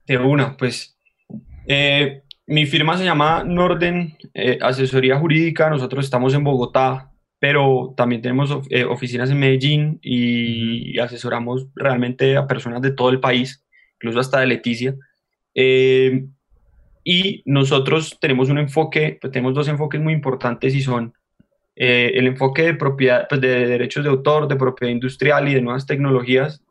De 0.07 0.17
una, 0.17 0.57
pues 0.57 0.99
eh, 1.67 2.23
mi 2.47 2.65
firma 2.65 2.97
se 2.97 3.05
llama 3.05 3.45
Norden 3.45 4.17
eh, 4.33 4.59
Asesoría 4.63 5.19
Jurídica, 5.19 5.69
nosotros 5.69 6.07
estamos 6.07 6.33
en 6.33 6.43
Bogotá, 6.43 7.08
pero 7.41 7.95
también 7.97 8.21
tenemos 8.21 8.51
eh, 8.71 8.85
oficinas 8.85 9.31
en 9.31 9.39
Medellín 9.39 9.99
y, 10.03 10.99
asesoramos 10.99 11.69
realmente 11.75 12.37
a 12.37 12.47
personas 12.47 12.83
de 12.83 12.91
todo 12.91 13.11
el 13.11 13.21
país, 13.21 13.65
incluso 13.95 14.19
hasta 14.19 14.41
de 14.41 14.47
Leticia. 14.47 14.95
Eh, 15.55 16.27
y 17.05 17.43
nosotros 17.47 18.19
tenemos 18.21 18.49
un 18.49 18.59
enfoque, 18.59 19.19
pues 19.21 19.33
tenemos 19.33 19.55
dos 19.55 19.69
enfoques 19.69 20.01
muy 20.01 20.13
importantes 20.13 20.75
y 20.75 20.83
son 20.83 21.15
eh, 21.77 22.13
el 22.15 22.27
enfoque 22.27 22.63
de 22.63 22.75
propiedad, 22.75 23.27
pues 23.29 23.41
de 23.41 23.67
derechos 23.67 24.03
de 24.03 24.11
autor, 24.11 24.49
de 24.49 24.57
propiedad 24.57 24.93
industrial 24.93 25.49
y 25.49 25.55
de 25.55 25.63
nuevas 25.63 25.87
tecnologías. 25.87 26.63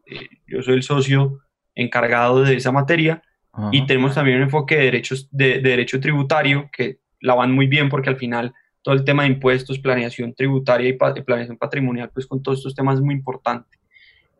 yo 0.45 0.61
soy 0.61 0.75
el 0.75 0.83
socio 0.83 1.39
encargado 1.75 2.43
de 2.43 2.55
esa 2.55 2.71
materia. 2.71 3.23
Y 3.71 3.87
tenemos 3.87 4.13
también 4.13 4.37
un 4.37 4.43
enfoque 4.43 4.75
de 4.75 4.83
derechos 4.83 5.27
de, 5.31 5.59
de 5.61 5.69
derecho 5.69 5.99
tributario 5.99 6.69
que 6.71 6.99
la 7.19 7.33
van 7.33 7.51
muy 7.51 7.65
bien 7.65 7.89
porque 7.89 8.09
al 8.09 8.17
final 8.17 8.53
todo 8.87 8.95
el 8.95 9.03
tema 9.03 9.23
de 9.23 9.29
impuestos, 9.31 9.79
planeación 9.79 10.33
tributaria 10.33 10.87
y 10.87 10.93
planeación 10.93 11.57
patrimonial, 11.57 12.09
pues 12.13 12.25
con 12.25 12.41
todos 12.41 12.59
estos 12.59 12.73
temas 12.73 12.95
es 12.95 13.01
muy 13.01 13.15
importante. 13.15 13.77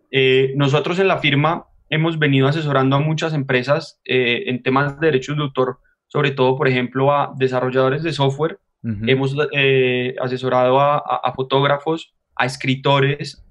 Eh, 0.09 0.53
nosotros 0.55 0.99
en 0.99 1.09
la 1.09 1.17
firma 1.17 1.65
hemos 1.89 2.17
venido 2.17 2.47
asesorando 2.47 2.95
a 2.95 3.01
muchas 3.01 3.33
empresas 3.33 3.99
eh, 4.05 4.43
en 4.45 4.63
temas 4.63 5.01
de 5.01 5.07
derechos 5.07 5.35
de 5.35 5.43
autor, 5.43 5.79
sobre 6.07 6.31
todo, 6.31 6.55
por 6.55 6.69
ejemplo, 6.69 7.11
a 7.11 7.33
desarrolladores 7.35 8.03
de 8.03 8.13
software. 8.13 8.57
Hemos 9.05 9.35
eh, 9.51 10.15
asesorado 10.21 10.79
a, 10.79 11.33
fotógrafos, 11.35 12.15
a 12.33 12.45
escritores, 12.45 13.43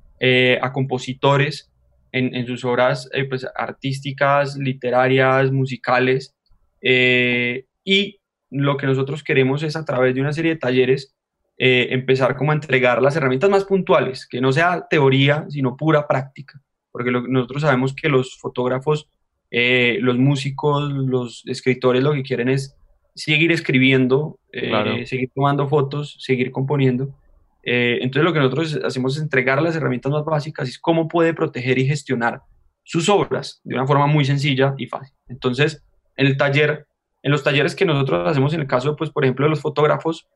a 0.62 0.72
compositores 0.72 1.70
en, 2.11 2.34
en 2.34 2.47
sus 2.47 2.64
obras 2.64 3.11
pues, 3.28 3.47
artísticas, 3.55 4.57
literarias, 4.57 5.53
musicales. 5.53 6.34
y 6.80 8.18
lo 8.51 8.76
que 8.76 8.86
nosotros 8.86 9.22
queremos 9.22 9.62
es 9.62 9.76
a 9.76 9.84
través 9.84 10.14
de 10.14 10.20
una 10.20 10.32
serie 10.32 10.55
de 10.55 10.59
talleres 10.59 11.16
eh, 11.59 11.88
empezar 11.90 12.36
como 12.36 12.53
a 12.53 12.55
entregar 12.55 13.01
las 13.01 13.16
herramientas 13.16 13.49
más 13.49 13.64
puntuales, 13.64 14.26
que 14.26 14.42
no 14.42 14.53
sea 14.53 14.86
teoría, 14.90 15.47
sino 15.49 15.74
pura 15.74 16.07
práctica, 16.07 16.61
porque 16.92 17.11
nosotros 17.11 17.62
sabemos 17.62 17.94
que 17.94 18.11
los 18.11 18.36
fotógrafos, 18.36 19.09
eh, 19.51 19.97
los 20.03 20.18
músicos, 20.18 20.90
los 20.90 21.42
escritores 21.47 22.03
lo 22.03 22.12
que 22.12 22.22
quieren 22.22 22.51
es 22.51 22.76
seguir 23.14 23.53
escribiendo, 23.53 24.38
eh, 24.53 25.07
seguir 25.07 25.30
tomando 25.34 25.66
fotos, 25.66 26.16
seguir 26.18 26.51
componiendo. 26.51 27.14
entonces 27.62 28.22
lo 28.22 28.32
que 28.32 28.38
nosotros 28.38 28.78
hacemos 28.84 29.16
es 29.16 29.22
entregar 29.22 29.61
las 29.62 29.74
herramientas 29.74 30.12
más 30.12 30.24
básicas, 30.24 30.68
es 30.68 30.78
cómo 30.78 31.09
puede 31.09 31.32
proteger 31.32 31.78
y 31.78 31.86
gestionar 31.86 32.42
sus 32.84 33.09
obras 33.09 33.61
de 33.64 33.74
una 33.74 33.86
forma 33.86 34.07
muy 34.07 34.26
sencilla 34.26 34.74
y 34.76 34.86
fácil. 34.86 35.16
Entonces, 35.26 35.82
en 36.16 36.26
el 36.26 36.36
taller 36.36 36.86
en 37.23 37.33
los 37.33 37.43
talleres 37.43 37.75
que 37.75 37.85
nosotros 37.85 38.29
hacemos, 38.29 38.55
en 38.55 38.61
el 38.61 38.67
caso, 38.67 38.97
pues, 38.97 39.11
por 39.11 39.25
ejemplo, 39.25 39.47
de 39.47 39.51
los 39.51 39.61
fotógrafos, 39.61 40.29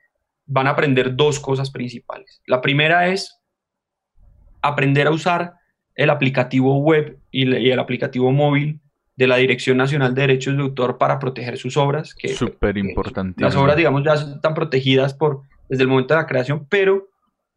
van 0.47 0.67
a 0.67 0.71
aprender 0.71 1.15
dos 1.15 1.39
cosas 1.39 1.71
principales. 1.71 2.43
La 2.47 2.61
primera 2.61 3.09
es 3.09 3.39
aprender 4.63 5.07
a 5.07 5.11
usar 5.13 5.55
el 5.95 6.11
aplicativo 6.11 6.79
web 6.79 7.19
y, 7.31 7.71
el 7.71 7.79
aplicativo 7.79 8.33
móvil 8.33 8.81
de 9.17 9.27
la 9.27 9.37
Dirección 9.37 9.77
Nacional 9.77 10.15
de 10.15 10.23
Derechos 10.23 10.57
de 10.57 10.63
Autor 10.63 10.99
para 10.99 11.19
proteger 11.19 11.59
sus 11.59 11.77
obras. 11.77 12.15
Que 12.15 12.29
Súper 12.29 12.79
importante. 12.79 13.43
Las 13.43 13.55
obras, 13.55 13.77
digamos, 13.77 14.03
ya 14.03 14.15
están 14.15 14.55
protegidas 14.55 15.15
por, 15.15 15.43
desde 15.69 15.83
el 15.83 15.89
momento 15.89 16.15
de 16.15 16.21
la 16.21 16.27
creación, 16.27 16.67
pero 16.69 17.09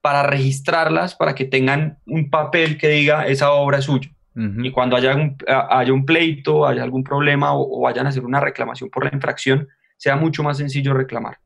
para 0.01 0.23
registrarlas, 0.23 1.15
para 1.15 1.33
que 1.33 1.45
tengan 1.45 1.97
un 2.05 2.29
papel 2.29 2.77
que 2.77 2.89
diga 2.89 3.25
esa 3.25 3.53
obra 3.53 3.77
es 3.77 3.85
suya. 3.85 4.12
Y 4.35 4.71
cuando 4.71 4.95
haya 4.95 5.15
un, 5.15 5.37
haya 5.47 5.93
un 5.93 6.05
pleito, 6.05 6.65
haya 6.65 6.81
algún 6.81 7.03
problema 7.03 7.53
o, 7.53 7.81
vayan 7.81 8.07
a 8.07 8.09
hacer 8.09 8.25
una 8.25 8.39
reclamación 8.39 8.89
por 8.89 9.05
la 9.05 9.11
infracción, 9.13 9.69
sea 9.95 10.15
mucho 10.15 10.41
más 10.41 10.57
sencillo 10.57 10.93
reclamar. 10.93 11.37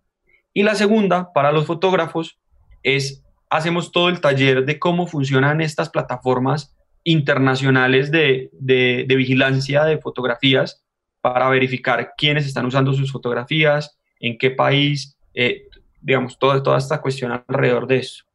Y 0.53 0.63
la 0.63 0.73
segunda, 0.73 1.33
para 1.33 1.51
los 1.51 1.65
fotógrafos, 1.65 2.39
es 2.83 3.23
hacemos 3.49 3.91
todo 3.91 4.09
el 4.09 4.21
taller 4.21 4.65
de 4.65 4.79
cómo 4.79 5.07
funcionan 5.07 5.61
estas 5.61 5.89
plataformas 5.89 6.75
internacionales 7.03 8.11
de, 8.11 8.49
de, 8.53 9.15
vigilancia 9.15 9.83
de 9.85 9.97
fotografías 9.97 10.83
para 11.21 11.49
verificar 11.49 12.13
quiénes 12.17 12.45
están 12.45 12.65
usando 12.65 12.93
sus 12.93 13.11
fotografías, 13.11 13.97
en 14.19 14.37
qué 14.37 14.51
país, 14.51 15.17
eh, 15.33 15.67
digamos, 16.01 16.37
toda, 16.37 16.61
toda 16.61 16.77
esta 16.77 17.01
cuestión 17.01 17.31
alrededor 17.31 17.87
de 17.87 17.97
eso. 17.97 18.26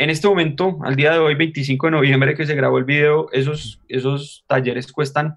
En 0.00 0.08
este 0.08 0.26
momento, 0.28 0.78
al 0.82 0.96
día 0.96 1.12
de 1.12 1.18
hoy, 1.18 1.34
25 1.34 1.88
de 1.88 1.90
noviembre 1.90 2.34
que 2.34 2.46
se 2.46 2.54
grabó 2.54 2.78
el 2.78 2.84
video, 2.84 3.30
esos, 3.32 3.82
esos 3.86 4.46
talleres 4.46 4.90
cuestan 4.90 5.36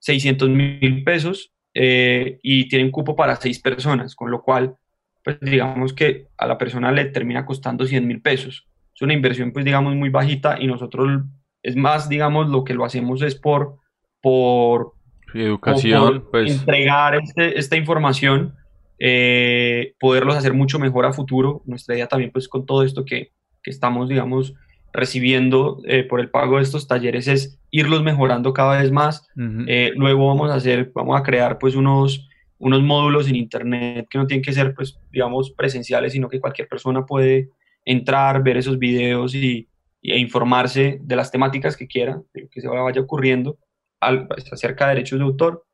600 0.00 0.50
mil 0.50 1.02
pesos 1.02 1.54
eh, 1.72 2.38
y 2.42 2.68
tienen 2.68 2.90
cupo 2.90 3.16
para 3.16 3.36
seis 3.36 3.58
personas, 3.58 4.14
con 4.14 4.30
lo 4.30 4.42
cual, 4.42 4.76
pues 5.24 5.40
digamos 5.40 5.94
que 5.94 6.26
a 6.36 6.46
la 6.46 6.58
persona 6.58 6.92
le 6.92 7.06
termina 7.06 7.46
costando 7.46 7.86
100 7.86 8.06
mil 8.06 8.20
pesos. 8.20 8.68
Es 8.94 9.00
una 9.00 9.14
inversión, 9.14 9.50
pues 9.50 9.64
digamos, 9.64 9.94
muy 9.94 10.10
bajita 10.10 10.60
y 10.60 10.66
nosotros, 10.66 11.22
es 11.62 11.74
más, 11.74 12.10
digamos, 12.10 12.50
lo 12.50 12.64
que 12.64 12.74
lo 12.74 12.84
hacemos 12.84 13.22
es 13.22 13.34
por, 13.34 13.78
por 14.20 14.92
educación, 15.32 16.26
pues. 16.30 16.60
entregar 16.60 17.14
este, 17.14 17.58
esta 17.58 17.78
información, 17.78 18.56
eh, 18.98 19.94
poderlos 19.98 20.36
hacer 20.36 20.52
mucho 20.52 20.78
mejor 20.78 21.06
a 21.06 21.14
futuro. 21.14 21.62
Nuestra 21.64 21.94
idea 21.94 22.08
también, 22.08 22.30
pues, 22.30 22.46
con 22.46 22.66
todo 22.66 22.82
esto 22.82 23.06
que 23.06 23.32
que 23.62 23.70
estamos, 23.70 24.08
digamos, 24.08 24.54
recibiendo 24.92 25.80
eh, 25.84 26.04
por 26.04 26.20
el 26.20 26.30
pago 26.30 26.56
de 26.56 26.62
estos 26.62 26.86
talleres 26.86 27.26
es 27.26 27.58
irlos 27.70 28.02
mejorando 28.02 28.52
cada 28.52 28.80
vez 28.80 28.92
más. 28.92 29.26
Eh, 29.66 29.92
luego 29.96 30.28
vamos 30.28 30.50
a 30.50 30.54
hacer, 30.56 30.92
vamos 30.94 31.18
a 31.18 31.22
crear 31.22 31.58
pues 31.58 31.74
unos, 31.74 32.28
unos 32.58 32.82
módulos 32.82 33.28
en 33.28 33.36
internet 33.36 34.06
que 34.10 34.18
no 34.18 34.26
tienen 34.26 34.44
que 34.44 34.52
ser 34.52 34.74
pues 34.74 34.98
digamos 35.10 35.50
presenciales, 35.52 36.12
sino 36.12 36.28
que 36.28 36.40
cualquier 36.40 36.68
persona 36.68 37.06
puede 37.06 37.48
entrar, 37.84 38.42
ver 38.42 38.58
esos 38.58 38.78
videos 38.78 39.34
y, 39.34 39.68
e 40.02 40.18
informarse 40.18 40.98
de 41.00 41.16
las 41.16 41.30
temáticas 41.30 41.76
que 41.76 41.86
quiera, 41.86 42.20
de 42.34 42.42
lo 42.42 42.48
que 42.48 42.60
se 42.60 42.68
vaya 42.68 43.00
ocurriendo 43.00 43.58
al, 44.00 44.26
pues, 44.26 44.52
acerca 44.52 44.86
de 44.86 44.96
derechos 44.96 45.18
de 45.18 45.24
autor. 45.24 45.64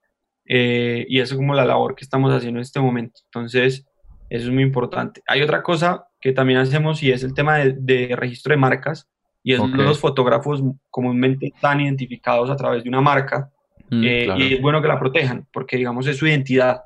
Eh, 0.50 1.04
y 1.08 1.20
eso 1.20 1.34
es 1.34 1.38
como 1.38 1.54
la 1.54 1.64
labor 1.64 1.94
que 1.94 2.04
estamos 2.04 2.32
haciendo 2.32 2.58
en 2.58 2.62
este 2.62 2.80
momento. 2.80 3.20
Entonces, 3.24 3.86
eso 4.30 4.46
es 4.46 4.52
muy 4.52 4.62
importante. 4.62 5.22
Hay 5.26 5.42
otra 5.42 5.62
cosa 5.62 6.07
que 6.20 6.32
también 6.32 6.58
hacemos 6.58 7.02
y 7.02 7.10
es 7.10 7.22
el 7.22 7.34
tema 7.34 7.58
de, 7.58 8.14
registro 8.16 8.52
de 8.52 8.56
marcas 8.56 9.08
y 9.42 9.54
es 9.54 9.60
los 9.60 9.98
fotógrafos 9.98 10.62
comúnmente 10.90 11.46
están 11.46 11.80
identificados 11.80 12.50
a 12.50 12.56
través 12.56 12.82
de 12.82 12.88
una 12.88 13.00
marca 13.00 13.50
mm, 13.88 14.04
eh, 14.04 14.28
y 14.36 14.54
es 14.54 14.60
bueno 14.60 14.82
que 14.82 14.88
la 14.88 14.98
protejan 14.98 15.46
porque 15.52 15.76
digamos 15.76 16.06
es 16.06 16.16
su 16.16 16.26
identidad. 16.26 16.82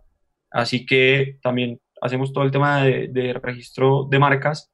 Así 0.51 0.85
que 0.85 1.39
también 1.43 1.81
hacemos 2.03 2.33
todo 2.33 2.45
el 2.45 2.51
tema 2.51 2.83
de, 2.83 3.39
registro 3.43 4.07
de 4.11 4.19
marcas 4.19 4.71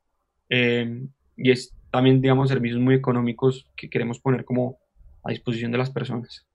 eh, 0.48 1.02
y 1.36 1.50
es 1.50 1.72
también 1.90 2.20
digamos 2.20 2.48
servicios 2.48 2.80
muy 2.80 2.94
económicos 2.94 3.66
que 3.76 3.88
queremos 3.88 4.18
poner 4.18 4.44
como 4.44 4.78
a 5.22 5.30
disposición 5.30 5.70
de 5.70 5.78
las 5.78 5.90
personas. 5.90 6.46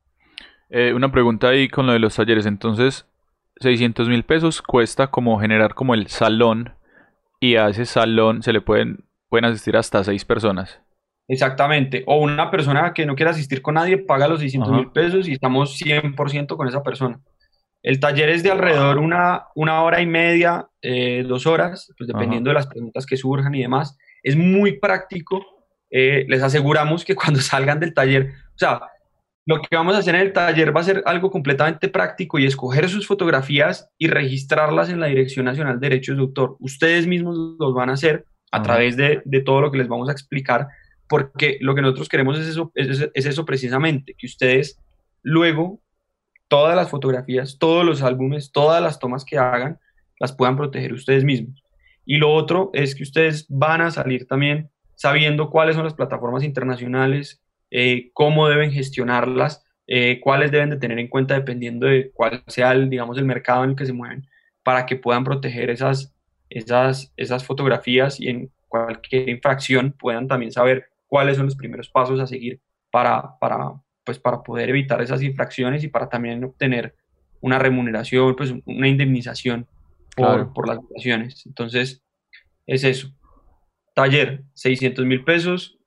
Eh, 0.69 0.93
una 0.93 1.11
pregunta 1.11 1.49
ahí 1.49 1.69
con 1.69 1.85
lo 1.85 1.93
de 1.93 1.99
los 1.99 2.15
talleres. 2.15 2.45
Entonces, 2.45 3.05
600 3.57 4.09
mil 4.09 4.23
pesos 4.23 4.61
cuesta 4.61 5.07
como 5.07 5.39
generar 5.39 5.73
como 5.73 5.93
el 5.93 6.07
salón 6.07 6.73
y 7.43 7.57
a 7.57 7.67
ese 7.67 7.85
salón 7.85 8.41
se 8.41 8.53
le 8.53 8.61
pueden, 8.61 9.03
pueden 9.27 9.43
asistir 9.43 9.75
hasta 9.75 10.01
seis 10.01 10.23
personas. 10.23 10.79
Exactamente. 11.27 12.05
O 12.07 12.15
una 12.21 12.49
persona 12.49 12.93
que 12.93 13.05
no 13.05 13.15
quiera 13.15 13.31
asistir 13.31 13.61
con 13.61 13.73
nadie 13.73 13.97
paga 13.97 14.29
los 14.29 14.39
600 14.39 14.71
mil 14.71 14.91
pesos 14.91 15.27
y 15.27 15.33
estamos 15.33 15.77
100% 15.77 16.55
con 16.55 16.69
esa 16.69 16.81
persona. 16.83 17.19
El 17.81 17.99
taller 17.99 18.29
es 18.29 18.43
de 18.43 18.51
alrededor 18.51 18.97
una, 18.97 19.47
una 19.55 19.83
hora 19.83 19.99
y 19.99 20.05
media, 20.05 20.69
eh, 20.81 21.25
dos 21.27 21.45
horas, 21.45 21.91
pues 21.97 22.07
dependiendo 22.07 22.49
de 22.49 22.53
las 22.53 22.67
preguntas 22.67 23.05
que 23.05 23.17
surjan 23.17 23.53
y 23.55 23.61
demás. 23.61 23.97
Es 24.23 24.37
muy 24.37 24.79
práctico. 24.79 25.45
eh, 25.89 26.25
les 26.29 26.41
aseguramos 26.41 27.03
que 27.03 27.13
cuando 27.13 27.41
salgan 27.41 27.81
del 27.81 27.93
taller, 27.93 28.31
o 28.55 28.57
sea, 28.57 28.79
lo 29.45 29.61
que 29.61 29.75
vamos 29.75 29.95
a 29.95 29.99
hacer 29.99 30.15
en 30.15 30.21
el 30.21 30.33
taller 30.33 30.75
va 30.75 30.81
a 30.81 30.85
ser 30.85 31.03
algo 31.05 31.29
completamente 31.29 31.89
práctico 31.89 32.39
y 32.39 32.45
escoger 32.45 32.89
sus 32.89 33.07
fotografías 33.07 33.89
y 33.97 34.07
registrarlas 34.07 34.89
en 34.89 34.99
la 34.99 35.07
Dirección 35.07 35.45
Nacional 35.45 35.79
de 35.79 35.89
Derechos 35.89 36.15
de 36.15 36.21
Autor. 36.21 36.55
Ustedes 36.59 37.07
mismos 37.07 37.37
los 37.59 37.73
van 37.73 37.89
a 37.89 37.93
hacer 37.93 38.25
a 38.51 38.61
través 38.61 38.95
de, 38.95 39.21
de, 39.25 39.41
todo 39.41 39.61
lo 39.61 39.71
que 39.71 39.79
les 39.79 39.87
vamos 39.87 40.09
a 40.09 40.11
explicar, 40.11 40.67
porque 41.09 41.57
lo 41.59 41.75
que 41.75 41.81
nosotros 41.81 42.07
queremos 42.07 42.39
es 42.39 42.47
eso, 42.47 42.71
es, 42.75 43.09
es 43.13 43.25
eso 43.25 43.45
precisamente, 43.45 44.13
que 44.17 44.27
ustedes 44.27 44.79
luego 45.23 45.81
todas 46.47 46.75
las 46.75 46.89
fotografías, 46.89 47.57
todos 47.57 47.83
los 47.83 48.03
álbumes, 48.03 48.51
todas 48.51 48.81
las 48.81 48.99
tomas 48.99 49.25
que 49.25 49.39
hagan, 49.39 49.79
las 50.19 50.33
puedan 50.33 50.55
proteger 50.55 50.93
ustedes 50.93 51.23
mismos. 51.23 51.63
Y 52.05 52.17
lo 52.17 52.31
otro 52.31 52.69
es 52.73 52.95
que 52.95 53.03
ustedes 53.03 53.45
van 53.49 53.81
a 53.81 53.91
salir 53.91 54.27
también 54.27 54.69
sabiendo 54.95 55.49
cuáles 55.49 55.75
son 55.75 55.85
las 55.85 55.95
plataformas 55.95 56.43
internacionales, 56.43 57.42
eh, 57.75 58.11
cómo 58.13 58.47
deben 58.47 58.71
gestionarlas, 58.71 59.65
eh, 59.87 60.19
cuáles 60.21 60.51
deben 60.51 60.69
de 60.69 60.77
tener 60.77 60.99
en 60.99 61.07
cuenta 61.07 61.33
dependiendo 61.33 61.87
de 61.87 62.11
cuál 62.13 62.43
sea 62.45 62.71
el, 62.71 62.87
digamos, 62.87 63.17
el 63.17 63.25
mercado 63.25 63.63
en 63.63 63.71
el 63.71 63.75
que 63.75 63.87
se 63.87 63.93
mueven, 63.93 64.27
para 64.61 64.85
que 64.85 64.95
puedan 64.95 65.23
proteger 65.23 65.71
esas, 65.71 66.13
esas, 66.51 67.11
esas 67.17 67.43
fotografías 67.43 68.19
y 68.19 68.29
en 68.29 68.51
cualquier 68.67 69.27
infracción 69.27 69.91
puedan 69.91 70.27
también 70.27 70.51
saber 70.51 70.85
cuáles 71.07 71.35
son 71.35 71.47
los 71.47 71.55
primeros 71.55 71.89
pasos 71.89 72.19
a 72.19 72.27
seguir 72.27 72.61
para, 72.91 73.39
para, 73.39 73.73
pues, 74.03 74.19
para 74.19 74.43
poder 74.43 74.69
evitar 74.69 75.01
esas 75.01 75.23
infracciones 75.23 75.83
y 75.83 75.87
para 75.87 76.09
también 76.09 76.43
obtener 76.43 76.95
una 77.41 77.57
remuneración, 77.57 78.35
pues 78.35 78.53
una 78.65 78.87
indemnización 78.87 79.67
por, 80.15 80.53
por 80.53 80.67
las 80.67 80.77
violaciones. 80.79 81.43
Entonces, 81.47 82.03
es 82.67 82.83
eso. 82.83 83.09
Taller, 83.95 84.43
600 84.53 85.05
mil 85.07 85.23
pesos 85.23 85.79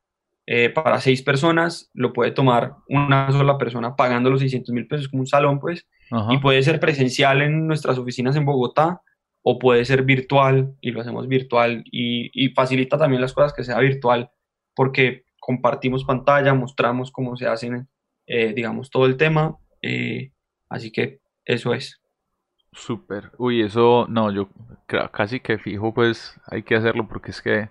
eh, 0.46 0.70
para 0.70 1.00
seis 1.00 1.22
personas, 1.22 1.90
lo 1.92 2.12
puede 2.12 2.30
tomar 2.30 2.74
una 2.88 3.30
sola 3.32 3.58
persona 3.58 3.96
pagando 3.96 4.30
los 4.30 4.40
600 4.40 4.72
mil 4.72 4.86
pesos 4.86 5.08
como 5.08 5.22
un 5.22 5.26
salón, 5.26 5.58
pues, 5.58 5.86
y 6.30 6.38
puede 6.38 6.62
ser 6.62 6.78
presencial 6.78 7.42
en 7.42 7.66
nuestras 7.66 7.98
oficinas 7.98 8.36
en 8.36 8.44
Bogotá 8.44 9.02
o 9.42 9.58
puede 9.58 9.84
ser 9.84 10.02
virtual 10.02 10.74
y 10.80 10.92
lo 10.92 11.00
hacemos 11.00 11.26
virtual 11.26 11.82
y, 11.90 12.30
y 12.32 12.50
facilita 12.50 12.96
también 12.96 13.20
las 13.20 13.32
cosas 13.32 13.52
que 13.52 13.64
sea 13.64 13.80
virtual 13.80 14.30
porque 14.76 15.24
compartimos 15.40 16.04
pantalla, 16.04 16.54
mostramos 16.54 17.10
cómo 17.10 17.36
se 17.36 17.46
hacen, 17.46 17.88
eh, 18.26 18.52
digamos, 18.52 18.90
todo 18.90 19.06
el 19.06 19.16
tema, 19.16 19.56
eh, 19.82 20.32
así 20.68 20.90
que 20.90 21.20
eso 21.44 21.72
es. 21.72 22.00
Súper. 22.72 23.30
Uy, 23.38 23.62
eso, 23.62 24.06
no, 24.08 24.32
yo 24.32 24.48
creo, 24.86 25.10
casi 25.10 25.40
que 25.40 25.58
fijo, 25.58 25.94
pues 25.94 26.38
hay 26.46 26.62
que 26.62 26.74
hacerlo 26.74 27.06
porque 27.08 27.30
es 27.30 27.40
que, 27.40 27.70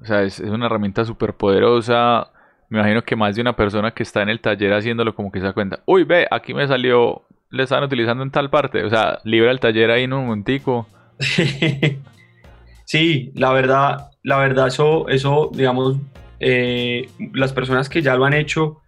o 0.00 0.04
sea, 0.04 0.22
es, 0.22 0.40
una 0.40 0.66
herramienta 0.66 1.04
súper 1.04 1.34
poderosa. 1.34 2.30
Me 2.68 2.78
imagino 2.78 3.02
que 3.02 3.16
más 3.16 3.34
de 3.36 3.42
una 3.42 3.54
persona 3.54 3.92
que 3.92 4.02
está 4.02 4.22
en 4.22 4.28
el 4.28 4.40
taller 4.40 4.72
haciéndolo 4.72 5.14
como 5.14 5.30
que 5.30 5.38
se 5.38 5.46
da 5.46 5.52
cuenta, 5.52 5.80
uy, 5.86 6.04
ve, 6.04 6.26
aquí 6.30 6.52
me 6.52 6.66
salió, 6.66 7.22
le 7.50 7.62
están 7.62 7.84
utilizando 7.84 8.22
en 8.22 8.30
tal 8.30 8.50
parte. 8.50 8.84
O 8.84 8.90
sea, 8.90 9.20
libra 9.24 9.50
el 9.50 9.60
taller 9.60 9.90
ahí 9.90 10.04
en 10.04 10.12
un 10.12 10.24
momentico. 10.24 10.86
sí, 12.84 13.32
la 13.34 13.52
verdad, 13.52 14.10
la 14.22 14.38
verdad, 14.38 14.66
eso, 14.66 15.08
eso 15.08 15.50
digamos, 15.52 15.96
eh, 16.40 17.08
las 17.32 17.52
personas 17.52 17.88
que 17.88 18.02
ya 18.02 18.16
lo 18.16 18.24
han 18.24 18.34
hecho, 18.34 18.82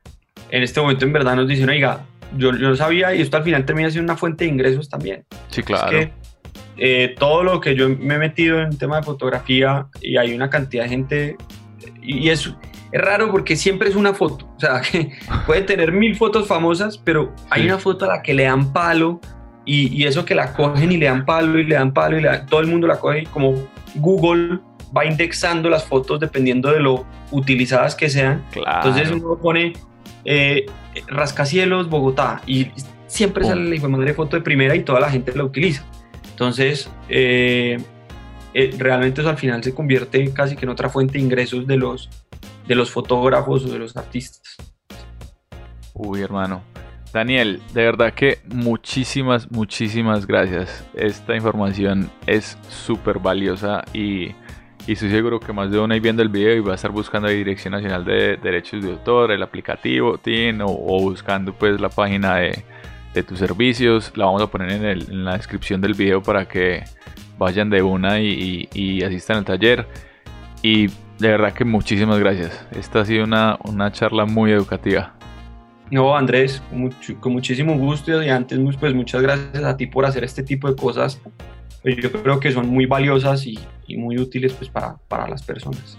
en 0.51 0.63
este 0.63 0.81
momento 0.81 1.05
en 1.05 1.13
verdad 1.13 1.37
nos 1.37 1.49
dicen, 1.49 1.69
oiga, 1.69 2.01
yo, 2.37 2.55
yo 2.55 2.77
sabía 2.77 3.15
y 3.15 3.23
esto 3.23 3.37
al 3.37 3.45
final 3.45 3.65
termina 3.65 3.91
siendo 3.91 4.13
una 4.13 4.19
fuente 4.19 4.45
de 4.45 4.51
ingresos 4.51 4.89
también. 4.89 5.25
Sí, 5.49 5.63
claro. 5.63 5.97
Es 5.97 6.07
que, 6.07 6.13
eh, 6.79 7.15
todo 7.19 7.43
lo 7.43 7.61
que 7.61 7.75
yo 7.75 7.89
me 7.89 8.15
he 8.15 8.19
metido 8.19 8.61
en 8.61 8.77
tema 8.77 8.99
de 8.99 9.03
fotografía 9.03 9.87
y 10.01 10.17
hay 10.17 10.35
una 10.35 10.49
cantidad 10.49 10.85
de 10.85 10.89
gente 10.89 11.37
y 12.03 12.29
es, 12.29 12.53
es 12.93 13.01
raro 13.01 13.31
porque 13.31 13.57
siempre 13.57 13.89
es 13.89 13.97
una 13.97 14.15
foto, 14.15 14.47
o 14.57 14.61
sea, 14.61 14.81
que 14.93 15.13
puede 15.47 15.63
tener 15.63 15.93
mil 15.93 16.17
fotos 16.17 16.47
famosas, 16.47 16.99
pero 16.99 17.35
hay 17.51 17.65
una 17.65 17.79
foto 17.79 18.05
a 18.05 18.09
la 18.09 18.23
que 18.23 18.35
le 18.35 18.45
dan 18.45 18.73
palo 18.73 19.21
y, 19.65 19.95
y, 19.95 20.07
eso 20.07 20.25
que 20.25 20.35
la 20.35 20.55
cogen 20.55 20.93
y 20.93 20.97
le 20.97 21.07
dan 21.07 21.27
palo 21.27 21.59
y 21.59 21.65
le 21.65 21.75
dan 21.75 21.93
palo 21.93 22.19
y 22.19 22.23
le 22.23 22.39
todo 22.49 22.61
el 22.61 22.69
mundo 22.69 22.87
la 22.87 22.99
coge 22.99 23.25
como 23.25 23.55
Google 23.97 24.61
va 24.97 25.05
indexando 25.05 25.69
las 25.69 25.85
fotos 25.85 26.21
dependiendo 26.21 26.73
de 26.73 26.81
lo 26.81 27.05
utilizadas 27.31 27.95
que 27.95 28.09
sean. 28.09 28.45
Entonces 28.55 29.11
uno 29.11 29.37
pone 29.37 29.75
eh, 30.25 30.67
rascacielos, 31.09 31.89
Bogotá, 31.89 32.41
y 32.47 32.69
siempre 33.07 33.45
sale 33.45 33.79
la 33.79 33.89
madre 33.89 34.15
foto 34.15 34.37
de 34.37 34.43
primera 34.43 34.75
y 34.75 34.83
toda 34.83 35.01
la 35.01 35.11
gente 35.11 35.35
la 35.35 35.45
utiliza. 35.45 35.85
Entonces, 36.39 36.89
eh, 37.09 37.79
eh, 38.55 38.71
realmente 38.79 39.23
eso 39.23 39.29
al 39.29 39.39
final 39.39 39.61
se 39.65 39.75
convierte 39.75 40.33
casi 40.33 40.55
que 40.55 40.67
en 40.67 40.69
otra 40.69 40.89
fuente 40.89 41.15
de 41.15 41.19
ingresos 41.19 41.67
de 41.67 41.77
los, 41.77 42.09
de 42.69 42.77
los 42.77 42.93
fotógrafos 42.93 43.65
o 43.65 43.69
de 43.69 43.81
los 43.81 43.97
artistas. 43.97 44.57
Uy, 45.95 46.21
hermano. 46.21 46.63
Daniel, 47.13 47.61
de 47.75 47.83
verdad 47.83 48.15
que 48.15 48.39
muchísimas, 48.45 49.51
muchísimas 49.51 50.29
gracias. 50.29 50.85
Esta 50.95 51.35
información 51.35 52.09
es 52.25 52.57
súper 52.69 53.19
valiosa 53.19 53.83
y 53.93 54.33
y 54.89 54.93
estoy 54.93 55.11
seguro 55.11 55.39
que 55.39 55.53
más 55.53 55.71
de 55.71 55.79
uno 55.79 55.93
ahí 55.93 56.01
viendo 56.01 56.23
el 56.23 56.31
video 56.31 56.57
y 56.57 56.61
va 56.61 56.73
a 56.73 56.77
estar 56.77 56.91
buscando 56.91 57.29
la 57.29 57.35
Dirección 57.35 57.73
Nacional 57.73 58.07
de 58.07 58.39
Derechos 58.39 58.83
de 58.83 58.93
Autor, 58.93 59.33
el 59.33 59.43
aplicativo, 59.43 60.17
TIN, 60.17 60.63
o, 60.63 60.73
buscando 61.03 61.53
pues 61.53 61.79
la 61.79 61.91
página 61.91 62.37
de, 62.37 62.65
tus 63.27 63.39
servicios. 63.39 64.13
La 64.15 64.27
vamos 64.27 64.43
a 64.43 64.47
poner 64.47 64.71
en, 64.71 65.25
la 65.25 65.37
descripción 65.37 65.81
del 65.81 65.95
video 65.95 66.23
para 66.23 66.47
que 66.47 66.85
vayan 67.39 67.71
de 67.71 67.83
una 67.83 68.21
y, 68.21 69.03
asistan 69.05 69.39
al 69.39 69.45
taller. 69.45 69.87
Y 70.63 70.87
de 70.87 71.29
verdad 71.29 71.53
que 71.53 71.65
muchísimas 71.65 72.19
gracias. 72.19 72.67
Esta 72.73 73.01
ha 73.01 73.05
sido 73.05 73.25
una, 73.25 73.59
una 73.65 73.93
charla 73.93 74.25
muy 74.25 74.53
educativa. 74.53 75.15
No, 75.91 76.17
Andrés, 76.17 76.63
con, 77.21 77.33
muchísimo 77.33 77.77
gusto 77.79 78.23
y 78.23 78.29
antes 78.29 78.59
pues 78.79 78.95
muchas 78.95 79.23
gracias 79.23 79.65
a 79.65 79.77
ti 79.77 79.87
por 79.87 80.05
hacer 80.05 80.23
este 80.23 80.43
tipo 80.43 80.69
de 80.69 80.77
cosas 80.77 81.19
pues 81.83 81.97
yo 81.97 82.13
creo 82.13 82.41
que 82.41 82.53
son 82.53 82.69
muy 82.69 82.87
valiosas 82.87 83.47
y, 83.47 83.59
muy 83.97 84.19
útiles 84.19 84.53
pues 84.53 84.69
para, 84.69 84.97
para 85.09 85.27
las 85.29 85.43
personas. 85.43 85.97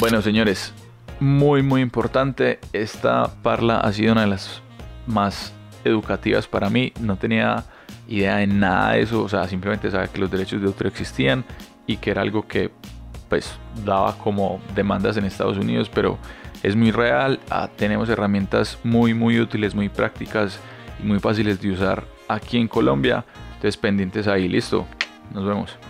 Bueno, 0.00 0.20
señores, 0.22 0.74
muy 1.20 1.62
muy 1.62 1.82
importante. 1.82 2.58
Esta 2.72 3.30
parla 3.42 3.78
ha 3.78 3.92
sido 3.92 4.12
una 4.12 4.22
de 4.22 4.26
las 4.28 4.60
más 5.06 5.52
educativas 5.88 6.46
para 6.46 6.70
mí. 6.70 6.92
No 7.00 7.16
tenía 7.16 7.64
idea 8.08 8.36
de 8.36 8.46
nada 8.46 8.92
de 8.92 9.02
eso. 9.02 9.22
O 9.22 9.28
sea, 9.28 9.46
simplemente 9.48 9.90
sabía 9.90 10.08
que 10.08 10.18
los 10.18 10.30
derechos 10.30 10.60
de 10.60 10.66
autor 10.66 10.88
existían 10.88 11.44
y 11.86 11.96
que 11.96 12.10
era 12.10 12.22
algo 12.22 12.46
que 12.46 12.70
pues 13.28 13.58
daba 13.84 14.16
como 14.16 14.60
demandas 14.74 15.16
en 15.16 15.24
Estados 15.24 15.58
Unidos, 15.58 15.90
pero 15.92 16.18
es 16.62 16.74
muy 16.76 16.90
real. 16.90 17.40
Ah, 17.50 17.68
tenemos 17.76 18.08
herramientas 18.08 18.78
muy 18.84 19.14
muy 19.14 19.40
útiles, 19.40 19.74
muy 19.74 19.88
prácticas 19.88 20.58
y 21.02 21.06
muy 21.06 21.20
fáciles 21.20 21.60
de 21.60 21.72
usar 21.72 22.04
aquí 22.28 22.58
en 22.58 22.68
Colombia. 22.68 23.24
Entonces 23.54 23.76
pendientes 23.76 24.26
ahí, 24.28 24.48
listo. 24.48 24.86
Nos 25.32 25.44
vemos. 25.44 25.87